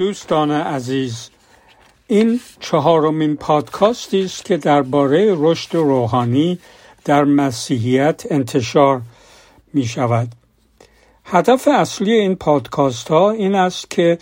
دوستان 0.00 0.50
عزیز 0.50 1.30
این 2.06 2.40
چهارمین 2.60 3.36
پادکاستی 3.36 4.24
است 4.24 4.44
که 4.44 4.56
درباره 4.56 5.34
رشد 5.38 5.74
روحانی 5.74 6.58
در 7.04 7.24
مسیحیت 7.24 8.22
انتشار 8.30 9.02
می 9.74 9.84
شود 9.84 10.28
هدف 11.24 11.68
اصلی 11.68 12.12
این 12.12 12.36
پادکاست 12.36 13.08
ها 13.08 13.30
این 13.30 13.54
است 13.54 13.90
که 13.90 14.18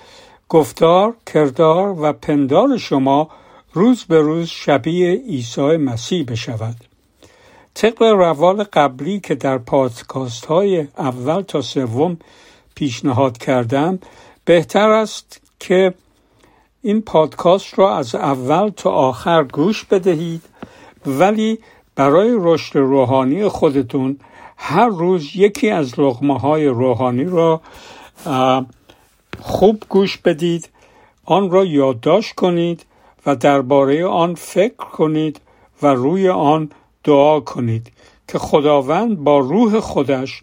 گفتار، 0.48 1.14
کردار 1.26 2.02
و 2.02 2.12
پندار 2.12 2.76
شما 2.76 3.30
روز 3.72 4.04
به 4.04 4.20
روز 4.20 4.48
شبیه 4.48 5.14
عیسی 5.14 5.76
مسیح 5.76 6.24
بشود. 6.24 6.76
طبق 7.74 8.02
روال 8.02 8.62
قبلی 8.62 9.20
که 9.20 9.34
در 9.34 9.58
پادکاست 9.58 10.46
های 10.46 10.88
اول 10.98 11.42
تا 11.42 11.60
سوم 11.60 12.18
پیشنهاد 12.74 13.38
کردم 13.38 13.98
بهتر 14.44 14.90
است 14.90 15.47
که 15.60 15.94
این 16.82 17.02
پادکست 17.02 17.78
را 17.78 17.96
از 17.96 18.14
اول 18.14 18.68
تا 18.68 18.90
آخر 18.90 19.42
گوش 19.44 19.84
بدهید 19.84 20.42
ولی 21.06 21.58
برای 21.94 22.36
رشد 22.40 22.78
روحانی 22.78 23.48
خودتون 23.48 24.18
هر 24.56 24.88
روز 24.88 25.36
یکی 25.36 25.70
از 25.70 26.00
لغمه 26.00 26.38
های 26.38 26.66
روحانی 26.66 27.24
را 27.24 27.60
خوب 29.40 29.82
گوش 29.88 30.18
بدید 30.18 30.68
آن 31.24 31.50
را 31.50 31.64
یادداشت 31.64 32.34
کنید 32.34 32.84
و 33.26 33.36
درباره 33.36 34.06
آن 34.06 34.34
فکر 34.34 34.76
کنید 34.76 35.40
و 35.82 35.86
روی 35.86 36.28
آن 36.28 36.70
دعا 37.04 37.40
کنید 37.40 37.92
که 38.28 38.38
خداوند 38.38 39.24
با 39.24 39.38
روح 39.38 39.80
خودش 39.80 40.42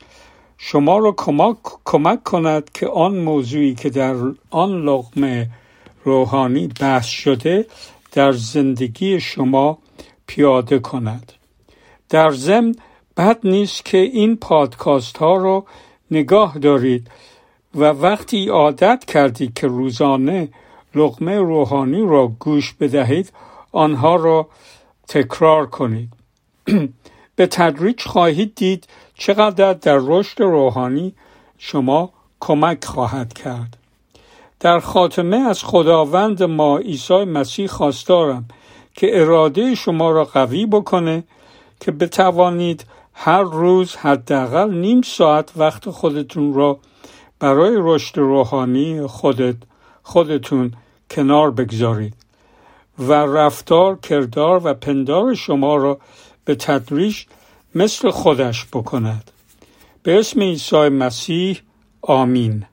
شما 0.57 0.97
را 0.97 1.11
کمک, 1.11 1.57
کمک 1.85 2.23
کند 2.23 2.71
که 2.73 2.87
آن 2.87 3.17
موضوعی 3.17 3.75
که 3.75 3.89
در 3.89 4.15
آن 4.49 4.81
لغمه 4.85 5.49
روحانی 6.03 6.67
بحث 6.67 7.05
شده 7.05 7.65
در 8.11 8.31
زندگی 8.31 9.19
شما 9.19 9.77
پیاده 10.27 10.79
کند. 10.79 11.33
در 12.09 12.31
ضمن 12.31 12.75
بد 13.17 13.39
نیست 13.43 13.85
که 13.85 13.97
این 13.97 14.35
پادکاست 14.35 15.17
ها 15.17 15.35
رو 15.35 15.65
نگاه 16.11 16.57
دارید 16.57 17.11
و 17.75 17.83
وقتی 17.83 18.47
عادت 18.47 19.05
کردید 19.05 19.53
که 19.53 19.67
روزانه 19.67 20.49
لغمه 20.95 21.35
روحانی 21.35 22.01
را 22.01 22.27
گوش 22.27 22.73
بدهید 22.73 23.31
آنها 23.71 24.15
را 24.15 24.47
تکرار 25.07 25.65
کنید. 25.65 26.09
به 27.35 27.47
تدریج 27.47 28.01
خواهید 28.01 28.55
دید 28.55 28.87
چقدر 29.17 29.73
در 29.73 29.99
رشد 30.01 30.41
روحانی 30.41 31.13
شما 31.57 32.09
کمک 32.39 32.85
خواهد 32.85 33.33
کرد. 33.33 33.77
در 34.59 34.79
خاتمه 34.79 35.37
از 35.37 35.63
خداوند 35.63 36.43
ما 36.43 36.77
عیسی 36.77 37.23
مسیح 37.23 37.67
خواستارم 37.67 38.45
که 38.93 39.21
اراده 39.21 39.75
شما 39.75 40.11
را 40.11 40.25
قوی 40.25 40.65
بکنه 40.65 41.23
که 41.79 41.91
بتوانید 41.91 42.85
هر 43.13 43.41
روز 43.41 43.95
حداقل 43.95 44.73
نیم 44.73 45.01
ساعت 45.01 45.51
وقت 45.55 45.89
خودتون 45.89 46.53
را 46.53 46.79
برای 47.39 47.75
رشد 47.79 48.17
روحانی 48.17 49.07
خودت 49.07 49.55
خودتون 50.03 50.73
کنار 51.09 51.51
بگذارید 51.51 52.13
و 52.99 53.13
رفتار 53.13 53.95
کردار 53.95 54.61
و 54.63 54.73
پندار 54.73 55.33
شما 55.33 55.75
را 55.75 55.99
به 56.45 56.55
تدریج 56.55 57.23
مثل 57.77 58.09
خودش 58.09 58.65
بکند. 58.65 59.31
به 60.03 60.19
اسم 60.19 60.41
عیسی 60.41 60.89
مسیح 60.89 61.61
آمین. 62.01 62.65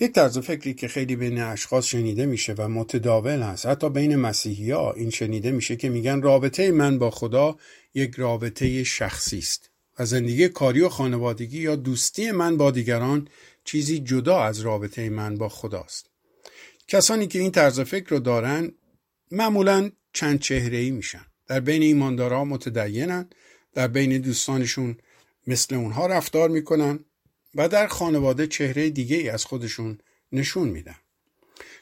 یک 0.00 0.12
طرز 0.12 0.38
فکری 0.38 0.74
که 0.74 0.88
خیلی 0.88 1.16
بین 1.16 1.40
اشخاص 1.40 1.86
شنیده 1.86 2.26
میشه 2.26 2.54
و 2.58 2.68
متداول 2.68 3.42
هست 3.42 3.66
حتی 3.66 3.90
بین 3.90 4.16
مسیحی 4.16 4.70
ها 4.70 4.92
این 4.92 5.10
شنیده 5.10 5.50
میشه 5.50 5.76
که 5.76 5.88
میگن 5.88 6.22
رابطه 6.22 6.72
من 6.72 6.98
با 6.98 7.10
خدا 7.10 7.56
یک 7.94 8.14
رابطه 8.14 8.84
شخصی 8.84 9.38
است. 9.38 9.72
و 9.98 10.04
زندگی 10.04 10.48
کاری 10.48 10.80
و 10.80 10.88
خانوادگی 10.88 11.58
یا 11.58 11.76
دوستی 11.76 12.30
من 12.30 12.56
با 12.56 12.70
دیگران 12.70 13.28
چیزی 13.64 13.98
جدا 13.98 14.42
از 14.42 14.60
رابطه 14.60 15.10
من 15.10 15.38
با 15.38 15.48
خداست 15.48 16.10
کسانی 16.88 17.26
که 17.26 17.38
این 17.38 17.50
طرز 17.50 17.80
فکر 17.80 18.08
رو 18.08 18.18
دارن 18.18 18.72
معمولا 19.30 19.90
چند 20.12 20.40
چهره 20.40 20.78
ای 20.78 20.90
میشن 20.90 21.26
در 21.46 21.60
بین 21.60 21.82
ایماندارا 21.82 22.44
متدینن 22.44 23.30
در 23.74 23.88
بین 23.88 24.18
دوستانشون 24.18 24.96
مثل 25.46 25.74
اونها 25.74 26.06
رفتار 26.06 26.48
می‌کنن 26.48 27.04
و 27.54 27.68
در 27.68 27.86
خانواده 27.86 28.46
چهره 28.46 28.90
دیگه 28.90 29.16
ای 29.16 29.28
از 29.28 29.44
خودشون 29.44 29.98
نشون 30.32 30.68
میدن. 30.68 30.96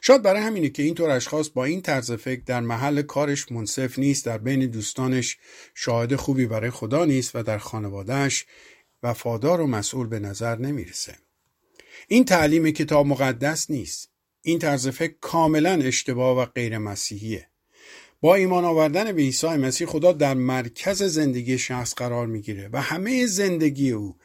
شاید 0.01 0.23
برای 0.23 0.43
همینه 0.43 0.69
که 0.69 0.83
اینطور 0.83 1.11
اشخاص 1.11 1.49
با 1.49 1.65
این 1.65 1.83
طرز 1.83 2.13
فکر 2.13 2.43
در 2.47 2.61
محل 2.61 3.03
کارش 3.03 3.53
منصف 3.53 3.99
نیست 3.99 4.27
در 4.27 4.39
بین 4.39 4.67
دوستانش 4.67 5.39
شاهد 5.75 6.17
خوبی 6.17 6.47
برای 6.47 6.71
خدا 6.71 7.05
نیست 7.05 7.37
و 7.37 7.43
در 7.43 7.59
خانوادهش 7.59 8.47
وفادار 9.03 9.61
و 9.61 9.67
مسئول 9.67 10.07
به 10.07 10.19
نظر 10.19 10.57
نمی‌رسه. 10.59 11.17
این 12.09 12.25
تعلیم 12.25 12.71
کتاب 12.71 13.07
مقدس 13.07 13.71
نیست. 13.71 14.11
این 14.43 14.59
طرز 14.59 14.89
فکر 14.89 15.15
کاملا 15.21 15.73
اشتباه 15.73 16.39
و 16.39 16.45
غیر 16.45 16.79
مسیحیه. 16.79 17.47
با 18.21 18.35
ایمان 18.35 18.65
آوردن 18.65 19.13
به 19.13 19.23
عیسی 19.23 19.47
مسیح 19.47 19.87
خدا 19.87 20.13
در 20.13 20.35
مرکز 20.35 21.03
زندگی 21.03 21.59
شخص 21.59 21.95
قرار 21.95 22.27
می‌گیره 22.27 22.69
و 22.73 22.81
همه 22.81 23.27
زندگی 23.27 23.91
او 23.91 24.17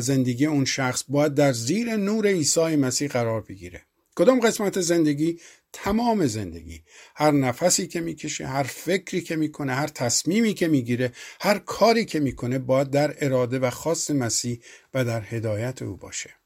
زندگی 0.00 0.46
اون 0.46 0.64
شخص 0.64 1.04
باید 1.08 1.34
در 1.34 1.52
زیر 1.52 1.96
نور 1.96 2.26
عیسی 2.26 2.76
مسیح 2.76 3.08
قرار 3.08 3.40
بگیره 3.40 3.82
کدام 4.14 4.40
قسمت 4.40 4.80
زندگی 4.80 5.40
تمام 5.72 6.26
زندگی 6.26 6.82
هر 7.16 7.30
نفسی 7.30 7.86
که 7.86 8.00
می‌کشه 8.00 8.46
هر 8.46 8.62
فکری 8.62 9.20
که 9.20 9.36
می‌کنه 9.36 9.74
هر 9.74 9.86
تصمیمی 9.86 10.54
که 10.54 10.68
می‌گیره 10.68 11.12
هر 11.40 11.58
کاری 11.58 12.04
که 12.04 12.20
می‌کنه 12.20 12.58
باید 12.58 12.90
در 12.90 13.14
اراده 13.20 13.58
و 13.58 13.70
خواست 13.70 14.10
مسیح 14.10 14.60
و 14.94 15.04
در 15.04 15.22
هدایت 15.22 15.82
او 15.82 15.96
باشه 15.96 16.39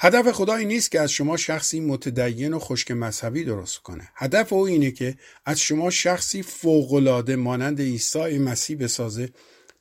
هدف 0.00 0.32
خدایی 0.32 0.66
نیست 0.66 0.90
که 0.90 1.00
از 1.00 1.10
شما 1.10 1.36
شخصی 1.36 1.80
متدین 1.80 2.52
و 2.52 2.58
خشک 2.58 2.90
مذهبی 2.90 3.44
درست 3.44 3.78
کنه. 3.78 4.08
هدف 4.14 4.52
او 4.52 4.66
اینه 4.66 4.90
که 4.90 5.16
از 5.44 5.60
شما 5.60 5.90
شخصی 5.90 6.42
فوقالعاده 6.42 7.36
مانند 7.36 7.80
عیسی 7.80 8.38
مسیح 8.38 8.76
بسازه 8.76 9.28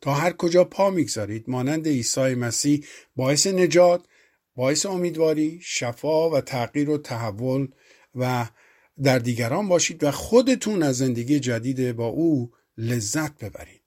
تا 0.02 0.14
هر 0.14 0.32
کجا 0.32 0.64
پا 0.64 0.90
می‌گذارید. 0.90 1.44
مانند 1.48 1.88
عیسی 1.88 2.36
مسیح 2.36 2.86
باعث 3.16 3.48
نجات 3.48 4.06
باعث 4.56 4.86
امیدواری 4.86 5.60
شفا 5.64 6.30
و 6.30 6.42
تغییر 6.42 6.90
و 6.90 6.98
تحول 6.98 7.68
و 8.16 8.50
در 9.04 9.20
دیگران 9.20 9.68
باشید 9.68 10.04
و 10.04 10.12
خودتون 10.12 10.84
از 10.84 10.98
زندگی 10.98 11.40
جدید 11.40 11.92
با 11.92 12.08
او 12.08 12.52
لذت 12.78 13.44
ببرید. 13.44 13.79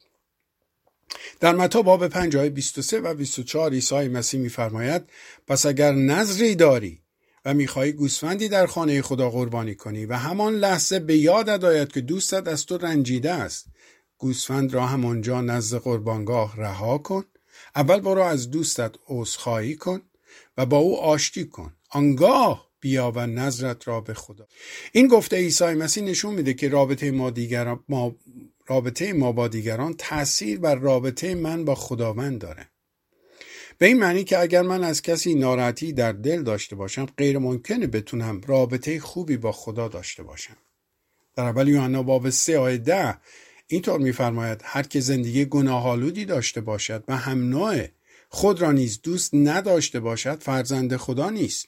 در 1.41 1.55
متا 1.55 1.83
باب 1.83 2.09
5 2.09 2.37
آیه 2.37 2.51
23 2.51 3.01
و 3.01 3.15
24 3.15 3.71
عیسی 3.73 4.09
مسیح 4.09 4.41
میفرماید 4.41 5.03
پس 5.47 5.67
اگر 5.67 5.93
نظری 5.93 6.55
داری 6.55 7.03
و 7.45 7.55
می‌خواهی 7.55 7.93
گوسفندی 7.93 8.49
در 8.49 8.67
خانه 8.67 9.03
خدا 9.03 9.31
قربانی 9.31 9.75
کنی 9.75 10.07
و 10.07 10.15
همان 10.15 10.55
لحظه 10.55 10.99
به 10.99 11.17
یاد 11.17 11.65
آید 11.65 11.93
که 11.93 12.01
دوستت 12.01 12.49
از 12.49 12.67
تو 12.67 12.79
رنجیده 12.79 13.33
است 13.33 13.67
گوسفند 14.19 14.75
را 14.75 14.87
همانجا 14.87 15.41
نزد 15.41 15.79
قربانگاه 15.79 16.57
رها 16.57 16.99
کن 16.99 17.25
اول 17.77 18.01
برو 18.01 18.23
از 18.23 18.51
دوستت 18.51 18.95
عذرخواهی 19.09 19.77
کن 19.77 20.03
و 20.57 20.67
با 20.67 20.77
او 20.77 21.01
آشتی 21.01 21.45
کن 21.45 21.73
آنگاه 21.91 22.73
بیا 22.81 23.13
و 23.15 23.27
نظرت 23.27 23.89
را 23.89 24.01
به 24.01 24.15
خدا. 24.15 24.47
این 24.93 25.09
گفته 25.09 25.37
عیسی 25.37 25.65
مسیح 25.65 26.05
نشون 26.05 26.35
میده 26.35 26.55
که 26.55 26.69
رابطه 26.69 27.11
ما 27.11 27.31
دیگران 27.31 27.85
ما 27.89 28.15
رابطه 28.73 29.13
ما 29.13 29.33
با 29.33 29.49
دیگران 29.49 29.95
تاثیر 29.99 30.59
بر 30.59 30.75
رابطه 30.75 31.35
من 31.35 31.65
با 31.65 31.75
خداوند 31.75 32.41
داره. 32.41 32.69
به 33.79 33.87
این 33.87 33.99
معنی 33.99 34.25
که 34.25 34.39
اگر 34.39 34.63
من 34.63 34.85
از 34.85 35.03
کسی 35.03 35.35
ناراحتی 35.35 35.93
در 35.93 36.13
دل 36.13 36.43
داشته 36.43 36.77
باشم 36.77 37.07
غیر 37.19 37.39
ممکنه 37.39 37.87
بتونم 37.87 38.41
رابطه 38.47 39.01
خوبی 39.01 39.37
با 39.37 39.53
خدا 39.53 39.89
داشته 39.89 40.23
باشم. 40.23 40.57
در 41.37 41.45
اول 41.45 41.69
یوحنا 41.69 42.03
باب 42.03 42.31
3 42.31 42.59
آیه 42.59 42.79
10 42.79 43.19
اینطور 43.67 44.01
میفرماید 44.01 44.61
هر 44.65 44.83
که 44.83 45.01
زندگی 45.01 45.45
گناهالودی 45.45 46.25
داشته 46.25 46.61
باشد 46.61 47.05
و 47.09 47.17
هم 47.17 47.49
نوع 47.49 47.87
خود 48.29 48.61
را 48.61 48.73
نیز 48.73 49.01
دوست 49.03 49.35
نداشته 49.35 50.01
باشد 50.01 50.43
فرزند 50.43 50.97
خدا 50.97 51.31
نیست. 51.31 51.67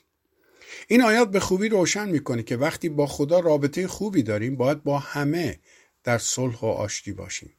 این 0.88 1.02
آیات 1.02 1.30
به 1.30 1.40
خوبی 1.40 1.68
روشن 1.68 2.08
می‌کنه 2.08 2.42
که 2.42 2.56
وقتی 2.56 2.88
با 2.88 3.06
خدا 3.06 3.40
رابطه 3.40 3.86
خوبی 3.86 4.22
داریم 4.22 4.56
باید 4.56 4.82
با 4.82 4.98
همه 4.98 5.58
در 6.04 6.18
صلح 6.18 6.60
و 6.60 6.66
آشتی 6.66 7.12
باشیم. 7.12 7.52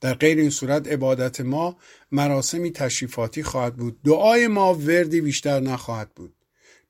در 0.00 0.14
غیر 0.14 0.38
این 0.38 0.50
صورت 0.50 0.88
عبادت 0.88 1.40
ما 1.40 1.76
مراسمی 2.12 2.70
تشریفاتی 2.70 3.42
خواهد 3.42 3.76
بود. 3.76 4.02
دعای 4.02 4.48
ما 4.48 4.74
وردی 4.74 5.20
بیشتر 5.20 5.60
نخواهد 5.60 6.14
بود. 6.14 6.34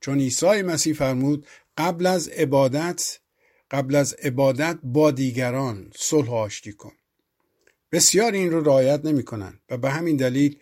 چون 0.00 0.19
عیسی 0.19 0.62
مسیح 0.62 0.94
فرمود 0.94 1.47
قبل 1.79 2.06
از 2.06 2.29
عبادت 2.29 3.19
قبل 3.70 3.94
از 3.94 4.14
عبادت 4.14 4.79
با 4.82 5.11
دیگران 5.11 5.91
صلح 5.97 6.35
آشتی 6.35 6.73
کن. 6.73 6.93
بسیار 7.93 8.32
این 8.32 8.50
رو 8.50 8.64
رعایت 8.64 9.05
نمی‌کنن 9.05 9.61
و 9.70 9.76
به 9.76 9.91
همین 9.91 10.17
دلیل 10.17 10.58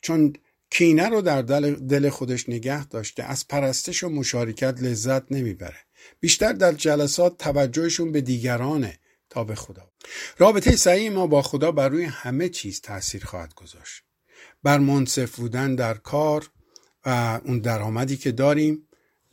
چون 0.00 0.32
کینه 0.70 1.08
رو 1.08 1.22
در 1.22 1.42
دل 1.42 2.08
خودش 2.08 2.48
نگه 2.48 2.86
داشته 2.86 3.22
از 3.22 3.48
پرستش 3.48 4.04
و 4.04 4.08
مشارکت 4.08 4.82
لذت 4.82 5.32
نمی‌بره. 5.32 5.78
بیشتر 6.20 6.52
در 6.52 6.72
جلسات 6.72 7.38
توجهشون 7.38 8.12
به 8.12 8.20
دیگرانه. 8.20 8.98
تا 9.30 9.44
به 9.44 9.54
خدا. 9.54 9.90
رابطه 10.38 10.76
صحیح 10.76 11.10
ما 11.10 11.26
با 11.26 11.42
خدا 11.42 11.72
بر 11.72 11.88
روی 11.88 12.04
همه 12.04 12.48
چیز 12.48 12.80
تاثیر 12.80 13.24
خواهد 13.24 13.54
گذاشت. 13.54 14.02
بر 14.62 14.78
منصف 14.78 15.36
بودن 15.36 15.74
در 15.74 15.94
کار 15.94 16.50
و 17.06 17.40
اون 17.44 17.58
درآمدی 17.58 18.16
که 18.16 18.32
داریم 18.32 18.88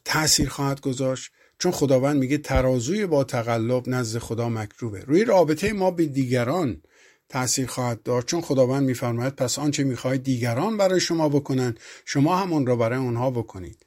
تاثیر 0.05 0.49
خواهد 0.49 0.81
گذاشت 0.81 1.31
چون 1.59 1.71
خداوند 1.71 2.17
میگه 2.17 2.37
ترازوی 2.37 3.05
با 3.05 3.23
تقلب 3.23 3.89
نزد 3.89 4.19
خدا 4.19 4.49
مکروبه. 4.49 4.99
روی 4.99 5.25
رابطه 5.25 5.73
ما 5.73 5.91
به 5.91 6.05
دیگران 6.05 6.81
تاثیر 7.29 7.67
خواهد 7.67 8.03
داشت 8.03 8.27
چون 8.27 8.41
خداوند 8.41 8.83
میفرماید 8.83 9.35
پس 9.35 9.59
آنچه 9.59 9.83
می‌خواهید 9.83 10.23
دیگران 10.23 10.77
برای 10.77 10.99
شما 10.99 11.29
بکنند 11.29 11.79
شما 12.05 12.35
همون 12.37 12.65
را 12.65 12.75
برای 12.75 12.99
اونها 12.99 13.31
بکنید. 13.31 13.85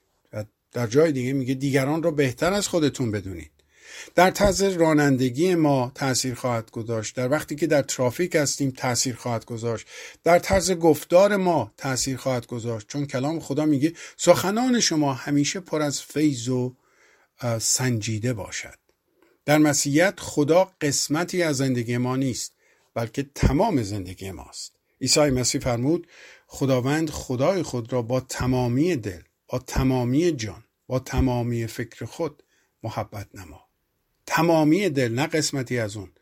در 0.73 0.87
جای 0.87 1.13
دیگه 1.13 1.33
میگه 1.33 1.55
دیگران 1.55 2.03
را 2.03 2.11
بهتر 2.11 2.53
از 2.53 2.69
خودتون 2.69 3.11
بدونید. 3.11 3.51
در 4.15 4.31
طرز 4.31 4.63
رانندگی 4.63 5.55
ما 5.55 5.93
تاثیر 5.95 6.35
خواهد 6.35 6.71
گذاشت. 6.71 7.17
در 7.17 7.31
وقتی 7.31 7.57
که 7.57 7.67
در 7.67 7.83
ترافیک 7.83 8.37
هستیم 8.37 8.71
تاثیر 8.71 9.15
خواهد 9.15 9.45
گذاشت. 9.45 9.87
در 10.25 10.39
طرز 10.39 10.73
گفتار 10.73 11.37
ما 11.37 11.73
تاثیر 11.77 12.17
خواهد 12.17 12.47
گذاشت. 12.47 12.87
چون 12.87 13.07
کلام 13.07 13.41
خدا 13.41 13.67
میگه 13.67 13.93
سخنان 14.17 14.81
شما 14.81 15.15
همیشه 15.15 15.61
پر 15.61 15.83
از 15.83 16.03
فیض 16.03 16.49
و 16.49 16.75
سنجیده 17.59 18.33
باشد. 18.33 18.79
در 19.45 19.59
مسیحیت 19.59 20.21
خدا 20.21 20.73
قسمتی 20.81 21.43
از 21.43 21.57
زندگی 21.57 21.97
ما 21.97 22.17
نیست 22.17 22.53
بلکه 22.95 23.27
تمام 23.35 23.83
زندگی 23.83 24.31
ماست. 24.31 24.73
عیسی 25.01 25.21
مسیح 25.21 25.61
فرمود 25.61 26.07
خداوند 26.47 27.11
خدای 27.11 27.63
خود 27.63 27.93
را 27.93 28.03
با 28.03 28.21
تمامی 28.21 28.97
دل 28.97 29.21
با 29.49 29.59
تمامی 29.59 30.33
جان 30.33 30.65
با 30.87 30.99
تمامی 30.99 31.67
فکر 31.67 32.05
خود 32.05 32.43
محبت 32.83 33.29
نما. 33.35 33.68
تمامی 34.31 34.89
دل 34.89 35.15
نه 35.15 35.27
قسمتی 35.27 35.79
از 35.79 35.97
اون 35.97 36.13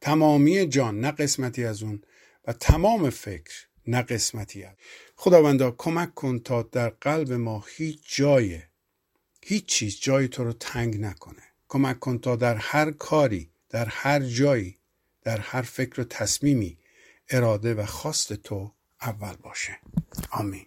تمامی 0.00 0.66
جان 0.66 1.00
نه 1.00 1.10
قسمتی 1.10 1.64
از 1.64 1.82
اون 1.82 2.02
و 2.46 2.52
تمام 2.52 3.10
فکر 3.10 3.66
نه 3.86 4.02
قسمتی 4.02 4.64
از. 4.64 4.74
خداوندا 5.16 5.70
کمک 5.70 6.14
کن 6.14 6.38
تا 6.38 6.62
در 6.62 6.88
قلب 6.88 7.32
ما 7.32 7.64
هیچ 7.76 8.16
جای 8.16 8.60
هیچ 9.42 9.66
چیز 9.66 10.00
جای 10.00 10.28
تو 10.28 10.44
رو 10.44 10.52
تنگ 10.52 11.00
نکنه. 11.00 11.42
کمک 11.68 11.98
کن 11.98 12.18
تا 12.18 12.36
در 12.36 12.56
هر 12.56 12.90
کاری 12.90 13.50
در 13.70 13.84
هر 13.84 14.20
جایی 14.20 14.78
در 15.22 15.40
هر 15.40 15.62
فکر 15.62 16.00
و 16.00 16.04
تصمیمی 16.04 16.78
اراده 17.30 17.74
و 17.74 17.86
خواست 17.86 18.32
تو 18.32 18.72
اول 19.02 19.36
باشه. 19.42 19.78
آمین. 20.30 20.66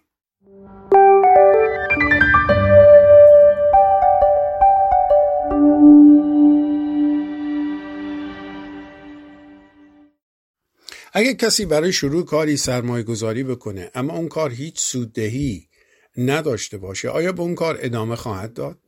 اگر 11.12 11.32
کسی 11.32 11.64
برای 11.64 11.92
شروع 11.92 12.24
کاری 12.24 12.56
سرمایه 12.56 13.04
گذاری 13.04 13.42
بکنه 13.42 13.90
اما 13.94 14.12
اون 14.12 14.28
کار 14.28 14.50
هیچ 14.50 14.80
سوددهی 14.80 15.68
نداشته 16.16 16.78
باشه 16.78 17.08
آیا 17.08 17.32
به 17.32 17.40
اون 17.42 17.54
کار 17.54 17.78
ادامه 17.80 18.16
خواهد 18.16 18.54
داد؟ 18.54 18.78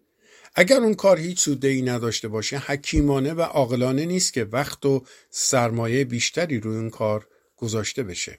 اگر 0.54 0.76
اون 0.76 0.94
کار 0.94 1.18
هیچ 1.18 1.40
سوددهی 1.40 1.82
نداشته 1.82 2.28
باشه 2.28 2.58
حکیمانه 2.58 3.32
و 3.32 3.40
عاقلانه 3.40 4.04
نیست 4.06 4.32
که 4.32 4.44
وقت 4.44 4.86
و 4.86 5.04
سرمایه 5.30 6.04
بیشتری 6.04 6.60
روی 6.60 6.76
اون 6.76 6.90
کار 6.90 7.26
گذاشته 7.56 8.02
بشه 8.02 8.38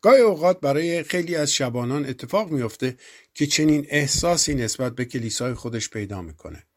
گاهی 0.00 0.20
اوقات 0.20 0.60
برای 0.60 1.02
خیلی 1.02 1.36
از 1.36 1.52
شبانان 1.52 2.06
اتفاق 2.06 2.50
میفته 2.50 2.96
که 3.34 3.46
چنین 3.46 3.86
احساسی 3.88 4.54
نسبت 4.54 4.94
به 4.94 5.04
کلیسای 5.04 5.54
خودش 5.54 5.90
پیدا 5.90 6.22
می‌کنه 6.22 6.67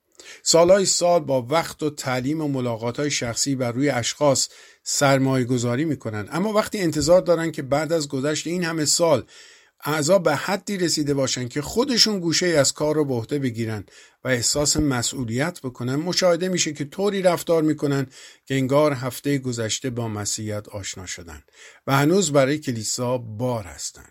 سالهای 0.44 0.85
سال 0.85 1.19
با 1.19 1.41
وقت 1.50 1.83
و 1.83 1.89
تعلیم 1.89 2.41
و 2.41 2.47
ملاقات 2.47 3.00
های 3.00 3.12
شخصی 3.12 3.56
بر 3.56 3.71
روی 3.71 3.89
اشخاص 3.89 4.50
سرمایه 4.83 5.45
گذاری 5.45 5.85
می‌کنن. 5.85 6.27
اما 6.31 6.53
وقتی 6.53 6.79
انتظار 6.79 7.21
دارن 7.21 7.51
که 7.51 7.62
بعد 7.62 7.94
از 7.94 8.07
گذشت 8.07 8.47
این 8.47 8.63
همه 8.63 8.85
سال 8.85 9.25
اعضا 9.85 10.19
به 10.19 10.35
حدی 10.35 10.77
رسیده 10.77 11.13
باشن 11.13 11.47
که 11.47 11.62
خودشون 11.62 12.19
گوشه 12.19 12.45
از 12.45 12.73
کار 12.73 12.95
رو 12.95 13.06
به 13.06 13.13
عهده 13.13 13.39
بگیرن 13.39 13.85
و 14.23 14.27
احساس 14.27 14.77
مسئولیت 14.77 15.59
بکنن 15.62 15.95
مشاهده 15.95 16.50
میشه 16.50 16.74
که 16.74 16.85
طوری 16.85 17.21
رفتار 17.21 17.63
می‌کنن 17.63 18.07
که 18.45 18.56
انگار 18.56 18.94
هفته 18.94 19.38
گذشته 19.38 19.89
با 19.89 20.07
مسیحیت 20.07 20.69
آشنا 20.69 21.06
شدن 21.06 21.44
و 21.88 21.95
هنوز 21.95 22.31
برای 22.31 22.57
کلیسا 22.57 23.17
بار 23.17 23.63
هستن. 23.63 24.09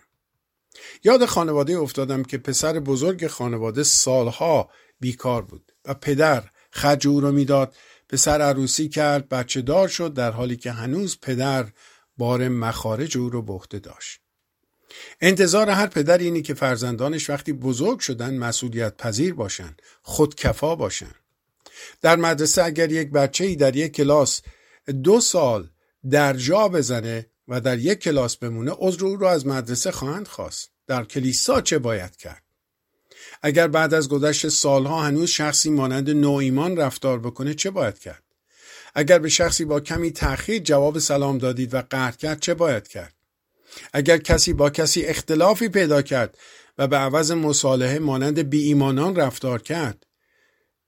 یاد 1.04 1.24
خانواده 1.24 1.78
افتادم 1.78 2.22
که 2.22 2.38
پسر 2.38 2.80
بزرگ 2.80 3.26
خانواده 3.26 3.82
سالها 3.82 4.70
بیکار 5.00 5.42
بود. 5.42 5.72
و 5.84 5.94
پدر 5.94 6.44
خرج 6.70 7.08
او 7.08 7.20
رو 7.20 7.32
می‌داد. 7.32 7.74
پسر 8.08 8.42
عروسی 8.42 8.88
کرد 8.88 9.28
بچه 9.28 9.62
دار 9.62 9.88
شد 9.88 10.14
در 10.14 10.30
حالی 10.30 10.56
که 10.56 10.72
هنوز 10.72 11.18
پدر 11.22 11.66
بار 12.16 12.48
مخارج 12.48 13.18
او 13.18 13.30
رو 13.30 13.42
به 13.42 13.52
عهده 13.52 13.78
داشت. 13.78 14.20
انتظار 15.20 15.70
هر 15.70 15.86
پدر 15.86 16.18
اینی 16.18 16.42
که 16.42 16.54
فرزندانش 16.54 17.30
وقتی 17.30 17.52
بزرگ 17.52 17.98
شدن 17.98 18.36
مسئولیت 18.36 18.96
پذیر 18.96 19.34
باشن 19.34 19.76
خودکفا 20.02 20.74
باشن. 20.74 21.14
در 22.00 22.16
مدرسه 22.16 22.64
اگر 22.64 22.92
یک 22.92 23.10
بچه 23.10 23.44
ای 23.44 23.56
در 23.56 23.76
یک 23.76 23.92
کلاس 23.92 24.40
دو 25.02 25.20
سال 25.20 25.70
در 26.10 26.32
جا 26.32 26.68
بزنه 26.68 27.26
و 27.48 27.60
در 27.60 27.78
یک 27.78 27.98
کلاس 27.98 28.36
بمونه 28.36 28.72
عذر 28.78 29.04
او 29.04 29.16
رو 29.16 29.26
از 29.26 29.46
مدرسه 29.46 29.90
خواهند 29.90 30.28
خواست. 30.28 30.70
در 30.86 31.04
کلیسا 31.04 31.60
چه 31.60 31.78
باید 31.78 32.16
کرد؟ 32.16 32.42
اگر 33.42 33.68
بعد 33.68 33.94
از 33.94 34.08
گذشت 34.08 34.48
سالها 34.48 35.02
هنوز 35.02 35.28
شخصی 35.28 35.70
مانند 35.70 36.10
نوایمان 36.10 36.76
رفتار 36.76 37.18
بکنه 37.18 37.54
چه 37.54 37.70
باید 37.70 37.98
کرد؟ 37.98 38.22
اگر 38.94 39.18
به 39.18 39.28
شخصی 39.28 39.64
با 39.64 39.80
کمی 39.80 40.10
تأخیر 40.10 40.58
جواب 40.62 40.98
سلام 40.98 41.38
دادید 41.38 41.74
و 41.74 41.82
قهر 41.90 42.12
کرد 42.12 42.40
چه 42.40 42.54
باید 42.54 42.88
کرد؟ 42.88 43.14
اگر 43.92 44.18
کسی 44.18 44.52
با 44.52 44.70
کسی 44.70 45.04
اختلافی 45.04 45.68
پیدا 45.68 46.02
کرد 46.02 46.38
و 46.78 46.86
به 46.86 46.96
عوض 46.96 47.30
مصالحه 47.30 47.98
مانند 47.98 48.38
بی 48.38 48.62
ایمانان 48.64 49.16
رفتار 49.16 49.62
کرد 49.62 50.06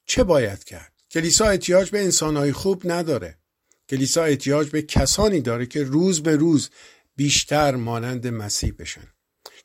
چه 0.07 0.25
باید 0.25 0.65
کرد؟ 0.65 0.93
کلیسا 1.11 1.45
احتیاج 1.45 1.91
به 1.91 2.03
انسانهای 2.03 2.53
خوب 2.53 2.83
نداره. 2.85 3.39
کلیسا 3.89 4.25
احتیاج 4.25 4.71
به 4.71 4.83
کسانی 4.83 5.41
داره 5.41 5.67
که 5.67 5.83
روز 5.83 6.23
به 6.23 6.37
روز 6.37 6.71
بیشتر 7.17 7.75
مانند 7.77 8.27
مسیح 8.27 8.75
بشن. 8.79 9.09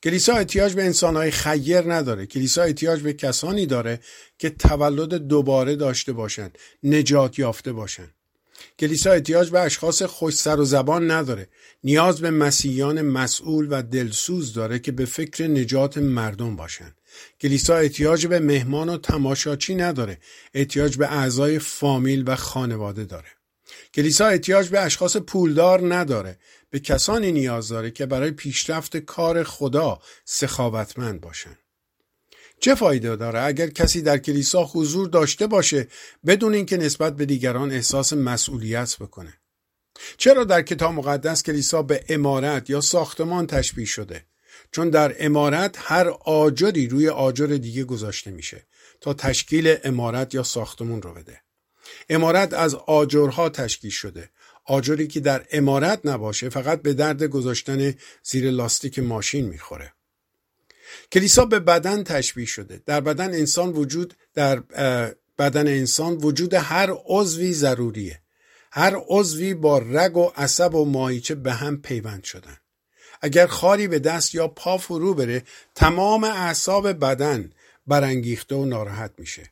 کلیسا 0.03 0.33
احتیاج 0.33 0.73
به 0.73 0.83
انسانهای 0.83 1.31
خیر 1.31 1.93
نداره. 1.93 2.25
کلیسا 2.25 2.63
احتیاج 2.63 3.01
به 3.01 3.13
کسانی 3.13 3.65
داره 3.65 3.99
که 4.37 4.49
تولد 4.49 5.13
دوباره 5.13 5.75
داشته 5.75 6.13
باشند 6.13 6.57
نجات 6.83 7.39
یافته 7.39 7.73
باشند. 7.73 8.13
کلیسا 8.79 9.11
احتیاج 9.11 9.49
به 9.49 9.59
اشخاص 9.59 10.01
خوش 10.01 10.33
سر 10.33 10.59
و 10.59 10.65
زبان 10.65 11.11
نداره. 11.11 11.47
نیاز 11.83 12.21
به 12.21 12.31
مسیحیان 12.31 13.01
مسئول 13.01 13.67
و 13.71 13.81
دلسوز 13.81 14.53
داره 14.53 14.79
که 14.79 14.91
به 14.91 15.05
فکر 15.05 15.47
نجات 15.47 15.97
مردم 15.97 16.55
باشند. 16.55 16.95
کلیسا 17.41 17.75
احتیاج 17.75 18.27
به 18.27 18.39
مهمان 18.39 18.89
و 18.89 18.97
تماشاچی 18.97 19.75
نداره. 19.75 20.17
احتیاج 20.53 20.97
به 20.97 21.11
اعضای 21.11 21.59
فامیل 21.59 22.23
و 22.27 22.35
خانواده 22.35 23.05
داره. 23.05 23.27
کلیسا 23.93 24.27
احتیاج 24.27 24.69
به 24.69 24.79
اشخاص 24.79 25.17
پولدار 25.17 25.95
نداره. 25.95 26.37
به 26.69 26.79
کسانی 26.79 27.31
نیاز 27.31 27.67
داره 27.67 27.91
که 27.91 28.05
برای 28.05 28.31
پیشرفت 28.31 28.97
کار 28.97 29.43
خدا 29.43 29.99
سخاوتمند 30.25 31.21
باشند 31.21 31.57
چه 32.59 32.75
فایده 32.75 33.15
داره 33.15 33.41
اگر 33.41 33.69
کسی 33.69 34.01
در 34.01 34.17
کلیسا 34.17 34.63
حضور 34.63 35.07
داشته 35.07 35.47
باشه 35.47 35.87
بدون 36.25 36.53
اینکه 36.53 36.77
نسبت 36.77 37.15
به 37.15 37.25
دیگران 37.25 37.71
احساس 37.71 38.13
مسئولیت 38.13 38.97
بکنه؟ 38.99 39.33
چرا 40.17 40.43
در 40.43 40.61
کتاب 40.61 40.93
مقدس 40.93 41.43
کلیسا 41.43 41.81
به 41.81 42.03
امارت 42.09 42.69
یا 42.69 42.81
ساختمان 42.81 43.47
تشبیه 43.47 43.85
شده؟ 43.85 44.25
چون 44.71 44.89
در 44.89 45.15
امارت 45.19 45.75
هر 45.79 46.07
آجری 46.25 46.87
روی 46.87 47.09
آجر 47.09 47.45
دیگه 47.45 47.83
گذاشته 47.83 48.31
میشه 48.31 48.67
تا 49.01 49.13
تشکیل 49.13 49.75
امارت 49.83 50.33
یا 50.35 50.43
ساختمون 50.43 51.01
رو 51.01 51.13
بده. 51.13 51.41
امارت 52.09 52.53
از 52.53 52.75
آجرها 52.75 53.49
تشکیل 53.49 53.91
شده 53.91 54.29
آجری 54.67 55.07
که 55.07 55.19
در 55.19 55.45
امارت 55.51 56.01
نباشه 56.03 56.49
فقط 56.49 56.81
به 56.81 56.93
درد 56.93 57.23
گذاشتن 57.23 57.93
زیر 58.23 58.51
لاستیک 58.51 58.99
ماشین 58.99 59.45
می‌خوره. 59.45 59.93
کلیسا 61.11 61.45
به 61.45 61.59
بدن 61.59 62.03
تشبیه 62.03 62.45
شده. 62.45 62.81
در 62.85 63.01
بدن 63.01 63.33
انسان 63.33 63.69
وجود 63.69 64.13
در 64.33 64.59
بدن 65.39 65.67
انسان 65.67 66.13
وجود 66.13 66.53
هر 66.53 66.93
عضوی 67.05 67.53
ضروریه. 67.53 68.21
هر 68.71 68.95
عضوی 69.07 69.53
با 69.53 69.77
رگ 69.77 70.17
و 70.17 70.31
عصب 70.35 70.75
و 70.75 70.85
ماهیچه 70.85 71.35
به 71.35 71.53
هم 71.53 71.81
پیوند 71.81 72.23
شدن. 72.23 72.57
اگر 73.21 73.47
خاری 73.47 73.87
به 73.87 73.99
دست 73.99 74.35
یا 74.35 74.47
پا 74.47 74.77
فرو 74.77 75.13
بره 75.13 75.43
تمام 75.75 76.23
اعصاب 76.23 76.91
بدن 76.91 77.51
برانگیخته 77.87 78.55
و 78.55 78.65
ناراحت 78.65 79.11
میشه. 79.17 79.51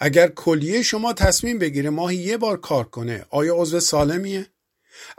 اگر 0.00 0.28
کلیه 0.28 0.82
شما 0.82 1.12
تصمیم 1.12 1.58
بگیره 1.58 1.90
ماهی 1.90 2.16
یه 2.16 2.36
بار 2.36 2.60
کار 2.60 2.84
کنه 2.84 3.26
آیا 3.30 3.54
عضو 3.56 3.80
سالمیه؟ 3.80 4.46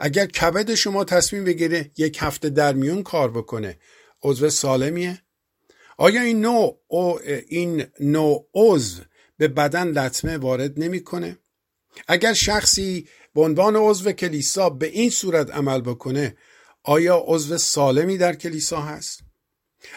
اگر 0.00 0.26
کبد 0.26 0.74
شما 0.74 1.04
تصمیم 1.04 1.44
بگیره 1.44 1.90
یک 1.96 2.18
هفته 2.20 2.50
در 2.50 2.72
میون 2.72 3.02
کار 3.02 3.30
بکنه 3.30 3.78
عضو 4.22 4.50
سالمیه؟ 4.50 5.22
آیا 5.96 6.20
این 6.22 6.40
نوع 6.40 6.80
این 7.48 7.86
نوع 8.00 8.48
عضو 8.54 9.02
به 9.36 9.48
بدن 9.48 9.88
لطمه 9.88 10.36
وارد 10.36 10.80
نمی‌کنه؟ 10.80 11.38
اگر 12.08 12.32
شخصی 12.32 13.08
به 13.34 13.40
عنوان 13.40 13.76
عضو 13.76 14.12
کلیسا 14.12 14.70
به 14.70 14.86
این 14.86 15.10
صورت 15.10 15.50
عمل 15.50 15.80
بکنه 15.80 16.36
آیا 16.82 17.24
عضو 17.26 17.58
سالمی 17.58 18.18
در 18.18 18.34
کلیسا 18.34 18.80
هست؟ 18.80 19.27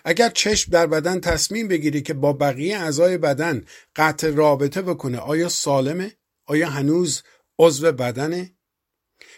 اگر 0.05 0.29
چشم 0.29 0.71
در 0.71 0.87
بدن 0.87 1.19
تصمیم 1.19 1.67
بگیری 1.67 2.01
که 2.01 2.13
با 2.13 2.33
بقیه 2.33 2.77
اعضای 2.77 3.17
بدن 3.17 3.65
قطع 3.95 4.29
رابطه 4.29 4.81
بکنه 4.81 5.17
آیا 5.17 5.49
سالمه؟ 5.49 6.11
آیا 6.45 6.69
هنوز 6.69 7.21
عضو 7.59 7.91
بدنه؟ 7.91 8.51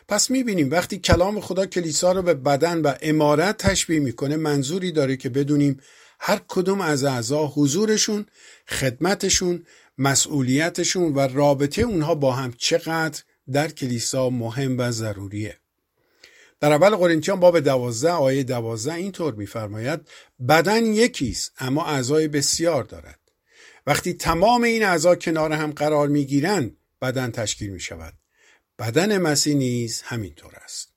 پس 0.08 0.30
می‌بینیم 0.30 0.72
وقتی 0.72 0.98
کلام 1.00 1.40
خدا 1.40 1.66
کلیسا 1.66 2.12
رو 2.12 2.22
به 2.22 2.34
بدن 2.34 2.82
و 2.82 2.94
امارت 3.02 3.58
تشبیه 3.58 4.00
می‌کنه 4.00 4.36
منظوری 4.36 4.92
داره 4.92 5.18
که 5.18 5.30
بدونیم 5.30 5.80
هر 6.20 6.42
کدوم 6.48 6.82
از 6.82 7.04
اعضا 7.04 7.48
حضورشون 7.48 8.26
خدمتشون 8.68 9.66
مسئولیتشون 9.98 11.14
و 11.14 11.20
رابطه 11.20 11.82
اونها 11.82 12.16
با 12.16 12.32
هم 12.32 12.54
چقدر 12.58 13.24
در 13.52 13.68
کلیسا 13.68 14.30
مهم 14.30 14.78
و 14.78 14.92
ضروریه 14.92 15.60
در 16.64 16.74
اول 16.74 16.96
قرنتیان 16.96 17.40
باب 17.40 17.60
دوازده 17.60 18.12
آیه 18.12 18.44
دوازده 18.44 18.94
اینطور 18.94 19.34
میفرماید 19.34 20.00
بدن 20.50 20.86
یکیست 20.86 21.52
اما 21.60 21.86
اعضای 21.86 22.28
بسیار 22.28 22.84
دارد. 22.84 23.20
وقتی 23.88 24.14
تمام 24.14 24.64
این 24.64 24.84
اعضا 24.84 25.16
کنار 25.16 25.52
هم 25.52 25.72
قرار 25.72 26.08
می‌گیرند 26.08 26.78
بدن 27.02 27.32
تشکیل 27.32 27.70
می 27.70 27.80
شود 27.80 28.14
بدن 28.80 29.18
مسیح 29.18 29.56
نیز 29.56 30.02
همینطور 30.02 30.52
است. 30.64 30.94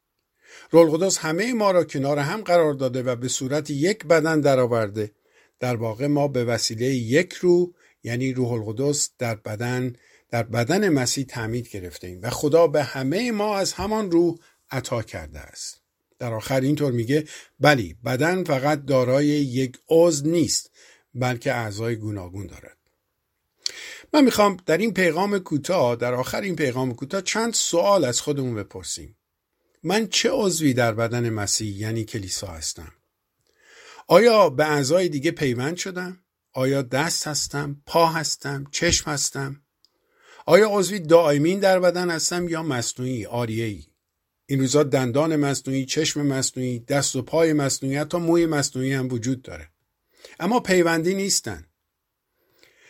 رول 0.70 0.90
قدس 0.90 1.18
همه 1.18 1.52
ما 1.52 1.70
را 1.70 1.84
کنار 1.84 2.18
هم 2.18 2.40
قرار 2.40 2.74
داده 2.74 3.02
و 3.02 3.16
به 3.16 3.28
صورت 3.28 3.70
یک 3.70 4.04
بدن 4.04 4.40
درآورده. 4.40 5.12
در 5.60 5.76
واقع 5.76 6.06
ما 6.06 6.28
به 6.28 6.44
وسیله 6.44 6.86
یک 6.86 7.32
روح 7.32 7.68
یعنی 8.02 8.32
روح 8.32 8.52
القدس 8.52 9.10
در 9.18 9.34
بدن 9.34 9.92
در 10.30 10.42
بدن 10.42 10.88
مسیح 10.88 11.24
تعمید 11.24 11.68
گرفته 11.68 12.06
ایم 12.06 12.20
و 12.22 12.30
خدا 12.30 12.66
به 12.66 12.82
همه 12.82 13.32
ما 13.32 13.56
از 13.56 13.72
همان 13.72 14.10
روح 14.10 14.38
عطا 14.70 15.02
کرده 15.02 15.40
است. 15.40 15.80
در 16.18 16.34
آخر 16.34 16.60
اینطور 16.60 16.92
میگه 16.92 17.28
بلی 17.60 17.96
بدن 18.04 18.44
فقط 18.44 18.84
دارای 18.84 19.26
یک 19.26 19.78
عضو 19.88 20.30
نیست 20.30 20.70
بلکه 21.14 21.54
اعضای 21.54 21.96
گوناگون 21.96 22.46
دارد. 22.46 22.76
من 24.12 24.24
می‌خوام 24.24 24.56
در 24.66 24.78
این 24.78 24.94
پیغام 24.94 25.38
کوتاه 25.38 25.96
در 25.96 26.14
آخر 26.14 26.40
این 26.40 26.56
پیغام 26.56 26.94
کوتاه 26.94 27.22
چند 27.22 27.54
سوال 27.54 28.04
از 28.04 28.20
خودمون 28.20 28.54
بپرسیم. 28.54 29.16
من 29.82 30.08
چه 30.08 30.30
عضوی 30.32 30.74
در 30.74 30.94
بدن 30.94 31.30
مسیح 31.30 31.76
یعنی 31.76 32.04
کلیسا 32.04 32.46
هستم؟ 32.46 32.92
آیا 34.08 34.50
به 34.50 34.70
اعضای 34.70 35.08
دیگه 35.08 35.30
پیوند 35.30 35.76
شدم؟ 35.76 36.18
آیا 36.52 36.82
دست 36.82 37.26
هستم؟ 37.26 37.82
پا 37.86 38.06
هستم؟ 38.06 38.64
چشم 38.70 39.10
هستم؟ 39.10 39.62
آیا 40.46 40.68
عضوی 40.70 40.98
دائمین 41.00 41.60
در 41.60 41.80
بدن 41.80 42.10
هستم 42.10 42.48
یا 42.48 42.62
مصنوعی 42.62 43.26
آریه‌ای 43.26 43.82
این 44.46 44.60
روزا 44.60 44.82
دندان 44.82 45.36
مصنوعی 45.36 45.86
چشم 45.86 46.26
مصنوعی 46.26 46.78
دست 46.78 47.16
و 47.16 47.22
پای 47.22 47.52
مصنوعی 47.52 47.96
حتی 47.96 48.18
موی 48.18 48.46
مصنوعی 48.46 48.92
هم 48.92 49.08
وجود 49.12 49.42
داره. 49.42 49.68
اما 50.40 50.60
پیوندی 50.60 51.14
نیستن. 51.14 51.66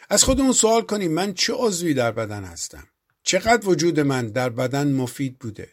از 0.09 0.25
خودمون 0.25 0.53
سوال 0.53 0.83
کنیم 0.83 1.13
من 1.13 1.35
چه 1.35 1.53
عضوی 1.57 1.95
در 1.95 2.13
بدن 2.13 2.45
هستم؟ 2.45 2.89
چقدر 3.23 3.69
وجود 3.69 4.01
من 4.01 4.29
در 4.29 4.49
بدن 4.49 4.93
مفید 4.93 5.39
بوده؟ 5.39 5.69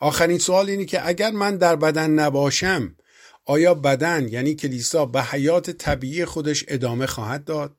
آخرین 0.00 0.38
سوال 0.38 0.70
اینه 0.70 0.84
که 0.84 1.08
اگر 1.08 1.30
من 1.30 1.56
در 1.56 1.76
بدن 1.76 2.10
نباشم 2.10 2.96
آیا 3.44 3.74
بدن 3.74 4.28
یعنی 4.28 4.54
کلیسا 4.54 5.06
به 5.06 5.22
حیات 5.22 5.70
طبیعی 5.70 6.24
خودش 6.24 6.64
ادامه 6.68 7.06
خواهد 7.06 7.44
داد؟ 7.44 7.76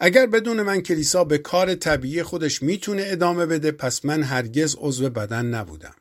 اگر 0.00 0.26
بدون 0.26 0.62
من 0.62 0.80
کلیسا 0.80 1.24
به 1.24 1.38
کار 1.38 1.74
طبیعی 1.74 2.22
خودش 2.22 2.62
می‌تونه 2.62 3.02
ادامه 3.06 3.46
بده 3.46 3.72
پس 3.72 4.04
من 4.04 4.22
هرگز 4.22 4.76
عضو 4.78 5.10
بدن 5.10 5.46
نبودم. 5.46 5.94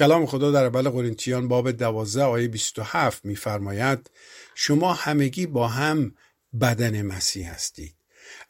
کلام 0.00 0.26
خدا 0.26 0.50
در 0.50 0.64
اول 0.64 0.88
قرنتیان 0.88 1.48
باب 1.48 1.70
12 1.70 2.22
آیه 2.22 2.48
27 2.48 3.24
میفرماید 3.24 4.10
شما 4.54 4.92
همگی 4.92 5.46
با 5.46 5.68
هم 5.68 6.14
بدن 6.60 7.02
مسیح 7.02 7.52
هستید. 7.52 7.94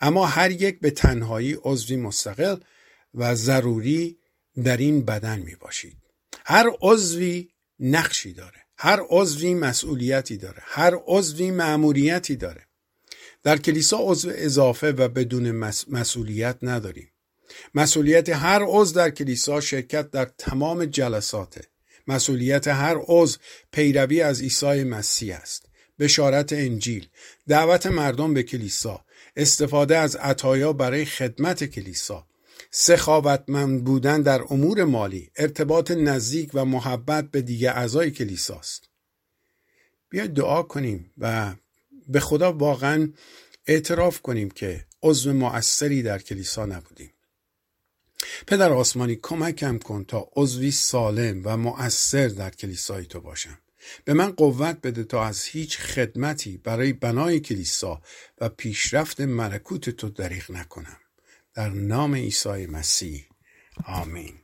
اما 0.01 0.27
هر 0.27 0.51
یک 0.51 0.81
به 0.81 0.91
تنهایی 0.91 1.59
عضوی 1.63 1.97
مستقل 1.97 2.57
و 3.15 3.35
ضروری 3.35 4.19
در 4.65 4.77
این 4.77 5.05
بدن 5.05 5.39
می 5.39 5.55
باشید 5.55 5.97
هر 6.45 6.71
عضوی 6.81 7.49
نقشی 7.81 8.33
داره 8.33 8.67
هر 8.77 9.01
عضوی 9.09 9.55
مسئولیتی 9.55 10.37
داره 10.37 10.63
هر 10.65 10.95
عضوی 11.07 11.51
مأموریتی 11.51 12.37
داره. 12.37 12.67
در 13.43 13.57
کلیسا 13.57 13.99
عضو 14.01 14.31
اضافه 14.35 14.91
و 14.91 15.09
بدون 15.09 15.51
مسئولیت 15.89 16.57
نداریم. 16.63 17.10
مسئولیت 17.75 18.29
هر 18.29 18.63
عضو 18.67 18.95
در 18.95 19.11
کلیسا 19.11 19.61
شرکت 19.61 20.11
در 20.11 20.25
تمام 20.39 20.85
جلساته. 20.85 21.65
مسئولیت 22.07 22.69
هر 22.69 22.97
عضو 23.07 23.39
پیروی 23.73 24.21
از 24.21 24.41
عیسی 24.41 24.85
مسیح 24.85 25.37
است. 25.37 25.67
بشارت 25.99 26.53
انجیل. 26.53 27.09
دعوت 27.49 27.87
مردم 27.87 28.35
به 28.35 28.43
کلیسا. 28.43 29.05
استفاده 29.37 29.97
از 29.99 30.17
عطایا 30.17 30.73
برای 30.73 31.05
خدمت 31.05 31.65
کلیسا. 31.65 32.27
سخاوتمند 32.71 33.85
بودن 33.85 34.23
در 34.23 34.43
امور 34.51 34.85
مالی. 34.85 35.31
ارتباط 35.37 35.91
نزدیک 35.91 36.51
و 36.55 36.65
محبت 36.65 37.31
به 37.31 37.43
دیگه 37.43 37.71
اعضای 37.71 38.11
کلیساست 38.11 38.91
بیاید 40.11 40.35
دعا 40.35 40.63
کنیم 40.63 41.11
و 41.19 41.55
به 42.09 42.21
خدا 42.21 42.53
واقعا 42.53 43.13
اعتراف 43.67 44.21
کنیم 44.21 44.51
که 44.51 44.87
عضو 45.03 45.33
مؤثری 45.33 46.03
در 46.03 46.19
کلیسا 46.19 46.67
نبودیم. 46.67 47.11
پدر 48.47 48.73
آسمانی 48.73 49.17
کمکم 49.17 49.79
کن 49.79 50.05
تا 50.05 50.29
عضوی 50.37 50.71
سالم 50.71 51.43
و 51.45 51.57
مؤثر 51.57 52.29
در 52.29 52.51
کلیسای 52.51 53.07
تو 53.07 53.21
باشم. 53.21 53.59
به 54.05 54.15
من 54.15 54.31
قوت 54.31 54.81
بده 54.83 55.05
تا 55.05 55.25
از 55.25 55.45
هیچ 55.45 55.79
خدمتی 55.79 56.57
برای 56.57 56.93
بنای 56.93 57.41
کلیسا 57.41 58.03
و 58.41 58.49
پیشرفت 58.49 59.21
ملکوت 59.21 59.91
تو 59.91 60.09
دریغ 60.09 60.51
نکنم. 60.51 60.97
در 61.55 61.69
نام 61.69 62.15
عیسی 62.15 62.67
مسیح. 62.67 63.27
آمین. 63.85 64.40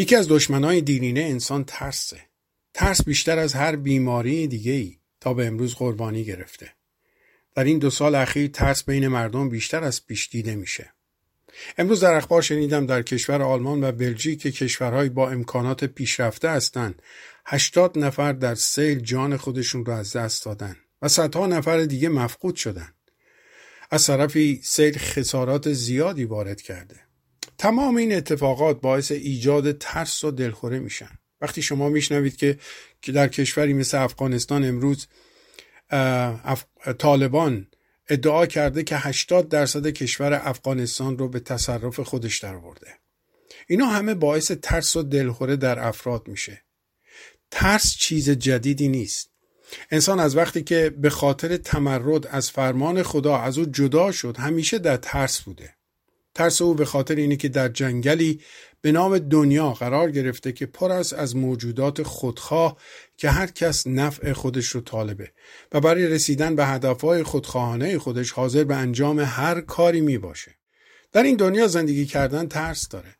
یکی 0.00 0.16
از 0.16 0.28
دشمنای 0.28 0.80
دینینه 0.80 1.20
انسان 1.20 1.64
ترسه. 1.64 2.20
ترس 2.74 3.04
بیشتر 3.04 3.38
از 3.38 3.54
هر 3.54 3.76
بیماری 3.76 4.46
دیگه 4.46 4.72
ای 4.72 4.96
تا 5.20 5.34
به 5.34 5.46
امروز 5.46 5.74
قربانی 5.74 6.24
گرفته. 6.24 6.72
در 7.54 7.64
این 7.64 7.78
دو 7.78 7.90
سال 7.90 8.14
اخیر 8.14 8.50
ترس 8.50 8.84
بین 8.84 9.08
مردم 9.08 9.48
بیشتر 9.48 9.84
از 9.84 10.06
پیش 10.06 10.28
دیده 10.28 10.56
میشه. 10.56 10.92
امروز 11.78 12.00
در 12.00 12.14
اخبار 12.14 12.42
شنیدم 12.42 12.86
در 12.86 13.02
کشور 13.02 13.42
آلمان 13.42 13.84
و 13.84 13.92
بلژیک 13.92 14.40
که 14.40 14.50
کشورهای 14.50 15.08
با 15.08 15.30
امکانات 15.30 15.84
پیشرفته 15.84 16.50
هستند 16.50 17.02
80 17.46 17.98
نفر 17.98 18.32
در 18.32 18.54
سیل 18.54 19.00
جان 19.00 19.36
خودشون 19.36 19.84
رو 19.84 19.92
از 19.92 20.12
دست 20.16 20.44
دادن 20.44 20.76
و 21.02 21.08
صدها 21.08 21.46
نفر 21.46 21.84
دیگه 21.84 22.08
مفقود 22.08 22.56
شدن. 22.56 22.94
از 23.90 24.06
طرفی 24.06 24.60
سیل 24.64 24.98
خسارات 24.98 25.72
زیادی 25.72 26.24
وارد 26.24 26.62
کرده. 26.62 27.09
تمام 27.58 27.96
این 27.96 28.12
اتفاقات 28.12 28.80
باعث 28.80 29.10
ایجاد 29.12 29.78
ترس 29.78 30.24
و 30.24 30.30
دلخوره 30.30 30.78
میشن 30.78 31.18
وقتی 31.40 31.62
شما 31.62 31.88
میشنوید 31.88 32.36
که 33.02 33.12
در 33.12 33.28
کشوری 33.28 33.72
مثل 33.72 33.98
افغانستان 33.98 34.64
امروز 34.64 35.06
طالبان 36.98 37.66
ادعا 38.08 38.46
کرده 38.46 38.82
که 38.82 38.96
80 38.96 39.48
درصد 39.48 39.86
کشور 39.86 40.40
افغانستان 40.44 41.18
رو 41.18 41.28
به 41.28 41.40
تصرف 41.40 42.00
خودش 42.00 42.38
درآورده. 42.38 42.94
اینا 43.68 43.86
همه 43.86 44.14
باعث 44.14 44.50
ترس 44.50 44.96
و 44.96 45.02
دلخوره 45.02 45.56
در 45.56 45.78
افراد 45.78 46.28
میشه. 46.28 46.62
ترس 47.50 47.96
چیز 47.96 48.30
جدیدی 48.30 48.88
نیست. 48.88 49.30
انسان 49.90 50.20
از 50.20 50.36
وقتی 50.36 50.62
که 50.62 50.90
به 50.98 51.10
خاطر 51.10 51.56
تمرد 51.56 52.26
از 52.26 52.50
فرمان 52.50 53.02
خدا 53.02 53.38
از 53.38 53.58
او 53.58 53.64
جدا 53.64 54.12
شد 54.12 54.36
همیشه 54.36 54.78
در 54.78 54.96
ترس 54.96 55.40
بوده. 55.40 55.74
ترس 56.34 56.62
او 56.62 56.74
به 56.74 56.84
خاطر 56.84 57.14
اینه 57.14 57.36
که 57.36 57.48
در 57.48 57.68
جنگلی 57.68 58.40
به 58.80 58.92
نام 58.92 59.18
دنیا 59.18 59.70
قرار 59.70 60.10
گرفته 60.10 60.52
که 60.52 60.66
پر 60.66 60.92
است 60.92 61.12
از 61.12 61.36
موجودات 61.36 62.02
خودخواه 62.02 62.76
که 63.16 63.30
هر 63.30 63.46
کس 63.46 63.86
نفع 63.86 64.32
خودش 64.32 64.66
رو 64.66 64.80
طالبه 64.80 65.32
و 65.72 65.80
برای 65.80 66.06
رسیدن 66.06 66.56
به 66.56 66.66
هدفهای 66.66 67.22
خودخواهانه 67.22 67.98
خودش 67.98 68.30
حاضر 68.30 68.64
به 68.64 68.76
انجام 68.76 69.20
هر 69.20 69.60
کاری 69.60 70.00
می 70.00 70.18
باشه. 70.18 70.54
در 71.12 71.22
این 71.22 71.36
دنیا 71.36 71.66
زندگی 71.66 72.06
کردن 72.06 72.48
ترس 72.48 72.88
داره. 72.88 73.16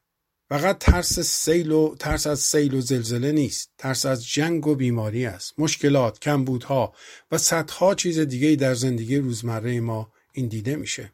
فقط 0.48 0.78
ترس 0.78 1.20
سیل 1.20 1.72
و 1.72 1.94
ترس 1.98 2.26
از 2.26 2.40
سیل 2.40 2.74
و 2.74 2.80
زلزله 2.80 3.32
نیست 3.32 3.70
ترس 3.78 4.06
از 4.06 4.28
جنگ 4.28 4.66
و 4.66 4.74
بیماری 4.74 5.26
است 5.26 5.54
مشکلات 5.58 6.18
کمبودها 6.18 6.94
و 7.32 7.38
صدها 7.38 7.94
چیز 7.94 8.18
دیگه 8.18 8.56
در 8.56 8.74
زندگی 8.74 9.16
روزمره 9.16 9.80
ما 9.80 10.12
این 10.32 10.48
دیده 10.48 10.76
میشه 10.76 11.12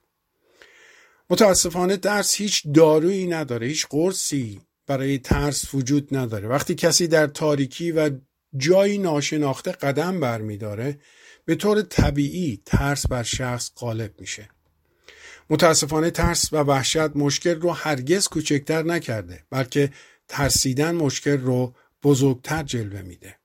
متاسفانه 1.30 1.96
ترس 1.96 2.34
هیچ 2.34 2.62
دارویی 2.74 3.26
نداره 3.26 3.66
هیچ 3.66 3.86
قرصی 3.90 4.60
برای 4.86 5.18
ترس 5.18 5.74
وجود 5.74 6.16
نداره. 6.16 6.48
وقتی 6.48 6.74
کسی 6.74 7.06
در 7.06 7.26
تاریکی 7.26 7.92
و 7.92 8.10
جایی 8.56 8.98
ناشناخته 8.98 9.72
قدم 9.72 10.20
برمیداره 10.20 10.98
به 11.44 11.54
طور 11.54 11.82
طبیعی 11.82 12.62
ترس 12.66 13.06
بر 13.06 13.22
شخص 13.22 13.70
غالب 13.76 14.20
میشه. 14.20 14.48
متاسفانه 15.50 16.10
ترس 16.10 16.52
و 16.52 16.56
وحشت 16.56 17.16
مشکل 17.16 17.60
رو 17.60 17.70
هرگز 17.70 18.28
کوچکتر 18.28 18.82
نکرده 18.82 19.44
بلکه 19.50 19.92
ترسیدن 20.28 20.94
مشکل 20.94 21.38
رو 21.38 21.74
بزرگتر 22.02 22.62
جلوه 22.62 23.02
میده. 23.02 23.36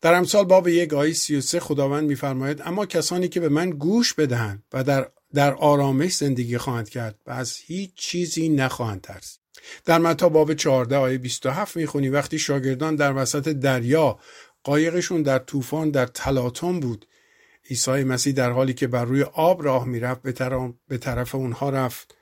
در 0.00 0.14
امثال 0.14 0.44
باب 0.44 0.68
یک 0.68 0.94
آیه 0.94 1.14
33 1.14 1.60
خداوند 1.60 2.08
میفرماید 2.08 2.62
اما 2.64 2.86
کسانی 2.86 3.28
که 3.28 3.40
به 3.40 3.48
من 3.48 3.70
گوش 3.70 4.14
بدهند 4.14 4.64
و 4.72 4.84
در 4.84 5.10
در 5.34 5.54
آرامش 5.54 6.16
زندگی 6.16 6.58
خواهند 6.58 6.88
کرد 6.88 7.18
و 7.26 7.30
از 7.30 7.56
هیچ 7.56 7.94
چیزی 7.94 8.48
نخواهند 8.48 9.00
ترس. 9.00 9.38
در 9.84 9.98
متا 9.98 10.28
باب 10.28 10.54
14 10.54 10.96
آیه 10.96 11.18
27 11.18 11.76
می‌خونی 11.76 12.08
وقتی 12.08 12.38
شاگردان 12.38 12.96
در 12.96 13.12
وسط 13.12 13.48
دریا 13.48 14.18
قایقشون 14.62 15.22
در 15.22 15.38
طوفان 15.38 15.90
در 15.90 16.06
تلاطم 16.06 16.80
بود 16.80 17.06
عیسی 17.70 18.04
مسیح 18.04 18.32
در 18.32 18.50
حالی 18.50 18.74
که 18.74 18.86
بر 18.86 19.04
روی 19.04 19.22
آب 19.22 19.64
راه 19.64 19.84
می‌رفت 19.84 20.22
به 20.22 20.32
به 20.88 20.98
طرف 20.98 21.34
اونها 21.34 21.70
رفت 21.70 22.14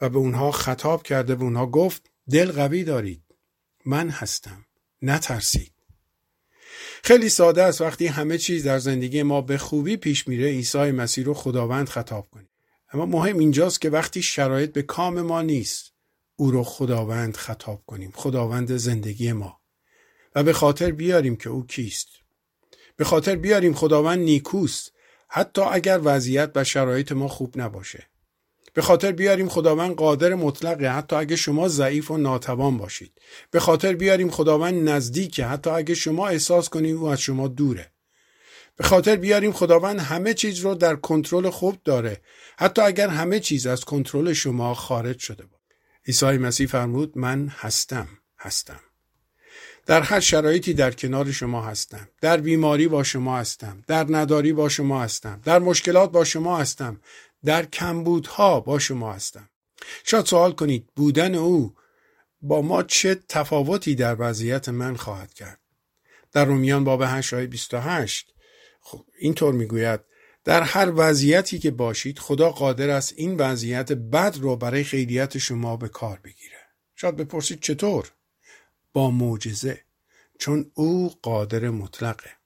و 0.00 0.08
به 0.08 0.18
اونها 0.18 0.50
خطاب 0.50 1.02
کرده 1.02 1.34
به 1.34 1.44
اونها 1.44 1.66
گفت 1.66 2.10
دل 2.30 2.52
قوی 2.52 2.84
دارید 2.84 3.22
من 3.86 4.08
هستم 4.08 4.66
نترسید. 5.02 5.72
خیلی 7.02 7.28
ساده 7.28 7.62
است. 7.62 7.80
وقتی 7.80 8.06
همه 8.06 8.38
چیز 8.38 8.64
در 8.64 8.78
زندگی 8.78 9.22
ما 9.22 9.40
به 9.40 9.58
خوبی 9.58 9.96
پیش 9.96 10.28
میره 10.28 10.48
عیسی 10.48 10.90
مسیح 10.90 11.24
رو 11.24 11.34
خداوند 11.34 11.88
خطاب 11.88 12.28
کنیم. 12.30 12.48
اما 12.92 13.06
مهم 13.06 13.38
اینجاست 13.38 13.80
که 13.80 13.90
وقتی 13.90 14.22
شرایط 14.22 14.72
به 14.72 14.82
کام 14.82 15.20
ما 15.20 15.42
نیست 15.42 15.92
او 16.36 16.50
رو 16.50 16.64
خداوند 16.64 17.36
خطاب 17.36 17.82
کنیم. 17.86 18.12
خداوند 18.14 18.76
زندگی 18.76 19.32
ما. 19.32 19.60
و 20.34 20.42
به 20.42 20.52
خاطر 20.52 20.90
بیاریم 20.90 21.36
که 21.36 21.50
او 21.50 21.66
کیست. 21.66 22.08
به 22.96 23.04
خاطر 23.04 23.36
بیاریم 23.36 23.74
خداوند 23.74 24.18
نیکوست. 24.18 24.92
حتی 25.28 25.62
اگر 25.62 26.00
وضعیت 26.04 26.50
و 26.54 26.64
شرایط 26.64 27.12
ما 27.12 27.28
خوب 27.28 27.60
نباشه. 27.60 28.09
به 28.72 28.82
خاطر 28.82 29.12
بیاریم 29.12 29.48
خداوند 29.48 29.94
قادر 29.94 30.34
مطلقه 30.34 30.88
حتی 30.88 31.16
اگه 31.16 31.36
شما 31.36 31.68
ضعیف 31.68 32.10
و 32.10 32.16
ناتوان 32.16 32.78
باشید. 32.78 33.12
به 33.50 33.60
خاطر 33.60 33.92
بیاریم 33.92 34.30
خداوند 34.30 34.88
نزدیکه 34.88 35.46
حتی 35.46 35.70
اگه 35.70 35.94
شما 35.94 36.28
احساس 36.28 36.68
کنید 36.68 36.96
او 36.96 37.06
از 37.06 37.20
شما 37.20 37.48
دوره. 37.48 37.92
به 38.76 38.84
خاطر 38.84 39.16
بیاریم 39.16 39.52
خداوند 39.52 40.00
همه 40.00 40.34
چیز 40.34 40.60
رو 40.60 40.74
در 40.74 40.96
کنترل 40.96 41.50
خوب 41.50 41.76
داره 41.84 42.20
حتی 42.58 42.82
اگر 42.82 43.08
همه 43.08 43.40
چیز 43.40 43.66
از 43.66 43.84
کنترل 43.84 44.32
شما 44.32 44.74
خارج 44.74 45.18
شده 45.18 45.44
بود 45.44 45.60
عیسی 46.06 46.26
مسیح 46.26 46.66
فرمود 46.66 47.18
من 47.18 47.48
هستم 47.48 48.08
هستم. 48.38 48.80
در 49.86 50.00
هر 50.00 50.20
شرایطی 50.20 50.74
در 50.74 50.90
کنار 50.90 51.32
شما 51.32 51.62
هستم. 51.62 52.08
در 52.20 52.36
بیماری 52.36 52.88
با 52.88 53.02
شما 53.02 53.38
هستم. 53.38 53.82
در 53.86 54.06
نداری 54.08 54.52
با 54.52 54.68
شما 54.68 55.02
هستم. 55.02 55.40
در 55.44 55.58
مشکلات 55.58 56.12
با 56.12 56.24
شما 56.24 56.58
هستم. 56.58 57.00
در 57.44 57.66
کمبودها 57.66 58.60
با 58.60 58.78
شما 58.78 59.12
هستم. 59.12 59.50
شاید 60.04 60.26
سوال 60.26 60.52
کنید 60.52 60.86
بودن 60.96 61.34
او 61.34 61.74
با 62.42 62.62
ما 62.62 62.82
چه 62.82 63.14
تفاوتی 63.14 63.94
در 63.94 64.16
وضعیت 64.18 64.68
من 64.68 64.96
خواهد 64.96 65.34
کرد؟ 65.34 65.60
در 66.32 66.44
رومیان 66.44 66.84
باب 66.84 67.02
8 67.04 67.34
آیه 67.34 67.46
28 67.46 68.34
خب 68.80 69.04
اینطور 69.18 69.54
می‌گوید 69.54 70.00
در 70.44 70.62
هر 70.62 70.92
وضعیتی 70.96 71.58
که 71.58 71.70
باشید 71.70 72.18
خدا 72.18 72.50
قادر 72.50 72.90
است 72.90 73.14
این 73.16 73.36
وضعیت 73.36 73.92
بد 73.92 74.36
رو 74.40 74.56
برای 74.56 74.84
خیریت 74.84 75.38
شما 75.38 75.76
به 75.76 75.88
کار 75.88 76.20
بگیره 76.24 76.58
شاید 76.96 77.16
بپرسید 77.16 77.60
چطور؟ 77.60 78.12
با 78.92 79.10
معجزه 79.10 79.84
چون 80.38 80.70
او 80.74 81.12
قادر 81.22 81.70
مطلقه. 81.70 82.39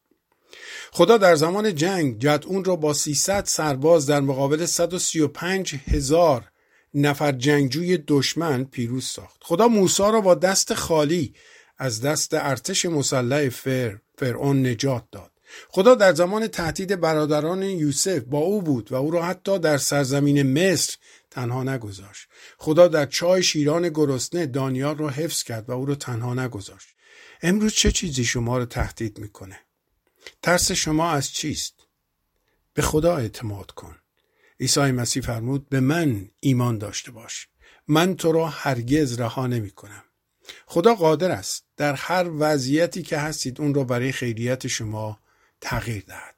خدا 0.92 1.16
در 1.16 1.34
زمان 1.34 1.74
جنگ 1.74 2.26
اون 2.46 2.64
را 2.64 2.76
با 2.76 2.92
300 2.92 3.44
سرباز 3.44 4.06
در 4.06 4.20
مقابل 4.20 4.66
135 4.66 5.74
هزار 5.74 6.50
نفر 6.94 7.32
جنگجوی 7.32 7.98
دشمن 8.06 8.64
پیروز 8.64 9.04
ساخت. 9.04 9.36
خدا 9.42 9.68
موسی 9.68 10.02
را 10.02 10.20
با 10.20 10.34
دست 10.34 10.74
خالی 10.74 11.34
از 11.78 12.00
دست 12.00 12.34
ارتش 12.34 12.86
مسلح 12.86 13.48
فر 13.48 13.98
فرعون 14.18 14.66
نجات 14.66 15.04
داد. 15.12 15.30
خدا 15.68 15.94
در 15.94 16.14
زمان 16.14 16.46
تهدید 16.46 17.00
برادران 17.00 17.62
یوسف 17.62 18.18
با 18.18 18.38
او 18.38 18.62
بود 18.62 18.92
و 18.92 18.94
او 18.94 19.10
را 19.10 19.22
حتی 19.22 19.58
در 19.58 19.78
سرزمین 19.78 20.42
مصر 20.42 20.96
تنها 21.30 21.62
نگذاشت. 21.62 22.28
خدا 22.58 22.88
در 22.88 23.06
چای 23.06 23.42
شیران 23.42 23.88
گرسنه 23.88 24.46
دانیال 24.46 24.96
را 24.96 25.08
حفظ 25.08 25.42
کرد 25.42 25.70
و 25.70 25.72
او 25.72 25.86
را 25.86 25.94
تنها 25.94 26.34
نگذاشت. 26.34 26.88
امروز 27.42 27.72
چه 27.72 27.92
چیزی 27.92 28.24
شما 28.24 28.58
را 28.58 28.64
تهدید 28.64 29.18
می‌کنه 29.18 29.58
ترس 30.42 30.72
شما 30.72 31.10
از 31.10 31.32
چیست؟ 31.32 31.74
به 32.74 32.82
خدا 32.82 33.16
اعتماد 33.16 33.70
کن. 33.70 33.96
عیسی 34.60 34.80
مسیح 34.80 35.22
فرمود 35.22 35.68
به 35.68 35.80
من 35.80 36.28
ایمان 36.40 36.78
داشته 36.78 37.10
باش. 37.10 37.48
من 37.88 38.16
تو 38.16 38.32
را 38.32 38.48
هرگز 38.48 39.20
رها 39.20 39.46
نمی 39.46 39.70
کنم. 39.70 40.04
خدا 40.66 40.94
قادر 40.94 41.30
است 41.30 41.64
در 41.76 41.94
هر 41.94 42.30
وضعیتی 42.38 43.02
که 43.02 43.18
هستید 43.18 43.60
اون 43.60 43.74
را 43.74 43.84
برای 43.84 44.12
خیریت 44.12 44.66
شما 44.66 45.20
تغییر 45.60 46.04
دهد. 46.06 46.34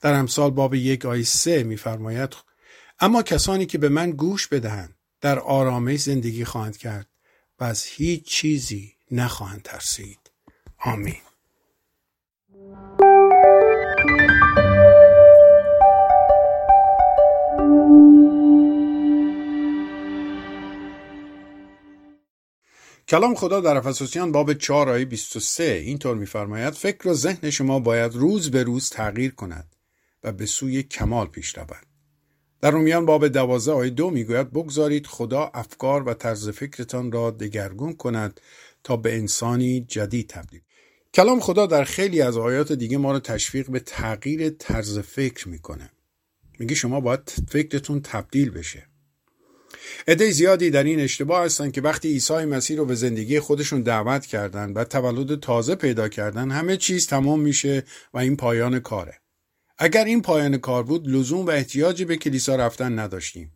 در 0.00 0.14
امثال 0.14 0.50
باب 0.50 0.74
یک 0.74 1.06
آیه 1.06 1.24
سه 1.24 1.62
میفرماید 1.62 2.36
اما 3.00 3.22
کسانی 3.22 3.66
که 3.66 3.78
به 3.78 3.88
من 3.88 4.10
گوش 4.10 4.48
بدهند 4.48 4.94
در 5.20 5.38
آرامش 5.38 6.00
زندگی 6.00 6.44
خواهند 6.44 6.76
کرد 6.76 7.06
و 7.60 7.64
از 7.64 7.84
هیچ 7.84 8.24
چیزی 8.24 8.94
نخواهند 9.10 9.62
ترسید. 9.62 10.30
آمین. 10.78 11.27
کلام 23.08 23.34
خدا 23.34 23.60
در 23.60 23.76
افسوسیان 23.76 24.32
باب 24.32 24.52
4 24.52 24.88
آیه 24.88 25.04
23 25.04 25.64
اینطور 25.64 26.16
میفرماید 26.16 26.74
فکر 26.74 27.08
و 27.08 27.14
ذهن 27.14 27.50
شما 27.50 27.80
باید 27.80 28.14
روز 28.14 28.50
به 28.50 28.62
روز 28.62 28.90
تغییر 28.90 29.34
کند 29.34 29.76
و 30.24 30.32
به 30.32 30.46
سوی 30.46 30.82
کمال 30.82 31.26
پیش 31.26 31.58
رود. 31.58 31.86
در 32.60 32.70
رومیان 32.70 33.06
باب 33.06 33.28
12 33.28 33.72
آیه 33.72 33.90
2 33.90 34.10
می‌گوید 34.10 34.50
بگذارید 34.50 35.06
خدا 35.06 35.50
افکار 35.54 36.08
و 36.08 36.14
طرز 36.14 36.48
فکرتان 36.48 37.12
را 37.12 37.30
دگرگون 37.30 37.92
کند 37.92 38.40
تا 38.84 38.96
به 38.96 39.16
انسانی 39.16 39.80
جدید 39.80 40.28
تبدیل 40.28 40.60
کلام 41.14 41.40
خدا 41.40 41.66
در 41.66 41.84
خیلی 41.84 42.22
از 42.22 42.36
آیات 42.36 42.72
دیگه 42.72 42.98
ما 42.98 43.12
رو 43.12 43.18
تشویق 43.18 43.70
به 43.70 43.80
تغییر 43.80 44.50
طرز 44.50 44.98
فکر 44.98 45.48
می‌کنه. 45.48 45.90
میگه 46.58 46.74
شما 46.74 47.00
باید 47.00 47.32
فکرتون 47.48 48.00
تبدیل 48.00 48.50
بشه. 48.50 48.87
عده 50.08 50.30
زیادی 50.30 50.70
در 50.70 50.84
این 50.84 51.00
اشتباه 51.00 51.44
هستن 51.44 51.70
که 51.70 51.80
وقتی 51.80 52.08
عیسی 52.08 52.44
مسیح 52.44 52.76
رو 52.76 52.84
به 52.84 52.94
زندگی 52.94 53.40
خودشون 53.40 53.82
دعوت 53.82 54.26
کردن 54.26 54.72
و 54.72 54.84
تولد 54.84 55.40
تازه 55.40 55.74
پیدا 55.74 56.08
کردن 56.08 56.50
همه 56.50 56.76
چیز 56.76 57.06
تمام 57.06 57.40
میشه 57.40 57.84
و 58.14 58.18
این 58.18 58.36
پایان 58.36 58.80
کاره. 58.80 59.20
اگر 59.78 60.04
این 60.04 60.22
پایان 60.22 60.58
کار 60.58 60.82
بود 60.82 61.08
لزوم 61.08 61.46
و 61.46 61.50
احتیاجی 61.50 62.04
به 62.04 62.16
کلیسا 62.16 62.56
رفتن 62.56 62.98
نداشتیم. 62.98 63.52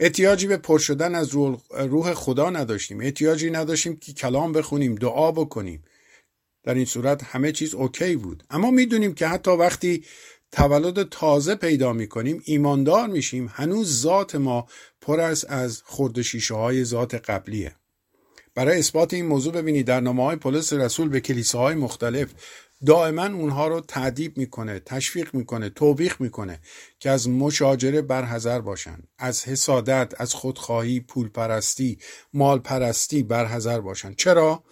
احتیاجی 0.00 0.46
به 0.46 0.56
پر 0.56 0.78
شدن 0.78 1.14
از 1.14 1.34
روح 1.70 2.14
خدا 2.14 2.50
نداشتیم. 2.50 3.00
احتیاجی 3.00 3.50
نداشتیم 3.50 3.96
که 3.96 4.12
کلام 4.12 4.52
بخونیم 4.52 4.94
دعا 4.94 5.32
بکنیم. 5.32 5.84
در 6.64 6.74
این 6.74 6.84
صورت 6.84 7.24
همه 7.24 7.52
چیز 7.52 7.74
اوکی 7.74 8.16
بود. 8.16 8.44
اما 8.50 8.70
می‌دونیم 8.70 9.14
که 9.14 9.26
حتی 9.26 9.50
وقتی 9.50 10.04
تولد 10.52 11.08
تازه 11.08 11.54
پیدا 11.54 11.92
می‌کنیم 11.92 12.42
ایماندار 12.44 13.08
میشیم. 13.08 13.50
هنوز 13.54 14.00
ذات 14.00 14.34
ما 14.34 14.66
پر 15.00 15.20
است 15.20 15.50
از 15.50 15.82
خورد 15.84 16.22
شیشه 16.22 16.54
های 16.54 16.84
ذات 16.84 17.14
قبلیه. 17.14 17.76
برای 18.54 18.78
اثبات 18.78 19.14
این 19.14 19.26
موضوع 19.26 19.52
ببینید 19.52 19.86
در 19.86 20.00
نامه 20.00 20.24
های 20.24 20.36
پولس 20.36 20.72
رسول 20.72 21.08
به 21.08 21.20
کلیساهای 21.20 21.74
مختلف 21.74 22.28
دائما 22.86 23.26
اونها 23.26 23.68
رو 23.68 23.80
تعدیب 23.80 24.38
می‌کنه 24.38 24.80
تشویق 24.80 25.34
می‌کنه 25.34 25.68
توبیخ 25.68 26.20
می‌کنه 26.20 26.60
که 26.98 27.10
از 27.10 27.28
مشاجره 27.28 28.02
برحذر 28.02 28.60
باشن 28.60 28.98
از 29.18 29.44
حسادت 29.44 30.12
از 30.18 30.34
خودخواهی 30.34 31.00
پول 31.00 31.28
پرستی 31.28 31.98
مال 32.32 32.58
پرستی 32.58 33.22
برحذر 33.22 33.80
باشن. 33.80 34.14
چرا؟ 34.14 34.64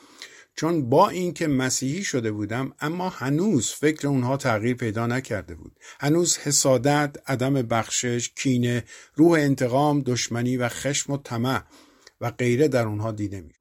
چون 0.56 0.88
با 0.88 1.08
اینکه 1.08 1.46
مسیحی 1.46 2.04
شده 2.04 2.32
بودم 2.32 2.72
اما 2.80 3.08
هنوز 3.08 3.70
فکر 3.70 4.08
اونها 4.08 4.36
تغییر 4.36 4.76
پیدا 4.76 5.06
نکرده 5.06 5.54
بود. 5.54 5.72
هنوز 6.00 6.38
حسادت 6.38 7.16
عدم 7.26 7.54
بخشش 7.54 8.30
کینه 8.36 8.84
روح 9.14 9.38
انتقام 9.38 10.00
دشمنی 10.00 10.56
و 10.56 10.68
خشم 10.68 11.12
و 11.12 11.16
طمع 11.16 11.62
و 12.20 12.30
غیره 12.30 12.68
در 12.68 12.86
اونها 12.86 13.12
دیده 13.12 13.40
می 13.40 13.52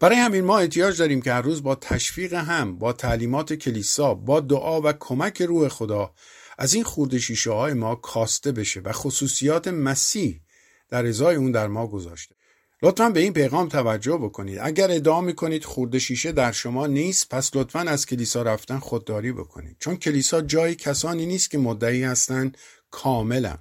برای 0.00 0.16
همین 0.16 0.44
ما 0.44 0.58
احتیاج 0.58 0.98
داریم 0.98 1.22
که 1.22 1.32
هر 1.32 1.42
روز 1.42 1.62
با 1.62 1.74
تشویق 1.74 2.34
هم 2.34 2.78
با 2.78 2.92
تعلیمات 2.92 3.52
کلیسا 3.52 4.14
با 4.14 4.40
دعا 4.40 4.80
و 4.80 4.92
کمک 4.92 5.42
روح 5.42 5.68
خدا 5.68 6.14
از 6.58 6.74
این 6.74 6.84
خورده 6.84 7.18
شیشه 7.18 7.50
های 7.50 7.72
ما 7.72 7.94
کاسته 7.94 8.52
بشه 8.52 8.80
و 8.80 8.92
خصوصیات 8.92 9.68
مسیح 9.68 10.40
در 10.88 11.06
ازای 11.06 11.36
اون 11.36 11.52
در 11.52 11.68
ما 11.68 11.86
گذاشته. 11.86 12.34
لطفا 12.82 13.10
به 13.10 13.20
این 13.20 13.32
پیغام 13.32 13.68
توجه 13.68 14.16
بکنید. 14.16 14.58
اگر 14.62 14.90
ادعا 14.90 15.20
می‌کنید 15.20 15.64
خورده 15.64 15.98
شیشه 15.98 16.32
در 16.32 16.52
شما 16.52 16.86
نیست 16.86 17.28
پس 17.28 17.56
لطفا 17.56 17.80
از 17.80 18.06
کلیسا 18.06 18.42
رفتن 18.42 18.78
خودداری 18.78 19.32
بکنید. 19.32 19.76
چون 19.78 19.96
کلیسا 19.96 20.40
جای 20.40 20.74
کسانی 20.74 21.26
نیست 21.26 21.50
که 21.50 21.58
مدعی 21.58 22.04
هستند 22.04 22.56
کاملا. 22.90 23.58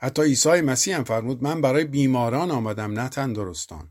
حتی 0.00 0.22
عیسی 0.22 0.60
مسیح 0.60 0.96
هم 0.96 1.04
فرمود 1.04 1.42
من 1.42 1.60
برای 1.60 1.84
بیماران 1.84 2.50
آمدم 2.50 3.00
نه 3.00 3.08
تندرستان 3.08 3.88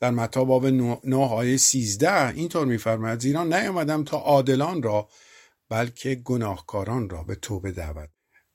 در 0.00 0.10
متا 0.10 0.44
باب 0.44 0.66
9 0.66 1.16
آیه 1.16 1.56
13 1.56 2.28
اینطور 2.28 2.66
میفرماید 2.66 3.20
زیرا 3.20 3.44
نیامدم 3.44 4.04
تا 4.04 4.16
عادلان 4.16 4.82
را 4.82 5.08
بلکه 5.68 6.14
گناهکاران 6.14 7.10
را 7.10 7.22
به 7.22 7.34
توبه 7.34 7.72
دعوت. 7.72 8.08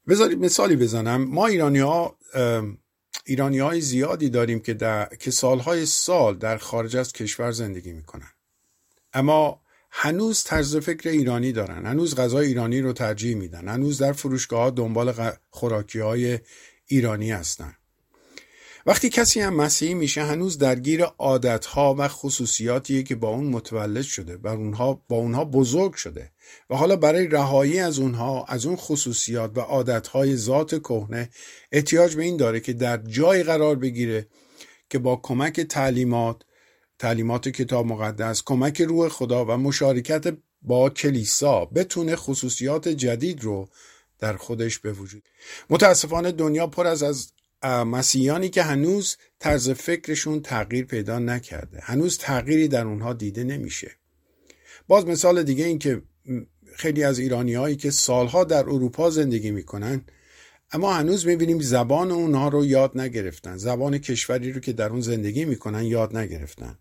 بذارید 0.08 0.40
مثالی 0.40 0.76
بزنم. 0.76 1.24
ما 1.24 1.48
ایرانی 1.48 1.80
ها 1.80 2.18
ایرانی 3.28 3.60
های 3.60 3.82
زیادی 3.82 4.30
داریم 4.30 4.60
که, 4.60 4.74
در... 4.74 5.06
که 5.06 5.32
سالهای 5.32 5.86
سال 5.86 6.38
در 6.38 6.58
خارج 6.58 6.98
از 6.98 7.14
کشور 7.14 7.52
زندگی 7.52 7.94
می‌کنن. 7.94 8.32
اما 9.14 9.62
هنوز 9.92 10.44
طرز 10.44 10.78
فکر 10.78 11.10
ایرانی 11.10 11.52
دارن. 11.52 11.86
هنوز 11.86 12.16
غذای 12.16 12.48
ایرانی 12.48 12.82
رو 12.82 12.94
ترجیح 12.94 13.36
میدن. 13.36 13.68
هنوز 13.68 13.98
در 13.98 14.12
فروشگاه 14.12 14.72
دنبال 14.72 15.32
خوراکی 15.50 16.00
های 16.00 16.40
ایرانی 16.86 17.32
هستن. 17.32 17.76
وقتی 18.88 19.10
کسی 19.10 19.40
هم 19.40 19.54
مسیحی 19.54 19.94
میشه 19.94 20.24
هنوز 20.24 20.58
درگیر 20.58 21.04
عادتها 21.04 21.96
و 22.00 22.08
خصوصیاتیه 22.08 23.04
که 23.04 23.16
با 23.16 23.30
اون 23.30 23.48
متولد 23.48 24.02
شده 24.02 24.38
بر 24.38 24.56
اونها 24.56 25.04
با 25.10 25.16
اونها 25.16 25.46
بزرگ 25.46 25.94
شده. 25.94 26.32
و 26.70 26.76
حالا 26.76 26.96
برای 26.96 27.28
رهایی 27.28 27.80
از 27.80 28.00
اونها 28.00 28.46
از 28.46 28.66
اون 28.66 28.76
خصوصیات 28.76 29.58
و 29.58 29.60
عادتهای 29.60 30.36
ذات 30.36 30.80
کهنه 30.80 31.30
احتیاج 31.72 32.16
به 32.16 32.24
این 32.24 32.38
داره 32.38 32.60
که 32.60 32.74
در 32.74 32.98
جای 32.98 33.44
قرار 33.44 33.76
بگیره 33.76 34.28
که 34.90 35.00
با 35.00 35.16
کمک 35.16 35.62
تعلیمات 35.62 36.42
تعلیمات 37.00 37.50
کتاب 37.50 37.86
مقدس 37.86 38.44
کمک 38.46 38.82
روح 38.82 39.10
خدا 39.10 39.46
و 39.46 39.52
مشارکت 39.52 40.38
با 40.62 40.90
کلیسا 40.90 41.66
بتونه 41.66 42.16
خصوصیات 42.16 42.88
جدید 42.88 43.44
رو 43.44 43.70
در 44.20 44.38
خودش 44.38 44.80
به 44.80 44.92
وجود 44.92 45.24
متاسفانه 45.70 46.32
دنیا 46.32 46.68
پر 46.68 46.88
از 46.88 47.04
از 47.04 47.32
مسیحیانی 47.64 48.50
که 48.50 48.64
هنوز 48.64 49.18
طرز 49.40 49.70
فکرشون 49.70 50.42
تغییر 50.42 50.86
پیدا 50.86 51.20
نکرده. 51.20 51.80
هنوز 51.82 52.18
تغییری 52.18 52.68
در 52.68 52.86
اونها 52.86 53.14
دیده 53.14 53.44
نمیشه. 53.44 53.92
باز 54.88 55.06
مثال 55.06 55.44
دیگه 55.44 55.66
این 55.66 55.80
که 55.80 56.02
خیلی 56.76 57.04
از 57.04 57.20
ایرانی 57.20 57.54
هایی 57.54 57.76
که 57.76 57.92
سالها 57.92 58.44
در 58.44 58.64
اروپا 58.64 59.10
زندگی 59.10 59.52
می‌کنن 59.52 60.02
اما 60.72 60.94
هنوز 60.94 61.28
می‌بینیم 61.28 61.60
زبان 61.60 62.12
اونها 62.12 62.48
رو 62.48 62.66
یاد 62.66 62.98
نگرفتن. 62.98 63.58
زبان 63.58 63.98
کشوری 63.98 64.52
رو 64.52 64.60
که 64.60 64.74
در 64.74 64.90
اون 64.90 65.02
زندگی 65.02 65.46
می‌کنن 65.46 65.84
یاد 65.84 66.18
نگرفتن. 66.18 66.78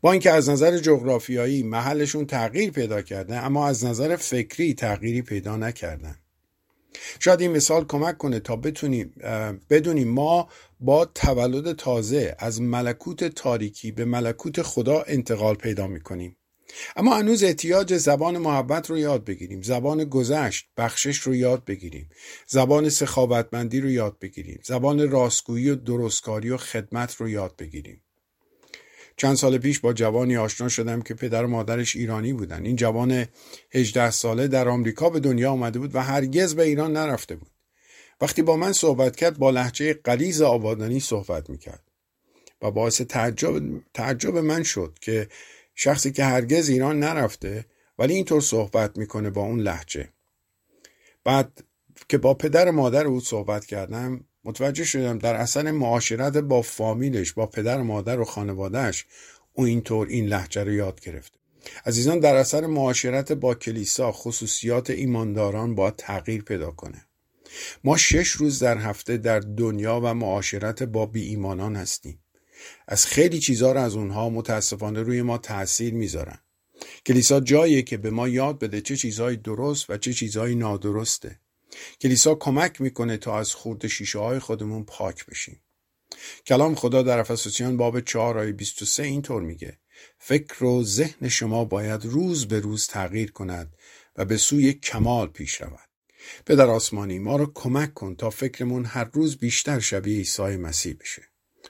با 0.00 0.12
اینکه 0.12 0.30
از 0.30 0.48
نظر 0.48 0.78
جغرافیایی 0.78 1.62
محلشون 1.62 2.26
تغییر 2.26 2.70
پیدا 2.70 3.02
کرده 3.02 3.36
اما 3.36 3.68
از 3.68 3.84
نظر 3.84 4.16
فکری 4.16 4.74
تغییری 4.74 5.22
پیدا 5.22 5.56
نکردن. 5.56 6.16
شاید 7.20 7.40
این 7.40 7.50
مثال 7.50 7.84
کمک 7.84 8.18
کنه 8.18 8.40
تا 8.40 8.56
بتونیم 8.56 9.14
بدونیم 9.70 10.08
ما 10.08 10.48
با 10.80 11.04
تولد 11.04 11.72
تازه 11.72 12.36
از 12.38 12.60
ملکوت 12.60 13.24
تاریکی 13.24 13.92
به 13.92 14.04
ملکوت 14.04 14.62
خدا 14.62 15.04
انتقال 15.06 15.54
پیدا 15.54 15.86
می‌کنیم. 15.86 16.36
اما 16.96 17.16
هنوز 17.16 17.42
احتیاج 17.42 17.96
زبان 17.96 18.38
محبت 18.38 18.90
رو 18.90 18.98
یاد 18.98 19.24
بگیریم. 19.24 19.62
زبان 19.62 20.04
گذشت 20.04 20.68
بخشش 20.76 21.18
رو 21.18 21.34
یاد 21.34 21.64
بگیریم. 21.64 22.08
زبان 22.46 22.88
سخاوتمندی 22.88 23.80
رو 23.80 23.90
یاد 23.90 24.18
بگیریم. 24.18 24.60
زبان 24.64 25.10
راستگویی 25.10 25.70
و 25.70 25.74
درستکاری 25.74 26.50
و 26.50 26.56
خدمت 26.56 27.14
رو 27.14 27.28
یاد 27.28 27.56
بگیریم. 27.58 28.03
چند 29.16 29.36
سال 29.36 29.58
پیش 29.58 29.80
با 29.80 29.92
جوانی 29.92 30.36
آشنا 30.36 30.68
شدم 30.68 31.02
که 31.02 31.14
پدر 31.14 31.44
و 31.44 31.48
مادرش 31.48 31.96
ایرانی 31.96 32.32
بودن. 32.32 32.66
این 32.66 32.76
جوان 32.76 33.26
18 33.70 34.10
ساله 34.10 34.48
در 34.48 34.68
آمریکا 34.68 35.10
به 35.10 35.20
دنیا 35.20 35.52
آمده 35.52 35.78
بود 35.78 35.94
و 35.94 36.02
هرگز 36.02 36.54
به 36.54 36.62
ایران 36.62 36.92
نرفته 36.92 37.36
بود. 37.36 37.50
وقتی 38.20 38.42
با 38.42 38.56
من 38.56 38.72
صحبت 38.72 39.16
کرد 39.16 39.38
با 39.38 39.50
لحجه 39.50 39.94
قلیز 39.94 40.42
آبادانی 40.42 41.00
صحبت 41.00 41.50
می‌کرد 41.50 41.82
و 42.62 42.70
باعث 42.70 43.00
تعجب, 43.00 43.62
تعجب 43.94 44.36
من 44.36 44.62
شد 44.62 44.98
که 45.00 45.28
شخصی 45.74 46.12
که 46.12 46.24
هرگز 46.24 46.68
ایران 46.68 47.00
نرفته 47.00 47.66
ولی 47.98 48.14
اینطور 48.14 48.40
صحبت 48.40 48.98
می‌کنه 48.98 49.30
با 49.30 49.42
اون 49.42 49.60
لحجه. 49.60 50.08
بعد 51.24 51.64
که 52.08 52.18
با 52.18 52.34
پدر 52.34 52.70
مادر 52.70 53.06
او 53.06 53.20
صحبت 53.20 53.66
کردم 53.66 54.24
متوجه 54.44 54.84
شدم 54.84 55.18
در 55.18 55.34
اصل 55.34 55.70
معاشرت 55.70 56.36
با 56.36 56.62
فامیلش 56.62 57.32
با 57.32 57.46
پدر 57.46 57.82
مادر 57.82 58.20
و 58.20 58.24
خانوادهش 58.24 59.04
او 59.52 59.64
اینطور 59.64 60.06
این 60.06 60.26
لحجه 60.26 60.64
رو 60.64 60.72
یاد 60.72 61.00
گرفته. 61.00 61.38
عزیزان 61.86 62.20
در 62.20 62.34
اثر 62.34 62.66
معاشرت 62.66 63.32
با 63.32 63.54
کلیسا 63.54 64.12
خصوصیات 64.12 64.90
ایمانداران 64.90 65.74
با 65.74 65.90
تغییر 65.90 66.42
پیدا 66.42 66.70
کنه. 66.70 67.06
ما 67.84 67.96
شش 67.96 68.28
روز 68.28 68.58
در 68.58 68.78
هفته 68.78 69.16
در 69.16 69.40
دنیا 69.40 70.00
و 70.04 70.14
معاشرت 70.14 70.82
با 70.82 71.06
بی 71.06 71.22
ایمانان 71.22 71.76
هستیم. 71.76 72.18
از 72.88 73.06
خیلی 73.06 73.38
چیزها 73.38 73.72
رو 73.72 73.80
از 73.80 73.94
اونها 73.96 74.30
متاسفانه 74.30 75.02
روی 75.02 75.22
ما 75.22 75.38
تاثیر 75.38 75.94
می‌ذارن. 75.94 76.38
کلیسا 77.06 77.40
جاییه 77.40 77.82
که 77.82 77.96
به 77.96 78.10
ما 78.10 78.28
یاد 78.28 78.58
بده 78.58 78.80
چه 78.80 78.96
چیزهایی 78.96 79.36
درست 79.36 79.90
و 79.90 79.96
چه 79.96 80.12
چیزهایی 80.12 80.54
نادرسته. 80.54 81.40
کلیسا 82.00 82.34
کمک 82.34 82.80
می‌کنه 82.80 83.16
تا 83.16 83.38
از 83.38 83.54
خورد 83.54 83.86
شیشه 83.86 84.18
های 84.18 84.38
خودمون 84.38 84.84
پاک 84.84 85.26
بشیم. 85.26 85.60
کلام 86.46 86.74
خدا 86.74 87.02
در 87.02 87.18
افسوسیان 87.18 87.76
باب 87.76 88.00
4 88.00 88.38
آیه 88.38 88.52
23 88.52 89.02
اینطور 89.02 89.42
میگه. 89.42 89.78
فکر 90.18 90.64
و 90.64 90.84
ذهن 90.84 91.28
شما 91.28 91.64
باید 91.64 92.04
روز 92.04 92.48
به 92.48 92.60
روز 92.60 92.86
تغییر 92.86 93.32
کند 93.32 93.76
و 94.16 94.24
به 94.24 94.36
سوی 94.36 94.72
کمال 94.72 95.26
پیش 95.28 95.60
رود. 95.60 95.88
پدر 96.46 96.66
آسمانی 96.66 97.18
ما 97.18 97.36
رو 97.36 97.52
کمک 97.54 97.94
کن 97.94 98.14
تا 98.14 98.30
فکرمون 98.30 98.84
هر 98.84 99.10
روز 99.12 99.36
بیشتر 99.36 99.80
شبیه 99.80 100.18
عیسی 100.18 100.56
مسیح 100.56 100.96
بشه. 101.00 101.22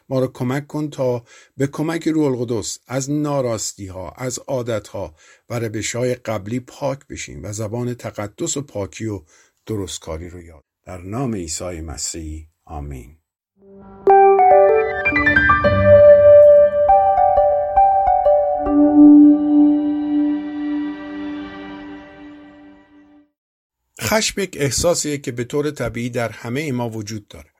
ما 0.08 0.20
رو 0.20 0.26
کمک 0.26 0.66
کن 0.66 0.90
تا 0.90 1.24
به 1.56 1.66
کمک 1.66 2.08
روح 2.08 2.26
القدس 2.26 2.78
از 2.86 3.10
ناراستی 3.10 3.86
ها 3.86 4.10
از 4.10 4.38
عادت 4.38 4.88
ها 4.88 5.14
و 5.50 5.58
روش 5.58 5.96
های 5.96 6.14
قبلی 6.14 6.60
پاک 6.60 7.06
بشیم 7.06 7.44
و 7.44 7.52
زبان 7.52 7.94
تقدس 7.94 8.56
و 8.56 8.62
پاکی 8.62 9.06
و 9.06 9.22
درستکاری 9.66 10.28
رو 10.28 10.42
یاد. 10.42 10.64
در 10.84 10.98
نام 10.98 11.34
عیسی 11.34 11.80
مسیح 11.80 12.48
آمین. 12.64 13.16
خشم 24.00 24.40
یک 24.40 24.56
احساسیه 24.60 25.18
که 25.18 25.32
به 25.32 25.44
طور 25.44 25.70
طبیعی 25.70 26.10
در 26.10 26.28
همه 26.28 26.72
ما 26.72 26.90
وجود 26.90 27.28
داره. 27.28 27.50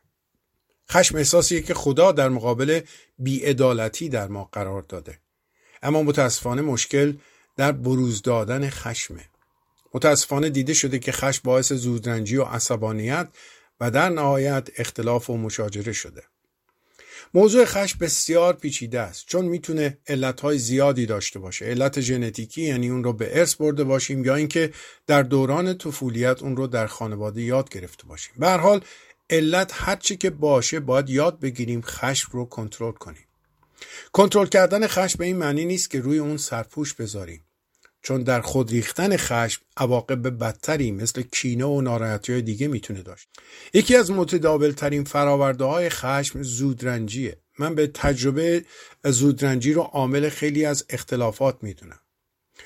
خشم 0.91 1.17
احساسیه 1.17 1.63
که 1.63 1.75
خدا 1.75 2.13
در 2.13 2.29
مقابل 2.29 2.81
بیعدالتی 3.19 4.09
در 4.09 4.29
ما 4.29 4.49
قرار 4.53 4.83
داده. 4.83 5.19
اما 5.83 6.03
متاسفانه 6.03 6.63
مشکل 6.63 7.17
در 7.57 7.73
بروز 7.73 8.23
دادن 8.23 8.71
خشمه. 8.71 9.25
متاسفانه 9.95 10.51
دیده 10.51 10.75
شده 10.75 10.99
که 10.99 11.13
خشم 11.13 11.41
باعث 11.45 11.73
زودرنجی 11.73 12.37
و 12.37 12.45
عصبانیت 12.45 13.29
و 13.81 13.91
در 13.91 14.09
نهایت 14.09 14.69
اختلاف 14.77 15.31
و 15.31 15.37
مشاجره 15.37 15.93
شده. 15.93 16.23
موضوع 17.35 17.65
خشم 17.65 17.99
بسیار 17.99 18.55
پیچیده 18.55 19.01
است 19.01 19.27
چون 19.27 19.45
می‌تونه 19.45 19.99
علتهای 20.07 20.59
زیادی 20.59 21.07
داشته 21.07 21.39
باشه. 21.39 21.65
علت 21.65 22.01
ژنتیکی 22.01 22.63
یعنی 22.63 22.89
اون 22.89 23.05
رو 23.05 23.13
به 23.13 23.39
ارث 23.39 23.55
برده 23.55 23.85
باشیم 23.85 24.25
یا 24.25 24.35
اینکه 24.35 24.73
در 25.07 25.23
دوران 25.23 25.79
طفولیت 25.79 26.43
اون 26.43 26.57
رو 26.57 26.67
در 26.67 26.87
خانواده 26.87 27.43
یاد 27.43 27.69
گرفته 27.69 28.07
باشیم. 28.07 28.35
به 28.39 28.51
حال 28.51 28.81
علت 29.31 29.71
هرچی 29.75 30.17
که 30.17 30.31
باشه 30.31 30.81
باید 30.81 31.11
یاد 31.11 31.41
بگیریم 31.41 31.81
خشم 31.81 32.29
رو 32.33 32.45
کنترل 32.45 32.93
کنیم. 32.93 33.27
کنترل 34.13 34.47
کردن 34.47 34.87
خشم 34.87 35.19
به 35.19 35.25
این 35.25 35.37
معنی 35.37 35.65
نیست 35.65 35.91
که 35.91 36.01
روی 36.01 36.19
اون 36.19 36.37
سرپوش 36.37 36.95
بذاریم. 36.95 37.45
چون 38.05 38.23
در 38.23 38.41
خود 38.41 38.71
ریختن 38.71 39.17
خشم 39.17 39.63
عواقب 39.77 40.39
بدتری 40.39 40.93
مثل 40.93 41.23
کینه 41.23 41.65
و 41.65 41.81
ناراحتی 41.81 42.33
های 42.33 42.43
دیگه 42.43 42.69
می‌تونه 42.69 43.03
داشت. 43.03 43.29
یکی 43.75 43.97
از 43.97 44.11
متداول 44.11 44.71
ترین 44.71 45.05
فراورده 45.05 45.65
های 45.65 45.89
خشم 45.89 46.43
زودرنجیه. 46.43 47.37
من 47.59 47.75
به 47.75 47.87
تجربه 47.87 48.65
زودرنجی 49.05 49.73
رو 49.73 49.83
عامل 49.83 50.29
خیلی 50.29 50.65
از 50.65 50.85
اختلافات 50.89 51.59
می‌دونم. 51.63 52.01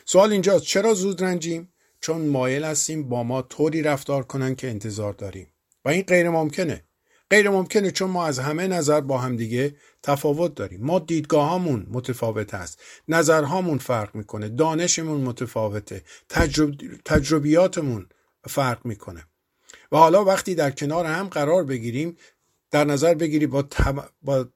سوال 0.05 0.33
اینجاست 0.33 0.65
چرا 0.65 0.95
زودرنجیم؟ 0.95 1.73
چون 2.01 2.21
مایل 2.21 2.65
هستیم 2.65 3.09
با 3.09 3.23
ما 3.23 3.43
طوری 3.43 3.83
رفتار 3.83 4.23
کنن 4.23 4.55
که 4.55 4.71
انتظار 4.71 5.13
داریم. 5.13 5.53
و 5.85 5.89
این 5.89 6.03
غیر 6.03 6.31
ممکنه. 6.31 6.85
غیر 7.31 7.51
ممکنه 7.51 7.91
چون 7.91 8.11
ما 8.11 8.27
از 8.27 8.39
همه 8.39 8.67
نظر 8.67 9.01
با 9.01 9.19
همدیگه 9.19 9.77
تفاوت 10.03 10.55
داریم. 10.55 10.85
ما 10.85 10.99
دیدگاهامون 10.99 11.87
متفاوت 11.91 12.55
است. 12.55 12.83
نظرهامون 13.09 13.79
فرق 13.79 14.15
می‌کنه. 14.15 14.49
دانشمون 14.49 15.21
متفاوته. 15.21 16.03
تجرب... 16.29 16.75
تجربیاتمون 17.05 18.09
فرق 18.49 18.87
می‌کنه. 18.87 19.25
و 19.93 19.97
حالا 19.97 20.25
وقتی 20.25 20.55
در 20.55 20.71
کنار 20.71 21.07
هم 21.07 21.29
قرار 21.29 21.65
بگیریم 21.65 22.17
در 22.71 22.85
نظر 22.85 23.15
بگیری 23.15 23.47
با, 23.47 23.69
با... 24.23 24.47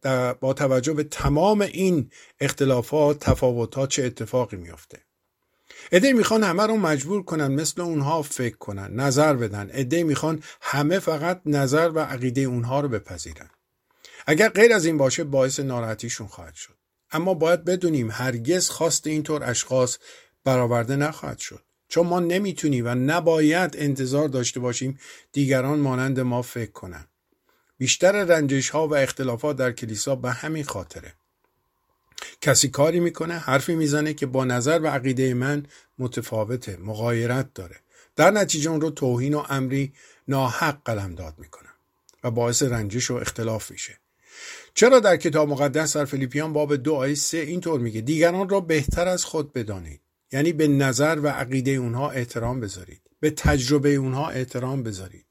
با 0.41 0.53
توجه 0.53 0.93
به 0.93 1.05
تمام 1.05 1.61
این 1.61 2.11
اختلافات 2.41 3.19
تفاوتات 3.19 3.89
چه 3.89 4.05
اتفاقی 4.05 4.57
میافته؟ 4.57 4.99
عده 5.93 6.13
می‌خوان 6.13 6.45
همه 6.45 6.67
رو 6.67 6.77
مجبور 6.77 7.23
کنن 7.23 7.47
مثل 7.47 7.81
اونها 7.81 8.23
فکر 8.23 8.57
کنن 8.57 8.95
نظر 9.01 9.35
بدن. 9.35 9.71
عده 9.71 10.05
می‌خوان 10.05 10.43
همه 10.61 10.99
فقط 10.99 11.41
نظر 11.47 11.91
و 11.95 11.99
عقیده 11.99 12.41
اونها 12.41 12.81
رو 12.81 12.89
بپذیرن. 12.89 13.51
اگر 14.27 14.49
غیر 14.49 14.73
از 14.73 14.85
این 14.85 14.99
باشه 14.99 15.25
باعث 15.25 15.61
ناراحتیشون 15.61 16.27
خواهد 16.27 16.55
شد. 16.55 16.75
اما 17.13 17.35
باید 17.35 17.65
بدونیم 17.65 18.11
هرگز 18.11 18.69
خواست 18.69 19.07
اینطور 19.07 19.51
اشخاص 19.51 19.99
برآورده 20.45 20.97
نخواهد 20.97 21.39
شد. 21.39 21.63
چون 21.89 22.07
ما 22.07 22.21
نمی‌تونیم 22.21 22.87
و 22.87 22.95
نباید 22.95 23.77
انتظار 23.79 24.29
داشته 24.29 24.61
باشیم 24.61 24.99
دیگران 25.33 25.79
مانند 25.79 26.21
ما 26.21 26.43
فکر 26.43 26.71
کنن. 26.71 27.07
بیشتر 27.79 28.25
رنجش 28.25 28.71
ها 28.71 28.89
و 28.89 28.97
اختلافات 28.97 29.57
در 29.57 29.73
کلیسا 29.73 30.17
به 30.17 30.31
همین 30.31 30.65
خاطره. 30.65 31.15
کسی 32.41 32.69
کاری 32.69 33.01
می‌کنه 33.01 33.35
حرفی 33.35 33.75
می‌زنه 33.75 34.15
که 34.15 34.27
با 34.27 34.45
نظر 34.45 34.81
و 34.83 34.87
عقیده 34.87 35.35
من 35.35 35.67
متفاوته 35.99 36.77
مغایرت 36.77 37.55
داره. 37.55 37.77
در 38.17 38.31
نتیجه 38.31 38.71
اون 38.71 38.81
رو 38.81 38.91
توهین 38.91 39.35
و 39.35 39.45
امری 39.49 39.93
ناحق 40.29 40.79
قلم 40.85 41.15
داد 41.15 41.35
می‌کنه 41.39 41.69
و 42.25 42.31
باعث 42.31 42.63
رنجش 42.63 43.11
و 43.11 43.15
اختلاف 43.15 43.71
میشه. 43.71 43.99
چرا 44.75 45.01
در 45.01 45.17
کتاب 45.17 45.49
مقدس 45.49 45.97
در 45.97 46.05
فیلیپیان 46.05 46.53
باب 46.53 46.77
دو 46.77 46.95
آیه 46.95 47.15
سه 47.15 47.39
اینطور 47.39 47.81
میگه؟ 47.81 48.01
دیگران 48.01 48.49
را 48.49 48.61
بهتر 48.61 49.09
از 49.09 49.25
خود 49.25 49.53
بدانید. 49.53 50.01
یعنی 50.33 50.53
به 50.53 50.69
نظر 50.69 51.21
و 51.23 51.29
عقیده 51.29 51.71
اونها 51.71 52.11
احترام 52.11 52.61
بذارید. 52.61 53.01
به 53.21 53.31
تجربه 53.31 53.95
اونها 53.95 54.29
احترام 54.29 54.83
بذارید. 54.83 55.25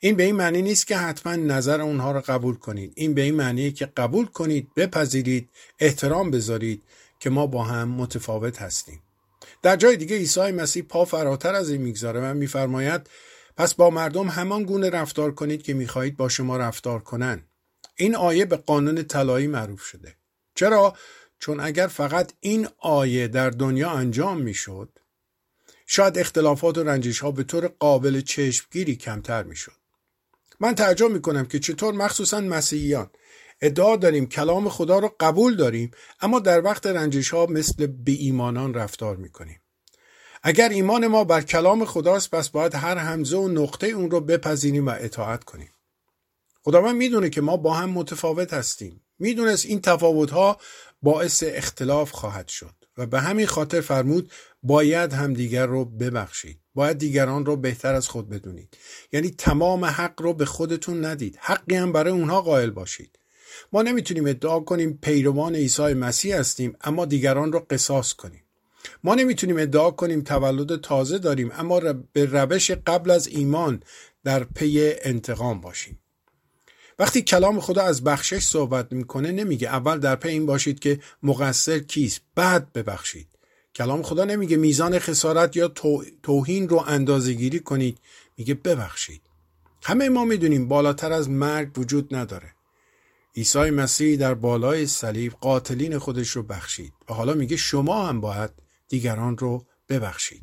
این 0.00 0.16
به 0.16 0.22
این 0.22 0.36
معنی 0.36 0.62
نیست 0.62 0.86
که 0.86 0.96
حتما 0.96 1.36
نظر 1.36 1.80
اونها 1.80 2.12
رو 2.12 2.20
قبول 2.20 2.54
کنید. 2.54 2.92
این 2.96 3.14
به 3.14 3.22
این 3.22 3.34
معنی 3.34 3.72
که 3.72 3.86
قبول 3.86 4.26
کنید 4.26 4.74
بپذیرید 4.74 5.50
احترام 5.78 6.30
بذارید 6.30 6.82
که 7.20 7.30
ما 7.30 7.46
با 7.46 7.64
هم 7.64 7.88
متفاوت 7.88 8.62
هستیم. 8.62 9.02
در 9.62 9.76
جای 9.76 9.96
دیگه 9.96 10.16
عیسی 10.16 10.40
مسیح 10.40 10.82
پا 10.82 11.04
فراتر 11.04 11.54
از 11.54 11.70
این 11.70 11.82
می‌گذاره 11.82 12.20
و 12.20 12.34
میفرماید 12.34 13.10
پس 13.56 13.74
با 13.74 13.90
مردم 13.90 14.28
همان 14.28 14.64
گونه 14.64 14.90
رفتار 14.90 15.34
کنید 15.34 15.62
که 15.62 15.74
می‌خواهید 15.74 16.16
با 16.16 16.28
شما 16.28 16.56
رفتار 16.56 17.00
کنند 17.00 17.48
این 17.96 18.16
آیه 18.16 18.44
به 18.44 18.56
قانون 18.56 19.02
طلایی 19.02 19.46
معروف 19.46 19.82
شده. 19.82 20.16
چرا؟ 20.54 20.96
چون 21.38 21.60
اگر 21.60 21.86
فقط 21.86 22.32
این 22.40 22.68
آیه 22.78 23.28
در 23.28 23.50
دنیا 23.50 23.90
انجام 23.90 24.40
می‌شد 24.40 24.98
شاید 25.86 26.18
اختلافات 26.18 26.78
و 26.78 26.82
رنجش 26.82 27.18
ها 27.18 27.30
به 27.30 27.44
طور 27.44 27.66
قابل 27.66 28.20
چشمگیری 28.20 28.96
کمتر 28.96 29.42
می‌شد. 29.42 29.72
من 30.60 30.74
تعجب 30.74 31.10
می‌کنم 31.10 31.44
که 31.46 31.58
چطور 31.58 31.94
مخصوصا 31.94 32.40
مسیحیان 32.40 33.10
ادعا 33.60 33.96
داریم 33.96 34.26
کلام 34.26 34.68
خدا 34.68 34.98
رو 34.98 35.14
قبول 35.20 35.56
داریم 35.56 35.90
اما 36.20 36.40
در 36.40 36.64
وقت 36.64 36.86
رنجش 36.86 37.30
ها 37.30 37.46
مثل 37.46 37.86
به 37.86 38.12
ایمانان 38.12 38.74
رفتار 38.74 39.16
می‌کنیم. 39.16 39.60
اگر 40.42 40.68
ایمان 40.68 41.06
ما 41.06 41.24
بر 41.24 41.42
کلام 41.42 41.84
خداست 41.84 42.30
پس 42.30 42.48
باید 42.48 42.74
هر 42.74 42.96
همزه 42.96 43.36
و 43.36 43.48
نقطه 43.48 43.86
اون 43.86 44.10
رو 44.10 44.20
بپذیریم 44.20 44.86
و 44.86 44.94
اطاعت 44.98 45.44
کنیم. 45.44 45.72
خداوند 46.64 46.96
می‌دونه 46.96 47.30
که 47.30 47.40
ما 47.40 47.56
با 47.56 47.74
هم 47.74 47.90
متفاوت 47.90 48.52
هستیم. 48.54 49.00
می‌دونست 49.18 49.66
این 49.66 49.80
تفاوت 49.80 50.30
ها 50.30 50.56
باعث 51.02 51.44
اختلاف 51.46 52.10
خواهد 52.10 52.48
شد. 52.48 52.77
و 52.98 53.06
به 53.06 53.20
همین 53.20 53.46
خاطر 53.46 53.80
فرمود 53.80 54.32
باید 54.62 55.12
همدیگر 55.12 55.66
رو 55.66 55.84
ببخشید. 55.84 56.60
باید 56.74 56.98
دیگران 56.98 57.46
رو 57.46 57.56
بهتر 57.56 57.94
از 57.94 58.08
خود 58.08 58.28
بدونید. 58.28 58.76
یعنی 59.12 59.30
تمام 59.30 59.84
حق 59.84 60.22
رو 60.22 60.34
به 60.34 60.44
خودتون 60.44 61.04
ندید. 61.04 61.38
حقی 61.40 61.76
هم 61.76 61.92
برای 61.92 62.12
اونها 62.12 62.42
قائل 62.42 62.70
باشید. 62.70 63.18
ما 63.72 63.82
نمی‌تونیم 63.82 64.26
ادعا 64.26 64.60
کنیم 64.60 64.98
پیروان 65.02 65.54
عیسی 65.54 65.94
مسیح 65.94 66.36
هستیم 66.38 66.76
اما 66.80 67.04
دیگران 67.04 67.52
رو 67.52 67.66
قصاص 67.70 68.12
کنیم. 68.12 68.42
ما 69.04 69.14
نمی‌تونیم 69.14 69.58
ادعا 69.58 69.90
کنیم 69.90 70.20
تولد 70.20 70.80
تازه 70.80 71.18
داریم 71.18 71.50
اما 71.58 71.80
به 72.12 72.24
روش 72.24 72.70
قبل 72.70 73.10
از 73.10 73.26
ایمان 73.26 73.82
در 74.24 74.44
پی 74.44 74.92
انتقام 75.02 75.60
باشیم. 75.60 75.98
وقتی 76.98 77.22
کلام 77.22 77.60
خدا 77.60 77.82
از 77.82 78.04
بخشش 78.04 78.42
صحبت 78.42 78.92
می‌کنه 78.92 79.32
نمیگه 79.32 79.68
اول 79.68 79.98
در 79.98 80.16
پی 80.16 80.28
این 80.28 80.46
باشید 80.46 80.78
که 80.78 81.00
مقصر 81.22 81.78
کیست 81.78 82.20
بعد 82.34 82.72
ببخشید. 82.72 83.28
کلام 83.74 84.02
خدا 84.02 84.24
نمیگه 84.24 84.56
میزان 84.56 84.98
خسارت 84.98 85.56
یا 85.56 85.68
توهین 86.22 86.68
رو 86.68 86.84
اندازه 86.86 87.32
گیری 87.32 87.60
کنید 87.60 87.98
میگه 88.36 88.54
ببخشید. 88.54 89.22
همه 89.82 90.08
ما 90.08 90.24
می‌دونیم 90.24 90.68
بالاتر 90.68 91.12
از 91.12 91.30
مرگ 91.30 91.78
وجود 91.78 92.14
نداره. 92.14 92.54
عیسی 93.36 93.70
مسیح 93.70 94.16
در 94.16 94.34
بالای 94.34 94.86
صلیب 94.86 95.32
قاتلین 95.32 95.98
خودش 95.98 96.30
رو 96.30 96.42
بخشید 96.42 96.92
و 97.08 97.14
حالا 97.14 97.34
میگه 97.34 97.56
شما 97.56 98.08
هم 98.08 98.20
باید 98.20 98.50
دیگران 98.88 99.38
رو 99.38 99.66
ببخشید. 99.88 100.42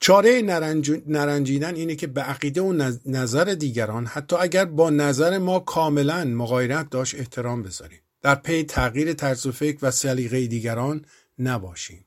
چاره 0.00 0.42
نرنج... 0.42 0.90
نرنجیدن 1.06 1.74
اینه 1.74 1.96
که 1.96 2.06
به 2.06 2.20
عقیده 2.20 2.60
و 2.60 2.92
نظر 3.06 3.44
دیگران 3.44 4.06
حتی 4.06 4.36
اگر 4.36 4.64
با 4.64 4.90
نظر 4.90 5.38
ما 5.38 5.58
کاملا 5.58 6.24
مغایرت 6.24 6.90
داشت 6.90 7.14
احترام 7.14 7.62
بذاریم. 7.62 8.00
در 8.22 8.34
پی 8.34 8.64
تغییر 8.64 9.12
طرز 9.12 9.46
و 9.46 9.52
فکر 9.52 9.78
و 9.82 9.90
سلیقه 9.90 10.46
دیگران 10.46 11.04
نباشیم. 11.38 12.04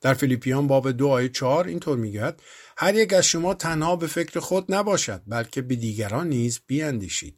در 0.00 0.14
فیلیپیان 0.14 0.66
باب 0.66 0.90
دو 0.90 1.08
آیه 1.08 1.28
چهار 1.28 1.66
اینطور 1.66 1.98
می‌گوید 1.98 2.34
هر 2.76 2.94
یک 2.94 3.12
از 3.12 3.26
شما 3.26 3.54
تنها 3.54 3.96
به 3.96 4.06
فکر 4.06 4.40
خود 4.40 4.74
نباشد 4.74 5.22
بلکه 5.26 5.62
به 5.62 5.76
دیگران 5.76 6.28
نیز 6.28 6.60
بیاندیشید. 6.66 7.34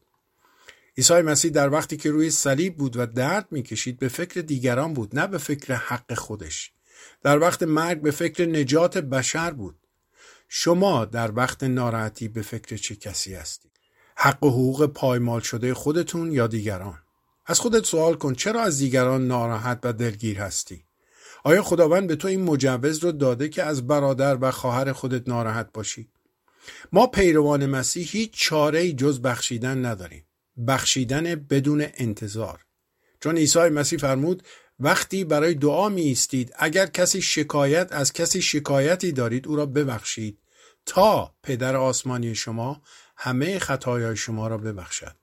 عیسی 0.98 1.14
مسیح 1.14 1.50
در 1.50 1.72
وقتی 1.72 1.96
که 1.96 2.10
روی 2.10 2.30
صلیب 2.30 2.76
بود 2.76 2.96
و 2.96 3.06
درد 3.06 3.46
می‌کشید 3.50 3.98
به 3.98 4.08
فکر 4.08 4.40
دیگران 4.40 4.94
بود 4.94 5.18
نه 5.18 5.26
به 5.26 5.38
فکر 5.38 5.74
حق 5.74 6.14
خودش. 6.14 6.72
در 7.22 7.38
وقت 7.38 7.62
مرگ 7.62 8.00
به 8.00 8.10
فکر 8.10 8.46
نجات 8.46 8.98
بشر 8.98 9.50
بود. 9.50 9.79
شما 10.52 11.04
در 11.04 11.36
وقت 11.36 11.62
ناراحتی 11.62 12.28
به 12.28 12.42
فکر 12.42 12.76
چه 12.76 12.96
کسی 12.96 13.34
هستید 13.34 13.70
حق 14.16 14.44
و 14.44 14.50
حقوق 14.50 14.86
پایمال 14.86 15.40
شده 15.40 15.74
خودتون 15.74 16.32
یا 16.32 16.46
دیگران؟ 16.46 16.98
از 17.46 17.60
خودت 17.60 17.84
سوال 17.84 18.14
کن 18.14 18.34
چرا 18.34 18.62
از 18.62 18.78
دیگران 18.78 19.26
ناراحت 19.26 19.78
و 19.82 19.92
دلگیر 19.92 20.38
هستی؟ 20.38 20.84
آیا 21.44 21.62
خداوند 21.62 22.06
به 22.08 22.16
تو 22.16 22.28
این 22.28 22.42
مجوز 22.42 22.98
رو 22.98 23.12
داده 23.12 23.48
که 23.48 23.62
از 23.62 23.86
برادر 23.86 24.38
و 24.40 24.50
خواهر 24.50 24.92
خودت 24.92 25.28
ناراحت 25.28 25.68
باشی؟ 25.74 26.08
ما 26.92 27.06
پیروان 27.06 27.66
مسیح 27.66 28.08
هیچ 28.10 28.30
چاره 28.32 28.92
جز 28.92 29.20
بخشیدن 29.20 29.84
نداریم. 29.86 30.26
بخشیدن 30.66 31.34
بدون 31.34 31.86
انتظار. 31.94 32.60
چون 33.20 33.36
عیسی 33.36 33.58
مسیح 33.68 33.98
فرمود 33.98 34.42
وقتی 34.80 35.24
برای 35.24 35.54
دعا 35.54 35.88
می 35.88 36.02
ایستید 36.02 36.52
اگر 36.58 36.86
کسی 36.86 37.22
شکایت 37.22 37.92
از 37.92 38.12
کسی 38.12 38.42
شکایتی 38.42 39.12
دارید 39.12 39.48
او 39.48 39.56
را 39.56 39.66
ببخشید 39.66 40.39
تا 40.90 41.34
پدر 41.42 41.76
آسمانی 41.76 42.34
شما 42.34 42.82
همه 43.16 43.58
خطایای 43.58 44.16
شما 44.16 44.48
را 44.48 44.58
ببخشد. 44.58 45.16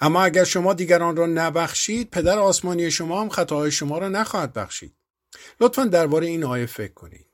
اما 0.00 0.24
اگر 0.24 0.44
شما 0.44 0.74
دیگران 0.74 1.16
را 1.16 1.26
نبخشید 1.26 2.10
پدر 2.10 2.38
آسمانی 2.38 2.90
شما 2.90 3.20
هم 3.20 3.28
خطاهای 3.28 3.70
شما 3.70 3.98
را 3.98 4.08
نخواهد 4.08 4.52
بخشید. 4.52 4.94
لطفا 5.60 5.84
درباره 5.84 6.26
این 6.26 6.44
آیه 6.44 6.66
فکر 6.66 6.92
کنید. 6.92 7.26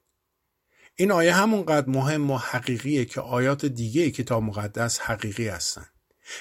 این 0.94 1.12
آیه 1.12 1.34
همونقدر 1.34 1.88
مهم 1.88 2.30
و 2.30 2.36
حقیقیه 2.36 3.04
که 3.04 3.20
آیات 3.20 3.66
دیگه 3.66 4.10
کتاب 4.10 4.42
مقدس 4.42 5.00
حقیقی 5.00 5.48
هستند. 5.48 5.90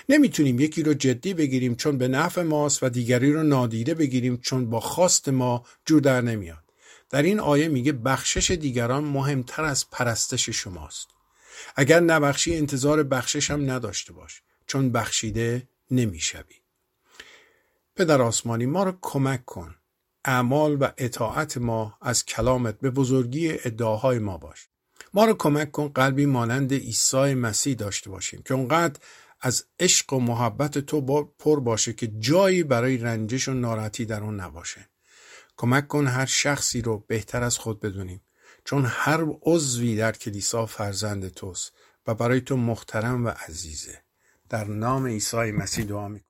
نمی‌تونیم 0.10 0.60
یکی 0.60 0.84
رو 0.84 0.94
جدی 0.94 1.34
بگیریم 1.34 1.76
چون 1.76 1.98
به 1.98 2.08
نفع 2.08 2.42
ماست 2.42 2.84
و 2.84 2.90
دیگری 2.90 3.34
رو 3.34 3.44
نادیده 3.44 3.94
بگیریم 3.94 4.38
چون 4.38 4.70
با 4.70 4.80
خواست 4.80 5.30
ما 5.30 5.66
جور 5.86 6.02
در 6.02 6.22
نمیاد. 6.22 6.69
در 7.10 7.22
این 7.22 7.40
آیه 7.40 7.68
میگه 7.68 7.92
بخشش 7.92 8.52
دیگران 8.52 9.04
مهمتر 9.04 9.64
از 9.64 9.90
پرستش 9.90 10.50
شماست. 10.50 11.08
اگر 11.76 12.00
نبخشی 12.00 12.58
انتظار 12.58 13.04
بخشش 13.04 13.52
هم 13.52 13.72
نداشته 13.72 14.14
باش 14.14 14.42
چون 14.68 14.92
بخشیده 14.92 15.68
نمی‌شوی. 15.92 16.56
پدر 17.96 18.22
آسمانی 18.22 18.66
ما 18.66 18.84
رو 18.84 18.98
کمک 19.02 19.46
کن. 19.46 19.76
اعمال 20.26 20.78
و 20.82 20.88
اطاعت 20.98 21.58
ما 21.58 21.98
از 22.02 22.26
کلامت 22.26 22.80
به 22.80 22.90
بزرگی 22.90 23.52
ادعاهای 23.52 24.20
ما 24.20 24.38
باش. 24.38 24.68
ما 25.14 25.26
رو 25.26 25.34
کمک 25.34 25.72
کن 25.72 25.88
قلبی 25.88 26.26
مانند 26.26 26.74
عیسی 26.74 27.34
مسیح 27.34 27.76
داشته 27.76 28.10
باشیم 28.10 28.42
که 28.46 28.54
اونقدر 28.54 29.00
از 29.42 29.66
عشق 29.80 30.14
و 30.14 30.20
محبت 30.20 30.78
تو 30.78 31.24
پر 31.40 31.60
باشه 31.60 31.94
که 31.94 32.08
جایی 32.08 32.64
برای 32.64 32.98
رنجش 32.98 33.48
و 33.48 33.54
ناراحتی 33.54 34.06
در 34.06 34.24
اون 34.24 34.40
نباشه. 34.40 34.89
کمک 35.62 35.88
کن 35.88 36.08
هر 36.08 36.26
شخصی 36.26 36.82
رو 36.82 37.06
بهتر 37.08 37.44
از 37.44 37.58
خود 37.58 37.80
بدونیم. 37.80 38.22
چون 38.66 38.86
هر 38.88 39.26
عضوی 39.42 39.96
در 39.96 40.12
کلیسا 40.12 40.66
فرزند 40.66 41.28
توست 41.28 41.74
و 42.08 42.16
برای 42.16 42.42
تو 42.42 42.58
محترم 42.58 43.26
و 43.26 43.30
عزیزه. 43.30 44.02
در 44.50 44.64
نام 44.64 45.08
عیسی 45.08 45.52
مسیح 45.52 45.86
دعا 45.86 46.08
می 46.08 46.22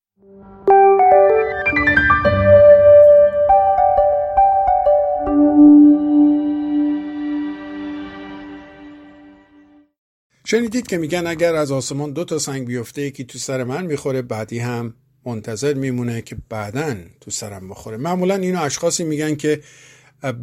شنیدید 10.45 10.87
که 10.87 10.97
میگن 10.97 11.27
اگر 11.27 11.55
از 11.55 11.71
آسمان 11.71 12.13
دو 12.13 12.25
تا 12.25 12.39
سنگ 12.39 12.67
بیفته 12.67 13.01
یکی 13.01 13.23
تو 13.23 13.37
سر 13.37 13.63
من 13.63 13.85
می‌خوره 13.85 14.21
بعدی 14.21 14.59
هم 14.59 14.93
منتظر 15.25 15.73
میمونه 15.73 16.21
که 16.21 16.37
بعدا 16.49 16.95
تو 17.21 17.31
سرم 17.31 17.69
بخوره. 17.69 17.97
معمولا 17.97 18.35
اینو 18.35 18.61
اشخاصی 18.61 19.03
میگن 19.03 19.35
که 19.35 19.61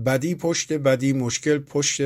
بدی 0.06 0.34
پشت 0.34 0.72
بدی 0.72 1.12
مشکل 1.12 1.58
پشت 1.58 2.00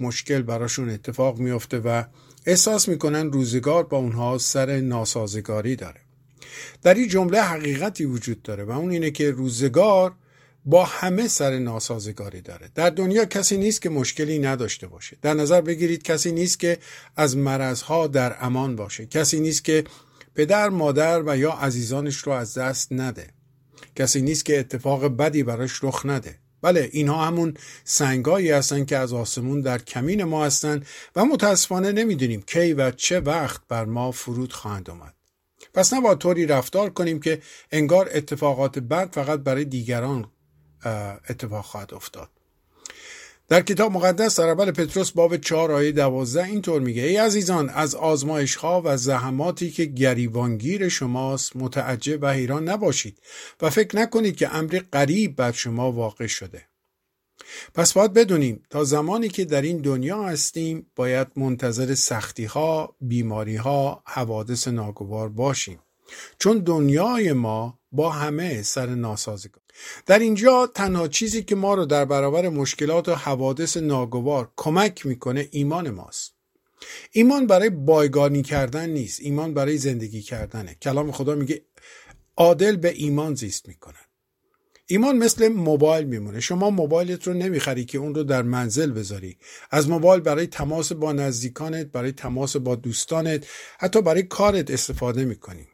مشکل 0.00 0.42
براشون 0.42 0.90
اتفاق 0.90 1.38
میفته 1.38 1.78
و 1.78 2.02
احساس 2.46 2.88
می‌کنن 2.88 3.32
روزگار 3.32 3.84
با 3.84 3.98
اونها 3.98 4.38
سر 4.38 4.80
ناسازگاری 4.80 5.76
داره. 5.76 6.00
در 6.82 6.94
این 6.94 7.08
جمله 7.08 7.40
حقیقتی 7.40 8.04
وجود 8.04 8.42
داره 8.42 8.64
و 8.64 8.70
اون 8.70 8.90
اینه 8.90 9.10
که 9.10 9.30
روزگار 9.30 10.12
با 10.64 10.84
همه 10.84 11.28
سر 11.28 11.58
ناسازگاری 11.58 12.40
داره. 12.40 12.70
در 12.74 12.90
دنیا 12.90 13.24
کسی 13.24 13.56
نیست 13.56 13.82
که 13.82 13.88
مشکلی 13.88 14.38
نداشته 14.38 14.86
باشه. 14.86 15.16
در 15.22 15.34
نظر 15.34 15.60
بگیرید 15.60 16.02
کسی 16.02 16.32
نیست 16.32 16.60
که 16.60 16.78
از 17.16 17.36
مرضها 17.36 18.06
در 18.06 18.36
امان 18.40 18.76
باشه. 18.76 19.06
کسی 19.06 19.40
نیست 19.40 19.64
که 19.64 19.84
پدر 20.36 20.68
مادر 20.68 21.22
و 21.26 21.36
یا 21.36 21.52
عزیزانش 21.52 22.16
رو 22.16 22.32
از 22.32 22.58
دست 22.58 22.92
نده. 22.92 23.26
کسی 23.96 24.22
نیست 24.22 24.44
که 24.44 24.60
اتفاق 24.60 25.04
بدی 25.04 25.42
براش 25.42 25.84
رخ 25.84 26.06
نده. 26.06 26.38
بله 26.62 26.88
اینها 26.92 27.26
همون 27.26 27.54
سنگایی 27.84 28.50
هستن 28.50 28.84
که 28.84 28.96
از 28.96 29.12
آسمون 29.12 29.60
در 29.60 29.78
کمین 29.78 30.24
ما 30.24 30.44
هستن 30.44 30.82
و 31.16 31.24
متاسفانه 31.24 31.92
نمی‌دونیم 31.92 32.42
کی 32.42 32.72
و 32.72 32.90
چه 32.90 33.20
وقت 33.20 33.60
بر 33.68 33.84
ما 33.84 34.10
فرود 34.10 34.52
خواهند 34.52 34.90
آمد. 34.90 35.14
پس 35.74 35.92
نباید 35.92 36.18
طوری 36.18 36.46
رفتار 36.46 36.90
کنیم 36.90 37.20
که 37.20 37.42
انگار 37.70 38.10
اتفاقات 38.14 38.78
بد 38.78 39.12
فقط 39.12 39.40
برای 39.40 39.64
دیگران 39.64 40.30
اتفاق 41.28 41.64
خواهد 41.64 41.94
افتاد. 41.94 42.30
در 43.48 43.62
کتاب 43.62 43.92
مقدس 43.92 44.40
در 44.40 44.48
اول 44.48 44.70
پتروس 44.70 45.10
باب 45.10 45.36
4 45.36 45.72
آیه 45.72 45.92
12 45.92 46.44
اینطور 46.44 46.80
میگه 46.80 47.02
ای 47.02 47.16
عزیزان 47.16 47.68
از 47.68 47.94
آزمایش 47.94 48.54
ها 48.54 48.82
و 48.84 48.96
زحماتی 48.96 49.70
که 49.70 49.84
گریبانگیر 49.84 50.88
شماست 50.88 51.56
متعجب 51.56 52.18
و 52.22 52.32
حیران 52.32 52.68
نباشید 52.68 53.18
و 53.62 53.70
فکر 53.70 53.96
نکنید 53.96 54.36
که 54.36 54.56
امری 54.56 54.80
قریب 54.80 55.36
بر 55.36 55.52
شما 55.52 55.92
واقع 55.92 56.26
شده. 56.26 56.62
پس 57.74 57.92
باید 57.92 58.12
بدونیم 58.12 58.62
تا 58.70 58.84
زمانی 58.84 59.28
که 59.28 59.44
در 59.44 59.62
این 59.62 59.78
دنیا 59.78 60.22
هستیم 60.22 60.86
باید 60.96 61.26
منتظر 61.36 61.94
سختی 61.94 62.44
ها، 62.44 62.96
بیماری 63.00 63.56
ها، 63.56 64.02
حوادث 64.06 64.68
ناگوار 64.68 65.28
باشیم. 65.28 65.78
چون 66.38 66.58
دنیای 66.58 67.32
ما 67.32 67.78
با 67.92 68.10
همه 68.10 68.62
سر 68.62 68.86
ناسازگار 68.86 69.65
در 70.06 70.18
اینجا 70.18 70.66
تنها 70.66 71.08
چیزی 71.08 71.42
که 71.42 71.54
ما 71.54 71.74
رو 71.74 71.86
در 71.86 72.04
برابر 72.04 72.48
مشکلات 72.48 73.08
و 73.08 73.14
حوادث 73.14 73.76
ناگوار 73.76 74.50
کمک 74.56 75.06
می‌کنه 75.06 75.48
ایمان 75.50 75.90
ماست. 75.90 76.32
ایمان 77.12 77.46
برای 77.46 77.70
بایگانی 77.70 78.42
کردن 78.42 78.90
نیست 78.90 79.20
ایمان 79.22 79.54
برای 79.54 79.78
زندگی 79.78 80.22
کردنه. 80.22 80.76
کلام 80.82 81.12
خدا 81.12 81.34
میگه 81.34 81.62
عادل 82.36 82.76
به 82.76 82.92
ایمان 82.96 83.34
زیست 83.34 83.68
می‌کنن 83.68 83.94
ایمان 84.86 85.18
مثل 85.18 85.48
موبایل 85.48 86.06
میمونه. 86.06 86.40
شما 86.40 86.70
موبایلت 86.70 87.26
رو 87.26 87.32
نمی‌خری 87.32 87.84
که 87.84 87.98
اون 87.98 88.14
رو 88.14 88.22
در 88.24 88.42
منزل 88.42 88.92
بذاری. 88.92 89.36
از 89.70 89.88
موبایل 89.88 90.20
برای 90.20 90.46
تماس 90.46 90.92
با 90.92 91.12
نزدیکانت 91.12 91.86
برای 91.86 92.12
تماس 92.12 92.56
با 92.56 92.74
دوستانت 92.74 93.46
حتی 93.78 94.02
برای 94.02 94.22
کارت 94.22 94.70
استفاده 94.70 95.24
می‌کنی. 95.24 95.68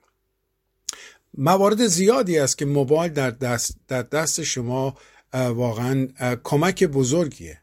موارد 1.35 1.87
زیادی 1.87 2.39
است 2.39 2.59
که 2.59 2.65
موبایل 2.65 3.13
در 3.13 3.31
دست, 3.31 3.77
در 3.89 4.03
دست 4.03 4.43
شما 4.43 4.97
واقعا 5.35 6.09
کمک 6.45 6.85
بزرگیه. 6.85 7.63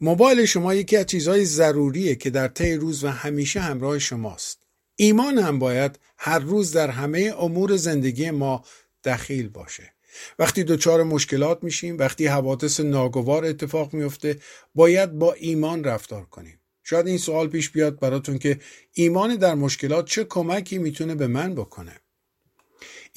موبایل 0.00 0.44
شما 0.44 0.74
یکی 0.74 0.96
از 0.96 1.06
چیزهای 1.06 1.44
ضروریه 1.44 2.14
که 2.14 2.30
در 2.30 2.48
طی 2.48 2.74
روز 2.74 3.04
و 3.04 3.08
همیشه 3.08 3.60
همراه 3.60 3.98
شماست. 3.98 4.66
ایمان 4.96 5.38
هم 5.38 5.58
باید 5.58 5.98
هر 6.18 6.38
روز 6.38 6.72
در 6.72 6.90
همه 6.90 7.34
امور 7.38 7.76
زندگی 7.76 8.30
ما 8.30 8.64
دخیل 9.04 9.48
باشه. 9.48 9.92
وقتی 10.38 10.64
دچار 10.64 11.02
مشکلات 11.02 11.64
میشیم 11.64 11.98
وقتی 11.98 12.26
حوادث 12.26 12.80
ناگوار 12.80 13.44
اتفاق 13.44 13.94
میفته 13.94 14.38
باید 14.74 15.12
با 15.12 15.32
ایمان 15.32 15.84
رفتار 15.84 16.24
کنیم. 16.24 16.60
شاید 16.84 17.06
این 17.06 17.18
سوال 17.18 17.48
پیش 17.48 17.70
بیاد 17.70 18.00
براتون 18.00 18.38
که 18.38 18.60
ایمان 18.92 19.36
در 19.36 19.54
مشکلات 19.54 20.06
چه 20.06 20.24
کمکی 20.24 20.78
می‌تونه 20.78 21.14
به 21.14 21.26
من 21.26 21.54
بکنه. 21.54 22.00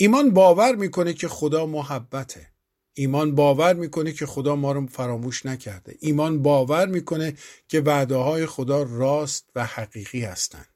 ایمان 0.02 0.30
باور 0.30 0.76
می‌کنه 0.76 1.14
که 1.14 1.28
خدا 1.28 1.66
محبته. 1.66 2.48
ایمان 2.94 3.36
باور 3.36 3.74
می‌کنه 3.74 4.12
که 4.12 4.26
خدا 4.26 4.56
ما 4.56 4.72
رو 4.72 4.88
فراموش 4.88 5.46
نکرده. 5.46 5.96
ایمان 6.00 6.42
باور 6.42 6.88
می‌کنه 6.88 7.34
که 7.68 7.82
وعده 7.82 8.16
های 8.16 8.46
خدا 8.46 8.84
راست 8.84 9.46
و 9.56 9.66
حقیقی 9.66 10.22
هستند. 10.22 10.68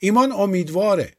ایمان 0.00 0.32
امیدواره 0.32 1.12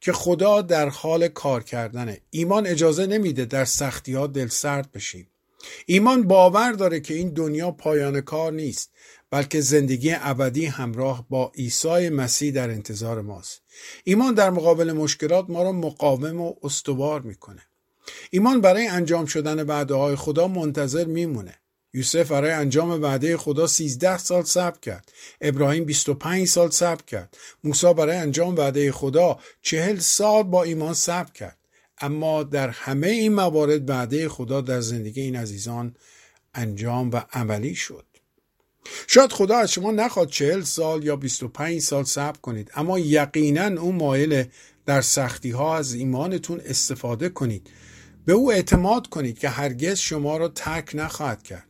که 0.00 0.12
خدا 0.12 0.62
در 0.62 0.88
حال 0.88 1.28
کار 1.28 1.62
کردنه. 1.62 2.20
ایمان 2.30 2.66
اجازه 2.66 3.06
نمیده 3.06 3.44
در 3.44 3.64
سختی 3.64 4.12
ها 4.12 4.26
دل 4.26 4.48
سرد 4.48 4.92
بشیم. 4.92 5.30
ایمان 5.86 6.22
باور 6.22 6.72
داره 6.72 7.00
که 7.00 7.14
این 7.14 7.28
دنیا 7.28 7.70
پایان 7.70 8.20
کار 8.20 8.52
نیست. 8.52 8.90
بلکه 9.30 9.60
زندگی 9.60 10.12
ابدی 10.12 10.66
همراه 10.66 11.26
با 11.30 11.52
عیسی 11.54 12.08
مسیح 12.08 12.52
در 12.52 12.70
انتظار 12.70 13.20
ماست. 13.20 13.62
ایمان 14.04 14.34
در 14.34 14.50
مقابل 14.50 14.92
مشکلات 14.92 15.50
ما 15.50 15.62
را 15.62 15.72
مقاوم 15.72 16.40
و 16.40 16.54
استوار 16.62 17.20
می‌کنه. 17.20 17.62
ایمان 18.30 18.60
برای 18.60 18.86
انجام 18.86 19.26
شدن 19.26 19.62
وعده 19.62 19.94
های 19.94 20.16
خدا 20.16 20.48
منتظر 20.48 21.04
میمونه. 21.04 21.54
یوسف 21.94 22.30
برای 22.30 22.50
انجام 22.50 23.02
وعده 23.02 23.36
خدا 23.36 23.66
13 23.66 24.18
سال 24.18 24.42
صبر 24.42 24.78
کرد. 24.78 25.12
ابراهیم 25.40 25.84
25 25.84 26.48
سال 26.48 26.70
صبر 26.70 27.02
کرد. 27.02 27.36
موسی 27.64 27.94
برای 27.94 28.16
انجام 28.16 28.56
وعده 28.56 28.92
خدا 28.92 29.38
40 29.62 29.98
سال 29.98 30.42
با 30.42 30.62
ایمان 30.62 30.94
صبر 30.94 31.32
کرد. 31.32 31.58
اما 32.00 32.42
در 32.42 32.68
همه 32.68 33.06
این 33.06 33.34
موارد 33.34 33.90
وعده 33.90 34.28
خدا 34.28 34.60
در 34.60 34.80
زندگی 34.80 35.20
این 35.20 35.36
عزیزان 35.36 35.96
انجام 36.54 37.10
و 37.10 37.20
عملی 37.32 37.74
شد. 37.74 38.05
شاید 39.06 39.32
خدا 39.32 39.56
از 39.56 39.72
شما 39.72 39.90
نخواد 39.90 40.28
چهل 40.28 40.62
سال 40.62 41.04
یا 41.04 41.16
25 41.16 41.80
سال 41.80 42.04
صبر 42.04 42.38
کنید 42.38 42.70
اما 42.74 42.98
یقینا 42.98 43.80
اون 43.80 43.94
مایل 43.94 44.44
در 44.86 45.00
سختی 45.00 45.50
ها 45.50 45.76
از 45.76 45.94
ایمانتون 45.94 46.60
استفاده 46.64 47.28
کنید. 47.28 47.70
به 48.24 48.32
او 48.32 48.52
اعتماد 48.52 49.06
کنید 49.06 49.38
که 49.38 49.48
هرگز 49.48 49.98
شما 49.98 50.36
را 50.36 50.48
ترک 50.48 50.90
نخواهد 50.94 51.42
کرد. 51.42 51.66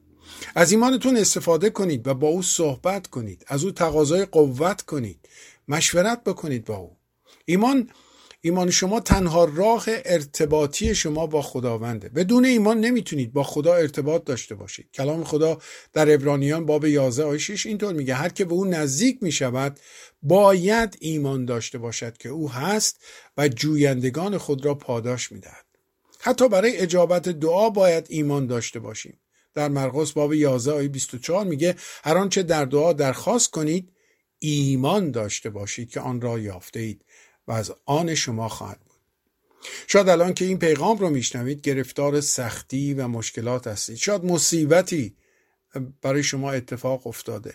از 0.54 0.72
ایمانتون 0.72 1.16
استفاده 1.16 1.70
کنید 1.70 2.06
و 2.06 2.14
با 2.14 2.28
او 2.28 2.42
صحبت 2.42 3.06
کنید. 3.06 3.44
از 3.48 3.64
او 3.64 3.70
تقاضای 3.70 4.24
قوت 4.24 4.82
کنید. 4.82 5.28
مشورت 5.68 6.24
بکنید 6.24 6.64
با 6.64 6.76
او. 6.76 6.96
ایمان 7.44 7.90
ایمان 8.46 8.70
شما 8.70 9.00
تنها 9.00 9.44
راه 9.44 9.84
ارتباطی 9.88 10.94
شما 10.94 11.26
با 11.26 11.42
خداونده. 11.42 12.08
بدون 12.08 12.44
ایمان 12.44 12.80
نمی‌تونید 12.80 13.32
با 13.32 13.42
خدا 13.42 13.74
ارتباط 13.74 14.24
داشته 14.24 14.54
باشید. 14.54 14.90
کلام 14.94 15.24
خدا 15.24 15.58
در 15.92 16.14
ابرانیان 16.14 16.66
باب 16.66 16.84
11 16.84 17.24
آیه 17.24 17.38
6 17.38 17.66
اینطور 17.66 17.92
میگه 17.92 18.14
هر 18.14 18.28
که 18.28 18.44
به 18.44 18.54
او 18.54 18.64
نزدیک 18.64 19.22
می‌شود 19.22 19.80
باید 20.22 20.96
ایمان 21.00 21.44
داشته 21.44 21.78
باشد 21.78 22.16
که 22.16 22.28
او 22.28 22.50
هست 22.50 23.04
و 23.36 23.48
جویندگان 23.48 24.38
خود 24.38 24.64
را 24.64 24.74
پاداش 24.74 25.32
می‌دهد. 25.32 25.66
حتی 26.20 26.48
برای 26.48 26.76
اجابت 26.76 27.28
دعا 27.28 27.70
باید 27.70 28.06
ایمان 28.08 28.46
داشته 28.46 28.80
باشیم. 28.80 29.20
در 29.54 29.68
مرقس 29.68 30.12
باب 30.12 30.34
11 30.34 30.72
آیه 30.72 30.88
24 30.88 31.44
میگه 31.44 31.74
هر 32.04 32.16
آنچه 32.16 32.42
در 32.42 32.64
دعا 32.64 32.92
درخواست 32.92 33.50
کنید 33.50 33.92
ایمان 34.38 35.10
داشته 35.10 35.50
باشید 35.50 35.90
که 35.90 36.00
آن 36.00 36.20
را 36.20 36.38
یافته 36.38 36.80
اید 36.80 37.04
و 37.48 37.52
از 37.52 37.72
آن 37.84 38.14
شما 38.14 38.48
خواهد 38.48 38.80
بود. 38.80 38.96
شاید 39.86 40.08
الان 40.08 40.34
که 40.34 40.44
این 40.44 40.58
پیغام 40.58 40.98
رو 40.98 41.10
میشنوید 41.10 41.60
گرفتار 41.60 42.20
سختی 42.20 42.94
و 42.94 43.08
مشکلات 43.08 43.66
هستید. 43.66 43.96
شاید 43.96 44.24
مصیبتی 44.24 45.16
برای 46.02 46.22
شما 46.22 46.52
اتفاق 46.52 47.06
افتاده 47.06 47.54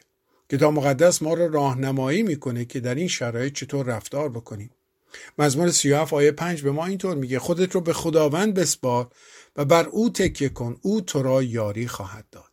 کتاب 0.52 0.74
مقدس 0.74 1.22
ما 1.22 1.34
رو 1.34 1.52
راهنمایی 1.52 2.24
می‌کنه 2.24 2.66
که 2.66 2.80
در 2.80 2.96
این 2.96 3.08
شرایط 3.08 3.54
چطور 3.54 3.86
رفتار 3.86 4.30
بکنیم. 4.30 4.70
مزمور 5.38 5.72
37 5.72 6.14
آیه 6.14 6.32
5 6.32 6.62
به 6.62 6.72
ما 6.72 6.86
اینطور 6.86 7.16
میگه 7.16 7.39
خودت 7.39 7.76
رو 7.76 7.82
به 7.82 7.94
خداوند 7.94 8.54
بسپار 8.54 9.08
و 9.56 9.66
بر 9.66 9.88
او 9.88 10.10
تکیه 10.10 10.50
کن 10.50 10.78
او 10.82 11.02
تو 11.02 11.24
را 11.24 11.44
یاری 11.44 11.88
خواهد 11.88 12.26
داد. 12.32 12.52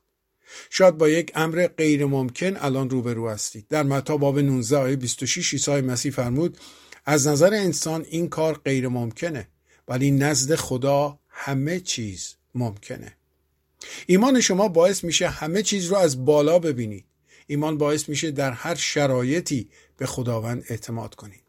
شاید 0.70 0.98
با 0.98 1.08
یک 1.08 1.32
امر 1.34 1.66
غیر 1.66 2.06
ممکن 2.06 2.56
الان 2.56 2.90
روبرو 2.90 3.28
هستید. 3.28 3.66
در 3.68 3.82
متا 3.82 4.16
باب 4.16 4.38
19 4.38 4.76
آیه 4.76 4.96
26 4.96 5.52
عیسی 5.52 5.80
مسیح 5.80 6.12
فرمود 6.12 6.58
از 7.10 7.26
نظر 7.26 7.54
انسان 7.54 8.06
این 8.10 8.28
کار 8.28 8.60
غیر 8.64 8.88
ممکنه 8.88 9.48
ولی 9.88 10.10
نزد 10.10 10.54
خدا 10.54 11.18
همه 11.28 11.80
چیز 11.80 12.34
ممکنه. 12.54 13.16
ایمان 14.06 14.40
شما 14.40 14.68
باعث 14.68 15.04
میشه 15.04 15.28
همه 15.28 15.62
چیز 15.62 15.86
رو 15.86 15.96
از 15.96 16.24
بالا 16.24 16.58
ببینید. 16.58 17.04
ایمان 17.46 17.78
باعث 17.78 18.08
میشه 18.08 18.30
در 18.30 18.50
هر 18.50 18.74
شرایطی 18.74 19.68
به 19.96 20.06
خداوند 20.06 20.64
اعتماد 20.68 21.14
کنید. 21.14 21.42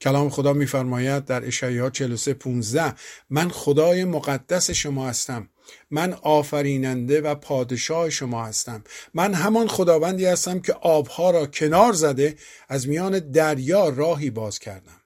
کلام 0.00 0.30
خدا 0.30 0.52
میفرماید 0.52 1.24
در 1.24 1.46
اشعیا 1.46 1.90
43 1.90 2.34
15 2.34 2.94
من 3.30 3.48
خدای 3.48 4.04
مقدس 4.04 4.70
شما 4.70 5.08
هستم. 5.08 5.48
من 5.90 6.12
آفریننده 6.12 7.20
و 7.20 7.34
پادشاه 7.34 8.10
شما 8.10 8.44
هستم. 8.44 8.84
من 9.14 9.34
همان 9.34 9.68
خداوندی 9.68 10.26
هستم 10.26 10.60
که 10.60 10.72
آبها 10.72 11.30
را 11.30 11.46
کنار 11.46 11.92
زده 11.92 12.36
از 12.68 12.88
میان 12.88 13.18
دریا 13.18 13.88
راهی 13.88 14.30
باز 14.30 14.58
کردم. 14.58 14.97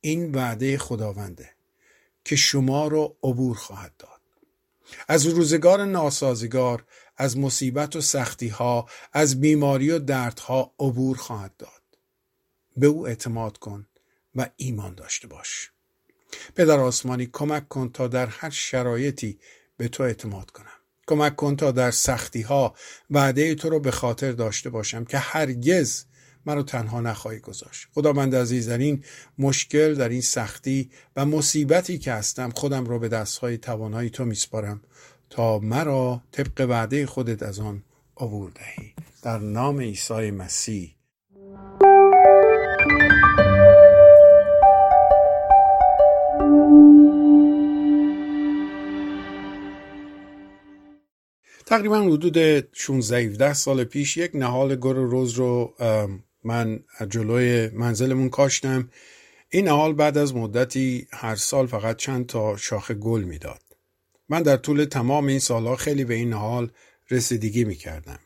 این 0.00 0.34
وعده 0.34 0.78
خداونده 0.78 1.50
که 2.24 2.36
شما 2.36 2.88
را 2.88 3.16
عبور 3.22 3.56
خواهد 3.56 3.92
داد. 3.98 4.20
از 5.08 5.26
روزگار 5.26 5.84
ناسازگار 5.84 6.84
از 7.16 7.38
مصیبت 7.38 7.96
و 7.96 8.00
سختی 8.00 8.48
ها 8.48 8.88
از 9.12 9.40
بیماری 9.40 9.90
و 9.90 9.98
دردها 9.98 10.74
عبور 10.78 11.16
خواهد 11.16 11.56
داد. 11.56 11.82
به 12.76 12.86
او 12.86 13.06
اعتماد 13.06 13.58
کن 13.58 13.86
و 14.34 14.46
ایمان 14.56 14.94
داشته 14.94 15.26
باش. 15.26 15.70
پدر 16.54 16.80
آسمانی 16.80 17.26
کمک 17.32 17.68
کن 17.68 17.88
تا 17.88 18.08
در 18.08 18.26
هر 18.26 18.50
شرایطی 18.50 19.38
به 19.76 19.88
تو 19.88 20.02
اعتماد 20.02 20.50
کنم. 20.50 20.66
کمک 21.06 21.36
کن 21.36 21.56
تا 21.56 21.70
در 21.70 21.90
سختی 21.90 22.42
ها 22.42 22.74
وعده 23.10 23.54
تو 23.54 23.70
رو 23.70 23.80
به 23.80 23.90
خاطر 23.90 24.32
داشته 24.32 24.70
باشم 24.70 25.04
که 25.04 25.18
هرگز 25.18 26.04
منو 26.46 26.62
تنها 26.62 27.00
نخواهی 27.00 27.38
گذاشت. 27.38 27.88
خداوند 27.94 28.34
عزیز 28.34 28.68
در 28.68 28.78
این 28.78 29.04
مشکل 29.38 29.94
در 29.94 30.08
این 30.08 30.20
سختی 30.20 30.90
و 31.16 31.26
مصیبتی 31.26 31.98
که 31.98 32.12
هستم 32.12 32.50
خودم 32.50 32.84
رو 32.84 32.98
به 32.98 33.08
دستهای 33.08 33.58
توانایی 33.58 34.10
تو 34.10 34.24
میسپارم 34.24 34.80
تا 35.30 35.58
مرا 35.58 36.22
طبق 36.32 36.66
وعده 36.68 37.06
خودت 37.06 37.42
از 37.42 37.60
آن 37.60 37.82
عبور 38.16 38.50
دهی. 38.50 38.94
در 39.22 39.38
نام 39.38 39.80
عیسی 39.80 40.30
مسیح. 40.30 40.94
تقریبا 51.70 52.00
حدود 52.00 52.38
16 52.74 53.16
17 53.16 53.54
سال 53.54 53.84
پیش 53.84 54.16
یک 54.16 54.30
نهال 54.34 54.76
گر 54.76 54.92
روز 54.92 55.32
رو 55.32 55.74
من 56.44 56.80
جلوی 57.08 57.68
منزلمون 57.68 58.28
کاشتم. 58.28 58.88
این 59.50 59.64
نهال 59.64 59.92
بعد 59.92 60.18
از 60.18 60.34
مدتی 60.34 61.06
هر 61.12 61.36
سال 61.36 61.66
فقط 61.66 61.96
چند 61.96 62.26
تا 62.26 62.56
شاخه 62.56 62.94
گل 62.94 63.22
می‌داد. 63.22 63.62
من 64.28 64.42
در 64.42 64.56
طول 64.56 64.84
تمام 64.84 65.26
این 65.26 65.38
سالها 65.38 65.76
خیلی 65.76 66.04
به 66.04 66.14
این 66.14 66.30
نهال 66.30 66.70
رسیدگی 67.10 67.64
می‌کردم. 67.64 68.18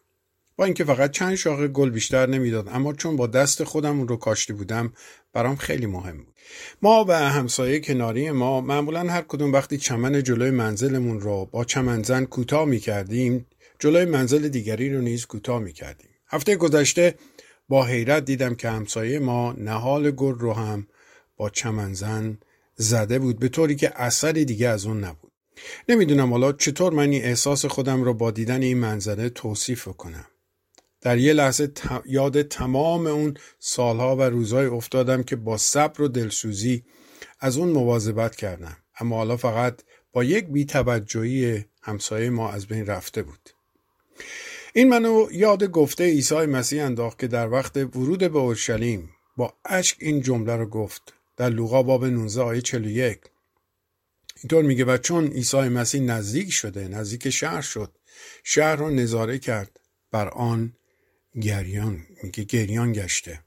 با 0.56 0.64
اینکه 0.64 0.84
فقط 0.84 1.10
چند 1.10 1.34
شاخه 1.34 1.68
گل 1.68 1.90
بیشتر 1.90 2.26
نمی‌داد 2.26 2.68
اما 2.68 2.92
چون 2.92 3.16
با 3.16 3.26
دست 3.26 3.64
خودم 3.64 3.98
اون 3.98 4.08
رو 4.08 4.16
کاشته 4.16 4.54
بودم 4.54 4.92
برام 5.32 5.56
خیلی 5.56 5.86
مهم 5.86 6.16
بود. 6.16 6.34
ما 6.82 7.04
و 7.08 7.12
همسایه 7.12 7.80
کناری 7.80 8.30
ما 8.30 8.60
معمولا 8.60 9.00
هر 9.00 9.22
کدوم 9.22 9.52
وقتی 9.52 9.78
چمن 9.78 10.22
جلوی 10.22 10.50
منزلمون 10.50 11.20
رو 11.20 11.48
با 11.52 11.64
چمنزن 11.64 12.24
کوتاه 12.24 12.64
می 12.64 12.80
کردیم 12.80 13.46
جلوی 13.78 14.04
منزل 14.04 14.48
دیگری 14.48 14.94
رو 14.94 15.00
نیز 15.00 15.26
کوتاه 15.26 15.58
می 15.58 15.72
کردیم 15.72 16.10
هفته 16.28 16.56
گذشته 16.56 17.14
با 17.68 17.84
حیرت 17.84 18.24
دیدم 18.24 18.54
که 18.54 18.68
همسایه 18.68 19.18
ما 19.18 19.52
نهال 19.52 20.10
گل 20.10 20.34
رو 20.34 20.52
هم 20.52 20.86
با 21.36 21.50
چمنزن 21.50 22.38
زده 22.76 23.18
بود 23.18 23.38
به 23.38 23.48
طوری 23.48 23.76
که 23.76 23.92
اثری 24.02 24.44
دیگه 24.44 24.68
از 24.68 24.86
اون 24.86 25.04
نبود. 25.04 25.32
نمی‌دونم 25.88 26.30
حالا 26.30 26.52
چطور 26.52 26.92
من 26.92 27.10
این 27.10 27.24
احساس 27.24 27.64
خودم 27.64 28.02
رو 28.02 28.14
با 28.14 28.30
دیدن 28.30 28.62
این 28.62 28.78
منظره 28.78 29.28
توصیف 29.28 29.88
کنم. 29.88 30.26
در 31.00 31.18
یه 31.18 31.32
لحظه 31.32 31.72
یاد 32.06 32.42
تمام 32.42 33.06
اون 33.06 33.34
سالها 33.58 34.16
و 34.16 34.22
روزهای 34.22 34.66
افتادم 34.66 35.22
که 35.22 35.36
با 35.36 35.56
صبر 35.56 36.02
و 36.02 36.08
دلسوزی 36.08 36.84
از 37.40 37.56
اون 37.56 37.68
مواظبت 37.68 38.36
کردم. 38.36 38.76
اما 39.00 39.16
حالا 39.16 39.36
فقط 39.36 39.82
با 40.12 40.24
یک 40.24 40.46
بیتوجهی 40.46 41.64
همسایه 41.82 42.30
ما 42.30 42.52
از 42.52 42.66
بین 42.66 42.86
رفته 42.86 43.22
بود. 43.22 43.50
این 44.77 44.89
منو 44.89 45.29
یاد 45.33 45.64
گفته 45.64 46.05
عیسی 46.05 46.35
مسیح 46.35 46.85
انداخت 46.85 47.18
که 47.18 47.27
در 47.27 47.51
وقت 47.51 47.77
ورود 47.77 48.18
به 48.18 48.39
اورشلیم 48.39 49.11
با 49.37 49.55
اشک 49.64 49.97
این 50.01 50.22
جمله 50.22 50.57
رو 50.57 50.66
گفت 50.66 51.03
در 51.37 51.49
لوقا 51.51 51.83
باب 51.83 52.05
19 52.05 52.43
آیه 52.43 52.61
41 52.61 53.20
اینطور 54.37 54.64
میگه 54.64 54.85
و 54.85 54.97
چون 54.97 55.27
عیسی 55.27 55.57
مسیح 55.57 56.01
نزدیک 56.01 56.53
شده 56.53 56.89
نزدیک 56.89 57.31
شهر 57.31 57.61
شد 57.61 57.93
شهر 58.45 58.77
رو 58.77 58.91
نظاره 58.91 59.39
کرد 59.39 59.81
بر 60.11 60.29
آن 60.29 60.72
گریان 61.43 62.07
میگه 62.22 62.45
گریان 62.45 62.93
گشته. 62.93 63.41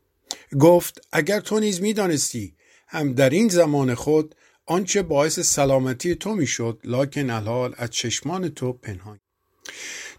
گفت 0.59 1.07
اگر 1.11 1.39
تو 1.39 1.59
نیز 1.59 1.81
می‌دانستی 1.81 2.55
هم 2.87 3.13
در 3.13 3.29
این 3.29 3.47
زمان 3.47 3.95
خود 3.95 4.35
آنچه 4.65 5.01
باعث 5.01 5.39
سلامتی 5.39 6.15
تو 6.15 6.35
می‌شد 6.35 6.79
لاکن 6.83 7.29
الحال 7.29 7.75
از 7.77 7.89
چشمان 7.89 8.49
تو 8.49 8.73
پنهان. 8.73 9.19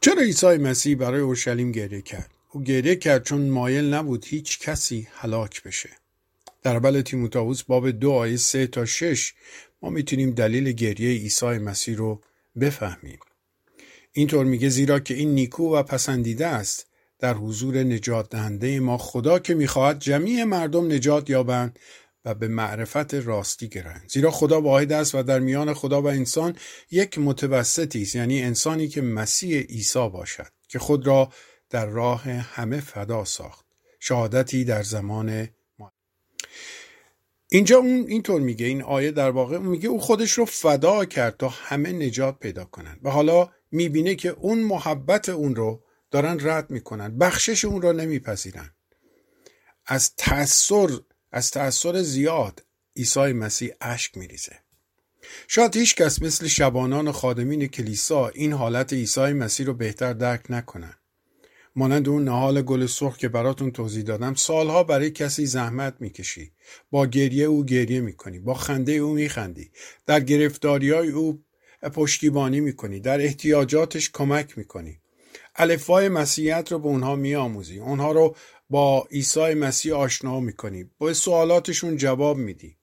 چرا 0.00 0.22
عیسی 0.22 0.46
مسیح 0.46 0.96
برای 0.96 1.20
اورشلیم 1.20 1.72
گریه 1.72 2.00
کرد؟ 2.00 2.30
او 2.50 2.62
گریه 2.62 2.96
کرد 2.96 3.24
چون 3.24 3.48
مایل 3.48 3.94
نبود 3.94 4.24
هیچ 4.24 4.58
کسی 4.58 5.08
هلاک 5.12 5.62
بشه. 5.62 5.90
در 6.62 6.76
اول 6.76 7.00
تیموتائوس 7.00 7.62
باب 7.62 7.90
دو 7.90 8.12
آیه 8.12 8.36
سه 8.36 8.66
تا 8.66 8.84
شش 8.84 9.34
ما 9.82 9.90
می‌تونیم 9.90 10.30
دلیل 10.30 10.72
گریه 10.72 11.20
عیسی 11.20 11.46
مسیح 11.46 11.96
رو 11.96 12.20
بفهمیم. 12.60 13.18
اینطور 14.12 14.44
میگه 14.44 14.68
زیرا 14.68 15.00
که 15.00 15.14
این 15.14 15.34
نیکو 15.34 15.76
و 15.76 15.82
پسندیده 15.82 16.46
است 16.46 16.86
در 17.18 17.34
حضور 17.34 17.78
نجات 17.78 18.30
دهنده 18.30 18.80
ما 18.80 18.98
خدا 18.98 19.38
که 19.38 19.54
می‌خواهد 19.54 19.98
جمیع 19.98 20.44
مردم 20.44 20.92
نجات 20.92 21.30
یابند 21.30 21.78
به 22.34 22.48
معرفت 22.48 23.14
راستی 23.14 23.68
گرند 23.68 24.04
زیرا 24.08 24.30
خدا 24.30 24.60
واحد 24.60 24.92
است 24.92 25.14
و 25.14 25.22
در 25.22 25.38
میان 25.38 25.74
خدا 25.74 26.02
و 26.02 26.06
انسان 26.08 26.56
یک 26.90 27.18
متوسطی 27.18 28.02
است 28.02 28.14
یعنی 28.14 28.42
انسانی 28.42 28.88
که 28.88 29.02
مسیح 29.02 29.60
عیسی 29.60 30.08
باشد 30.08 30.52
که 30.68 30.78
خود 30.78 31.06
را 31.06 31.32
در 31.70 31.86
راه 31.86 32.22
همه 32.28 32.80
فدا 32.80 33.24
ساخت. 33.24 33.66
شهادتی 34.00 34.64
در 34.64 34.82
زمان 34.82 35.48
ما. 35.78 35.92
اینجا 37.48 37.78
اون 37.78 38.04
اینطور 38.08 38.40
میگه 38.40 38.66
این 38.66 38.82
آیه 38.82 39.10
در 39.10 39.30
واقع 39.30 39.58
میگه 39.58 39.88
او 39.88 40.00
خودش 40.00 40.32
رو 40.32 40.44
فدا 40.44 41.04
کرد 41.04 41.36
تا 41.36 41.48
همه 41.48 41.92
نجات 41.92 42.38
پیدا 42.38 42.64
کنند. 42.64 43.00
و 43.02 43.10
حالا 43.10 43.50
می‌بینه 43.70 44.14
که 44.14 44.28
اون 44.28 44.58
محبت 44.58 45.28
اون 45.28 45.54
رو 45.54 45.84
دارن 46.10 46.38
رد 46.40 46.70
می‌کنن 46.70 47.18
بخشش 47.18 47.64
اون 47.64 47.82
را 47.82 47.92
نمیپذیرن. 47.92 48.70
از 49.86 50.14
تأثیر 50.16 51.00
از 51.32 51.50
تأثیر 51.50 52.02
زیاد 52.02 52.64
عیسی 52.96 53.32
مسیح 53.32 53.70
اشک 53.80 54.16
میریزه. 54.16 54.56
شاید 55.48 55.76
هیچ 55.76 55.94
کس 55.94 56.22
مثل 56.22 56.46
شبانان 56.46 57.08
و 57.08 57.12
خادمین 57.12 57.66
کلیسا 57.66 58.28
این 58.28 58.52
حالت 58.52 58.92
عیسی 58.92 59.20
مسیح 59.20 59.66
رو 59.66 59.74
بهتر 59.74 60.12
درک 60.12 60.44
نکنن. 60.50 60.94
مانند 61.76 62.08
اون 62.08 62.24
نهال 62.24 62.62
گل 62.62 62.86
سرخ 62.86 63.16
که 63.16 63.28
براتون 63.28 63.70
توضیح 63.70 64.02
دادم 64.02 64.34
سالها 64.34 64.84
برای 64.84 65.10
کسی 65.10 65.46
زحمت 65.46 65.94
می‌کشی. 66.00 66.52
با 66.90 67.06
گریه 67.06 67.44
او 67.44 67.64
گریه 67.64 68.00
می‌کنی 68.00 68.38
با 68.38 68.54
خنده 68.54 68.92
او 68.92 69.14
میخندی. 69.14 69.70
در 70.06 70.20
گرفتاری 70.20 70.90
های 70.90 71.10
او 71.10 71.42
پشتیبانی 71.94 72.60
می‌کنی 72.60 73.00
در 73.00 73.20
احتیاجاتش 73.20 74.10
کمک 74.10 74.58
می‌کنی. 74.58 75.00
الفای 75.56 76.08
مسیحیت 76.08 76.72
رو 76.72 76.78
به 76.78 76.88
اونها 76.88 77.16
میآموزی. 77.16 77.78
اونها 77.78 78.12
رو 78.12 78.36
با 78.70 79.08
عیسی 79.10 79.54
مسیح 79.54 79.94
آشنا 79.94 80.40
می‌کنی. 80.40 80.90
با 80.98 81.14
سوالاتشون 81.14 81.96
جواب 81.96 82.36
میدی. 82.36 82.76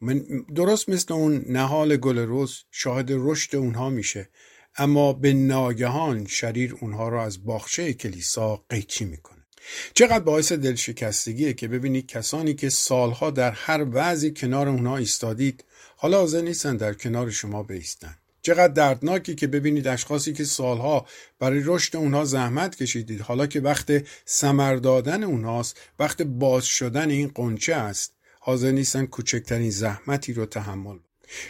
من 0.00 0.18
درست 0.54 0.88
مثل 0.88 1.14
اون 1.14 1.44
نهال 1.48 1.96
گل 1.96 2.18
روز 2.18 2.64
شاهد 2.70 3.08
رشد 3.10 3.56
اونها 3.56 3.90
میشه 3.90 4.28
اما 4.76 5.12
به 5.12 5.32
ناگهان 5.32 6.26
شریر 6.26 6.76
اونها 6.80 7.08
رو 7.08 7.20
از 7.20 7.44
باخچه 7.44 7.92
کلیسا 7.92 8.64
قیچی 8.68 9.04
می‌کنه. 9.04 9.46
چقدر 9.94 10.24
باعث 10.24 10.52
دلشکستگیه 10.52 11.52
که 11.52 11.68
ببینید 11.68 12.06
کسانی 12.06 12.54
که 12.54 12.68
سالها 12.68 13.30
در 13.30 13.50
هر 13.50 13.86
وضعی 13.92 14.30
کنار 14.30 14.68
اونها 14.68 14.96
ایستادید 14.96 15.64
حالا 15.96 16.18
حاضر 16.18 16.40
نیستن 16.40 16.76
در 16.76 16.94
کنار 16.94 17.30
شما 17.30 17.62
بیستن. 17.62 18.16
چقدر 18.42 18.72
دردناکی 18.72 19.34
که 19.34 19.46
ببینید 19.46 19.88
اشخاصی 19.88 20.32
که 20.32 20.44
سالها 20.44 21.06
برای 21.38 21.62
رشد 21.64 21.96
اونها 21.96 22.24
زحمت 22.24 22.76
کشیدید. 22.76 23.20
حالا 23.20 23.46
که 23.46 23.60
وقت 23.60 23.92
سمر 24.24 24.76
دادن 24.76 25.22
اونهاست 25.22 25.80
وقت 25.98 26.22
باز 26.22 26.64
شدن 26.64 27.10
این 27.10 27.30
قنچه 27.34 27.74
است 27.74 28.14
حاضر 28.40 28.70
نیستن 28.70 29.06
کوچکترین 29.06 29.70
زحمتی 29.70 30.32
رو 30.32 30.46
تحمل 30.46 30.98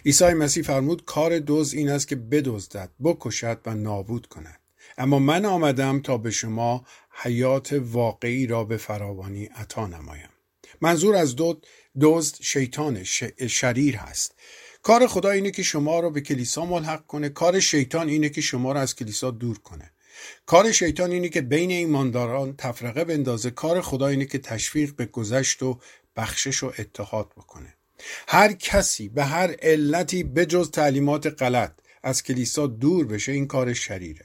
عیسی 0.07 0.24
مسیح 0.24 0.62
فرمود 0.62 1.05
کار 1.05 1.38
دوز 1.38 1.74
این 1.74 1.88
است 1.88 2.09
که 2.09 2.16
بدزدد 2.16 2.91
بکشد 3.03 3.61
و 3.66 3.74
نابود 3.74 4.26
کند. 4.26 4.61
اما 4.99 5.18
من 5.18 5.45
آمدم 5.45 6.01
تا 6.01 6.18
به 6.18 6.30
شما 6.30 6.84
حیات 7.11 7.72
واقعی 7.72 8.47
را 8.47 8.64
به 8.64 8.76
فراوانی 8.76 9.45
عطا 9.45 9.86
نمایم. 9.86 10.28
منظور 10.80 11.16
از 11.16 11.36
دو 11.36 11.61
دزد 12.01 12.36
شیطان 12.41 13.05
شریر 13.49 13.97
هست. 13.97 14.34
کار 14.83 15.07
خدا 15.07 15.31
اینه 15.31 15.51
که 15.51 15.62
شما 15.62 16.01
رو 16.01 16.11
به 16.11 16.20
کلیسا 16.20 16.64
ملحق 16.66 17.07
کنه. 17.07 17.28
کار 17.28 17.61
شیطان 17.61 18.09
اینه 18.09 18.28
که 18.28 18.41
شما 18.41 18.72
رو 18.72 18.78
از 18.78 18.95
کلیسا 18.95 19.31
دور 19.31 19.59
کنه. 19.59 19.91
کار 20.47 20.72
شیطان 20.72 21.11
اینه 21.11 21.28
که 21.28 21.41
بین 21.41 21.70
ایمانداران 21.70 22.57
تفرقه 22.57 23.05
بندازه. 23.05 23.51
کار 23.51 23.81
خدا 23.81 24.07
اینه 24.07 24.24
که 24.24 24.39
تشویق 24.39 24.97
به 24.97 25.07
گذشت 25.07 25.62
و 25.62 25.81
بخشش 26.16 26.62
و 26.62 26.72
اتحاد 26.78 27.33
بکنه. 27.37 27.74
هر 28.28 28.53
کسی 28.53 29.09
به 29.09 29.24
هر 29.24 29.57
علتی 29.62 30.24
بجز 30.24 30.70
تعلیمات 30.70 31.26
غلط 31.43 31.72
از 32.03 32.22
کلیسا 32.22 32.66
دور 32.66 33.07
بشه 33.07 33.33
این 33.33 33.47
کار 33.47 33.72
شریره. 33.72 34.24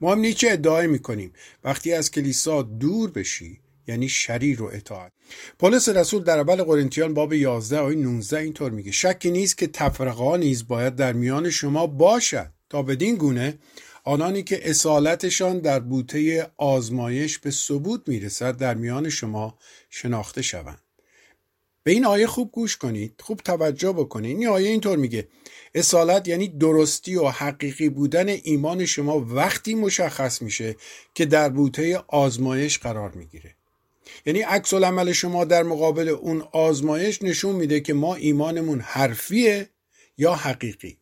ما 0.00 0.12
هم 0.12 0.18
نیچه 0.18 0.50
ادعای 0.50 0.86
می‌کنیم. 0.86 1.32
وقتی 1.64 1.92
از 1.92 2.10
کلیسا 2.10 2.62
دور 2.62 3.10
بشی 3.10 3.60
یعنی 3.86 4.08
شریر 4.08 4.62
و 4.62 4.70
اطاعت. 4.72 5.12
پولس 5.58 5.88
رسول 5.88 6.22
در 6.22 6.38
اول 6.38 6.62
قرنتیان 6.62 7.14
باب 7.14 7.32
11 7.32 7.78
آیه 7.78 7.98
19 7.98 8.38
اینطور 8.38 8.70
میگه 8.70 8.92
شکی 8.92 9.30
نیست 9.30 9.58
که 9.58 9.66
تفرقه 9.66 10.36
نیز 10.36 10.68
باید 10.68 10.96
در 10.96 11.12
میان 11.12 11.50
شما 11.50 11.86
باشد. 11.86 12.50
تا 12.70 12.82
بدین 12.82 13.16
گونه 13.16 13.58
آنانی 14.04 14.42
که 14.42 14.70
اصالتشان 14.70 15.58
در 15.58 15.80
بوته 15.80 16.46
آزمایش 16.56 17.38
به 17.38 17.50
ثبوت 17.50 18.08
می‌رسد 18.08 18.56
در 18.56 18.74
میان 18.74 19.08
شما 19.08 19.58
شناخته 19.90 20.42
شوند. 20.42 20.80
به 21.82 21.92
این 21.92 22.04
آیه 22.04 22.26
خوب 22.26 22.52
گوش 22.52 22.76
کنید 22.76 23.20
خوب 23.20 23.40
توجه 23.40 23.92
بکنید. 23.92 24.38
این 24.38 24.48
آیه 24.48 24.68
اینطور 24.68 24.96
میگه 24.96 25.28
اصالت 25.74 26.28
یعنی 26.28 26.48
درستی 26.48 27.16
و 27.16 27.28
حقیقی 27.28 27.88
بودن 27.88 28.28
ایمان 28.28 28.84
شما 28.84 29.20
وقتی 29.20 29.74
مشخص 29.74 30.42
میشه 30.42 30.76
که 31.14 31.26
در 31.26 31.48
بوته 31.48 32.02
آزمایش 32.08 32.78
قرار 32.78 33.10
می‌گیره. 33.10 33.54
یعنی 34.26 34.40
عکس 34.40 34.74
عمل 34.74 35.12
شما 35.12 35.44
در 35.44 35.62
مقابل 35.62 36.08
اون 36.08 36.44
آزمایش 36.52 37.22
نشون 37.22 37.56
میده 37.56 37.80
که 37.80 37.94
ما 37.94 38.14
ایمانمون 38.14 38.80
حرفیه 38.80 39.68
یا 40.18 40.34
حقیقی. 40.34 40.98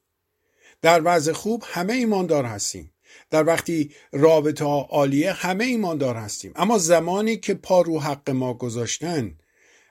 در 0.82 1.02
وضع 1.04 1.32
خوب 1.32 1.64
همه 1.66 1.92
ایماندار 1.92 2.44
هستیم. 2.44 2.92
در 3.30 3.46
وقتی 3.46 3.90
رابطه 4.12 4.64
ها 4.64 4.88
عالیه 4.90 5.32
همه 5.32 5.64
ایماندار 5.64 6.16
هستیم. 6.16 6.52
اما 6.56 6.78
زمانی 6.78 7.36
که 7.36 7.54
پا 7.54 7.80
رو 7.80 8.00
حق 8.00 8.30
ما 8.30 8.54
گذاشتن 8.54 9.38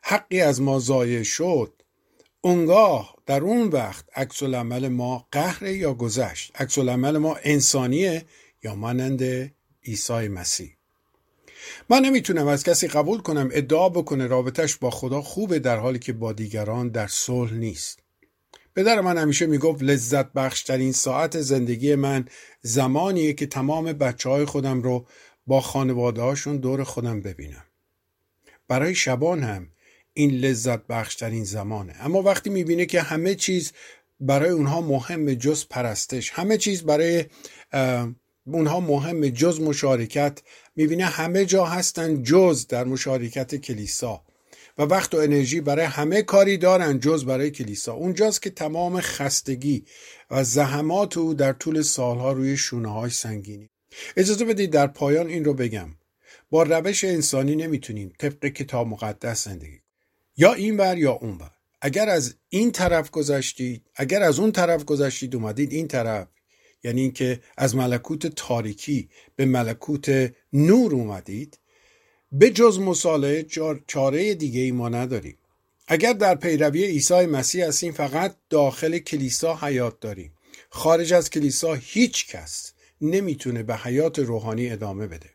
حقی 0.03 0.41
از 0.41 0.61
ما 0.61 0.79
ضایع 0.79 1.23
شد 1.23 1.81
اونگاه 2.41 3.15
در 3.25 3.41
اون 3.41 3.67
وقت 3.67 4.05
عکس 4.15 4.43
العمل 4.43 4.87
ما 4.87 5.27
قهر 5.31 5.63
یا 5.63 5.93
گذشت؟ 5.93 6.51
عکس 6.55 6.77
العمل 6.77 7.17
ما 7.17 7.37
انسانیه 7.43 8.25
یا 8.63 8.75
مانند 8.75 9.51
عیسی 9.85 10.27
مسیح؟ 10.27 10.80
من 11.89 11.99
نمی‌تونم 11.99 12.47
از 12.47 12.63
کسی 12.63 12.87
قبول 12.87 13.21
کنم 13.21 13.49
ادعا 13.51 13.89
بکنه 13.89 14.27
رابطش 14.27 14.75
با 14.75 14.89
خدا 14.89 15.21
خوبه 15.21 15.59
در 15.59 15.77
حالی 15.77 15.99
که 15.99 16.13
با 16.13 16.33
دیگران 16.33 16.89
در 16.89 17.07
صلح 17.07 17.53
نیست. 17.53 17.99
پدر 18.75 19.01
من 19.01 19.17
همیشه 19.17 19.45
می‌گفت 19.45 19.83
لذت 19.83 20.33
بخشترین 20.33 20.91
ساعت 20.91 21.41
زندگی 21.41 21.95
من 21.95 22.25
زمانیه 22.61 23.33
که 23.33 23.45
تمام 23.45 23.93
بچه 23.93 24.29
های 24.29 24.45
خودم 24.45 24.81
رو 24.81 25.05
با 25.47 25.61
خانواده 25.61 26.21
هاشون 26.21 26.57
دور 26.57 26.83
خودم 26.83 27.21
ببینم. 27.21 27.65
برای 28.67 28.95
شبان 28.95 29.43
هم 29.43 29.67
این 30.13 30.31
لذت 30.31 30.87
بخشترین 30.87 31.43
زمانه. 31.43 31.93
اما 31.99 32.21
وقتی 32.21 32.49
می‌بینه 32.49 32.85
که 32.85 33.01
همه 33.01 33.35
چیز 33.35 33.71
برای 34.19 34.49
اونها 34.49 34.81
مهم 34.81 35.33
جز 35.33 35.67
پرستش 35.69 36.31
همه 36.31 36.57
چیز 36.57 36.83
برای 36.83 37.25
اونها 38.55 38.79
مهم 38.79 39.29
جز 39.29 39.61
مشارکت. 39.61 40.41
می‌بینه 40.75 41.05
همه 41.05 41.45
جا 41.45 41.65
هستن 41.65 42.23
جز 42.23 42.67
در 42.67 42.83
مشارکت 42.83 43.55
کلیسا. 43.55 44.21
و 44.77 44.83
وقت 44.83 45.15
و 45.15 45.17
انرژی 45.17 45.61
برای 45.61 45.85
همه 45.85 46.21
کاری 46.21 46.57
دارن 46.57 46.99
جز 46.99 47.25
برای 47.25 47.51
کلیسا. 47.51 47.93
اونجاست 47.93 48.41
که 48.41 48.49
تمام 48.49 48.99
خستگی 49.01 49.85
و 50.31 50.43
زحمات 50.43 51.17
او 51.17 51.33
در 51.33 51.53
طول 51.53 51.81
سالها 51.81 52.31
روی 52.31 52.57
شونه 52.57 52.93
های 52.93 53.09
سنگینی. 53.09 53.69
اجازه 54.17 54.45
بدید 54.45 54.71
در 54.71 54.87
پایان 54.87 55.27
این 55.27 55.45
رو 55.45 55.53
بگم. 55.53 55.89
با 56.49 56.63
روش 56.63 57.03
انسانی 57.03 57.55
نمی‌تونیم 57.55 58.13
طبق 58.19 58.45
کتاب 58.45 58.87
مقدس 58.87 59.45
زندگی 59.45 59.79
یا 60.37 60.53
این 60.53 60.77
ور 60.77 60.97
یا 60.97 61.11
اون 61.11 61.37
ور. 61.37 61.51
اگر 61.81 62.09
از 62.09 62.35
این 62.49 62.71
طرف 62.71 63.11
گذشتید 63.11 63.85
اگر 63.95 64.21
از 64.21 64.39
اون 64.39 64.51
طرف 64.51 64.85
گذشتید 64.85 65.35
اومدید 65.35 65.73
این 65.73 65.87
طرف. 65.87 66.27
یعنی 66.83 67.01
اینکه 67.01 67.41
از 67.57 67.75
ملکوت 67.75 68.27
تاریکی 68.27 69.09
به 69.35 69.45
ملکوت 69.45 70.33
نور 70.53 70.93
اومدید 70.93 71.59
به 72.31 72.49
جز 72.49 72.79
مصالحه 72.79 73.45
چاره 73.87 74.33
دیگه 74.33 74.61
ای 74.61 74.71
ما 74.71 74.89
نداریم. 74.89 75.37
اگر 75.87 76.13
در 76.13 76.35
پیروی 76.35 76.85
عیسی 76.85 77.25
مسیح 77.25 77.67
هستیم 77.67 77.93
فقط 77.93 78.35
داخل 78.49 78.97
کلیسا 78.97 79.55
حیات 79.55 79.99
داریم. 79.99 80.33
خارج 80.69 81.13
از 81.13 81.29
کلیسا 81.29 81.73
هیچ 81.73 82.27
کس 82.27 82.73
نمی‌تونه 83.01 83.63
به 83.63 83.75
حیات 83.75 84.19
روحانی 84.19 84.69
ادامه 84.69 85.07
بده. 85.07 85.29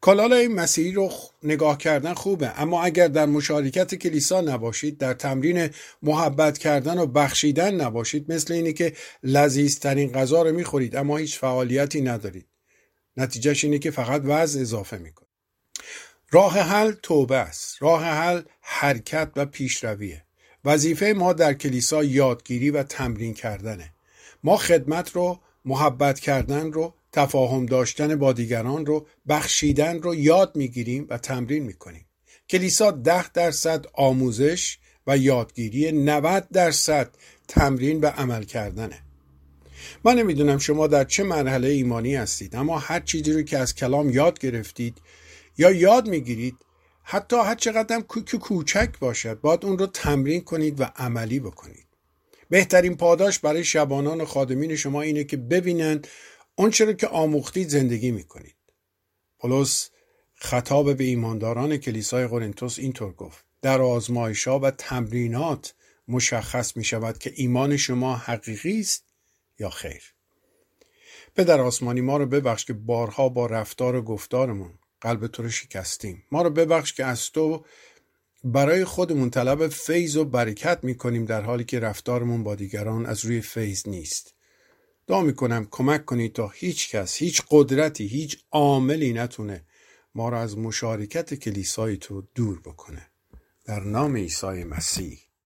کالال 0.00 0.46
مسیحی 0.46 0.92
رو 0.92 1.10
نگاه 1.42 1.78
کردن 1.78 2.14
خوبه 2.14 2.60
اما 2.60 2.82
اگر 2.82 3.08
در 3.08 3.26
مشارکت 3.26 3.94
کلیسا 3.94 4.40
نباشید 4.40 4.98
در 4.98 5.14
تمرین 5.14 5.70
محبت 6.02 6.58
کردن 6.58 6.98
و 6.98 7.06
بخشیدن 7.06 7.74
نباشید 7.74 8.32
مثل 8.32 8.54
اینه 8.54 8.72
که 8.72 8.92
لذیذترین 9.22 10.12
غذا 10.12 10.42
رو 10.42 10.52
می‌خورید 10.52 10.96
اما 10.96 11.16
هیچ 11.16 11.38
فعالیتی 11.38 12.00
ندارید. 12.00 12.46
نتیجهش 13.16 13.64
اینه 13.64 13.78
که 13.78 13.90
فقط 13.90 14.22
وضع 14.24 14.60
اضافه 14.60 14.98
می‌کنید 14.98 15.30
راه 16.30 16.58
حل 16.58 16.92
توبه 16.92 17.36
است. 17.36 17.82
راه 17.82 18.04
حل 18.04 18.42
حرکت 18.60 19.30
و 19.36 19.46
پیشرویه. 19.46 20.24
وظیفه 20.64 21.14
ما 21.16 21.32
در 21.32 21.54
کلیسا 21.54 22.04
یادگیری 22.04 22.70
و 22.70 22.82
تمرین 22.82 23.34
کردنه. 23.34 23.92
ما 24.44 24.56
خدمت 24.56 25.10
رو 25.10 25.40
محبت 25.64 26.20
کردن 26.20 26.72
رو 26.72 26.94
تفاهم 27.12 27.66
داشتن 27.66 28.16
با 28.16 28.32
دیگران 28.32 28.86
رو 28.86 29.06
بخشیدن 29.28 30.02
رو 30.02 30.14
یاد 30.14 30.56
می‌گیریم 30.56 31.06
و 31.10 31.18
تمرین 31.18 31.62
می‌کنیم. 31.62 32.06
کلیسا 32.48 32.90
ده 32.90 33.32
درصد 33.32 33.86
آموزش 33.92 34.78
و 35.06 35.16
یادگیری 35.16 35.92
90 35.92 36.48
درصد 36.52 37.10
تمرین 37.48 38.00
و 38.00 38.06
عمل 38.06 38.42
کردنه. 38.44 38.98
من 40.04 40.14
نمی‌دونم 40.14 40.58
شما 40.58 40.86
در 40.86 41.04
چه 41.04 41.22
مرحله 41.22 41.68
ایمانی 41.68 42.14
هستید 42.14 42.56
اما 42.56 42.78
هر 42.78 43.00
چیزی 43.00 43.32
رو 43.32 43.42
که 43.42 43.58
از 43.58 43.74
کلام 43.74 44.10
یاد 44.10 44.38
گرفتید 44.38 44.98
یا 45.58 45.70
یاد 45.70 46.08
می‌گیرید 46.08 46.56
حتی 47.02 47.36
هر 47.36 47.54
چقدر 47.54 48.00
کوک 48.00 48.36
کوچک 48.36 48.98
باشد 49.00 49.40
باید 49.40 49.64
اون 49.64 49.78
رو 49.78 49.86
تمرین 49.86 50.40
کنید 50.40 50.80
و 50.80 50.84
عملی 50.96 51.40
بکنید. 51.40 51.86
بهترین 52.50 52.96
پاداش 52.96 53.38
برای 53.38 53.64
شبانان 53.64 54.20
و 54.20 54.24
خادمین 54.24 54.76
شما 54.76 55.02
اینه 55.02 55.24
که 55.24 55.36
ببینند 55.36 56.08
آنچه 56.60 56.94
که 56.94 57.06
آموختید 57.06 57.68
زندگی 57.68 58.10
می‌کنید. 58.10 58.56
پولس 59.38 59.90
خطاب 60.34 60.96
به 60.96 61.04
ایمانداران 61.04 61.76
کلیسای 61.76 62.26
قرنتوس 62.26 62.78
اینطور 62.78 63.12
گفت. 63.12 63.44
در 63.62 63.80
آزمایش 63.80 64.48
و 64.48 64.70
تمرینات 64.70 65.74
مشخص 66.08 66.76
می 66.76 66.84
شود 66.84 67.18
که 67.18 67.32
ایمان 67.36 67.76
شما 67.76 68.16
حقیقی 68.16 68.80
است 68.80 69.04
یا 69.58 69.70
خیر. 69.70 70.02
پدر 71.36 71.60
آسمانی 71.60 72.00
ما 72.00 72.16
رو 72.16 72.26
ببخش 72.26 72.64
که 72.64 72.72
بارها 72.72 73.28
با 73.28 73.46
رفتار 73.46 73.94
و 73.94 74.02
گفتارمون 74.02 74.70
قلب 75.00 75.26
تو 75.26 75.42
رو 75.42 75.50
شکستیم. 75.50 76.22
ما 76.32 76.42
رو 76.42 76.50
ببخش 76.50 76.92
که 76.92 77.04
از 77.04 77.30
تو 77.30 77.64
برای 78.44 78.84
خودمون 78.84 79.30
طلب 79.30 79.68
فیض 79.68 80.16
و 80.16 80.24
برکت 80.24 80.78
می 80.82 80.94
کنیم 80.94 81.24
در 81.24 81.42
حالی 81.42 81.64
که 81.64 81.80
رفتارمون 81.80 82.42
با 82.42 82.54
دیگران 82.54 83.06
از 83.06 83.24
روی 83.24 83.40
فیض 83.40 83.88
نیست. 83.88 84.34
دعا 85.10 85.22
می‌کنم 85.22 85.66
کمک 85.70 86.04
کنید 86.04 86.32
تا 86.32 86.48
هیچ 86.48 86.90
کس 86.90 87.16
هیچ 87.16 87.42
قدرتی 87.50 88.06
هیچ 88.06 88.44
عاملی 88.50 89.12
نتونه 89.12 89.64
ما 90.14 90.28
را 90.28 90.40
از 90.40 90.58
مشارکت 90.58 91.34
کلیسای 91.34 91.96
تو 91.96 92.22
دور 92.34 92.60
بکنه. 92.60 93.10
در 93.64 93.80
نام 93.80 94.16
عیسی 94.16 94.64
مسیح. 94.64 95.18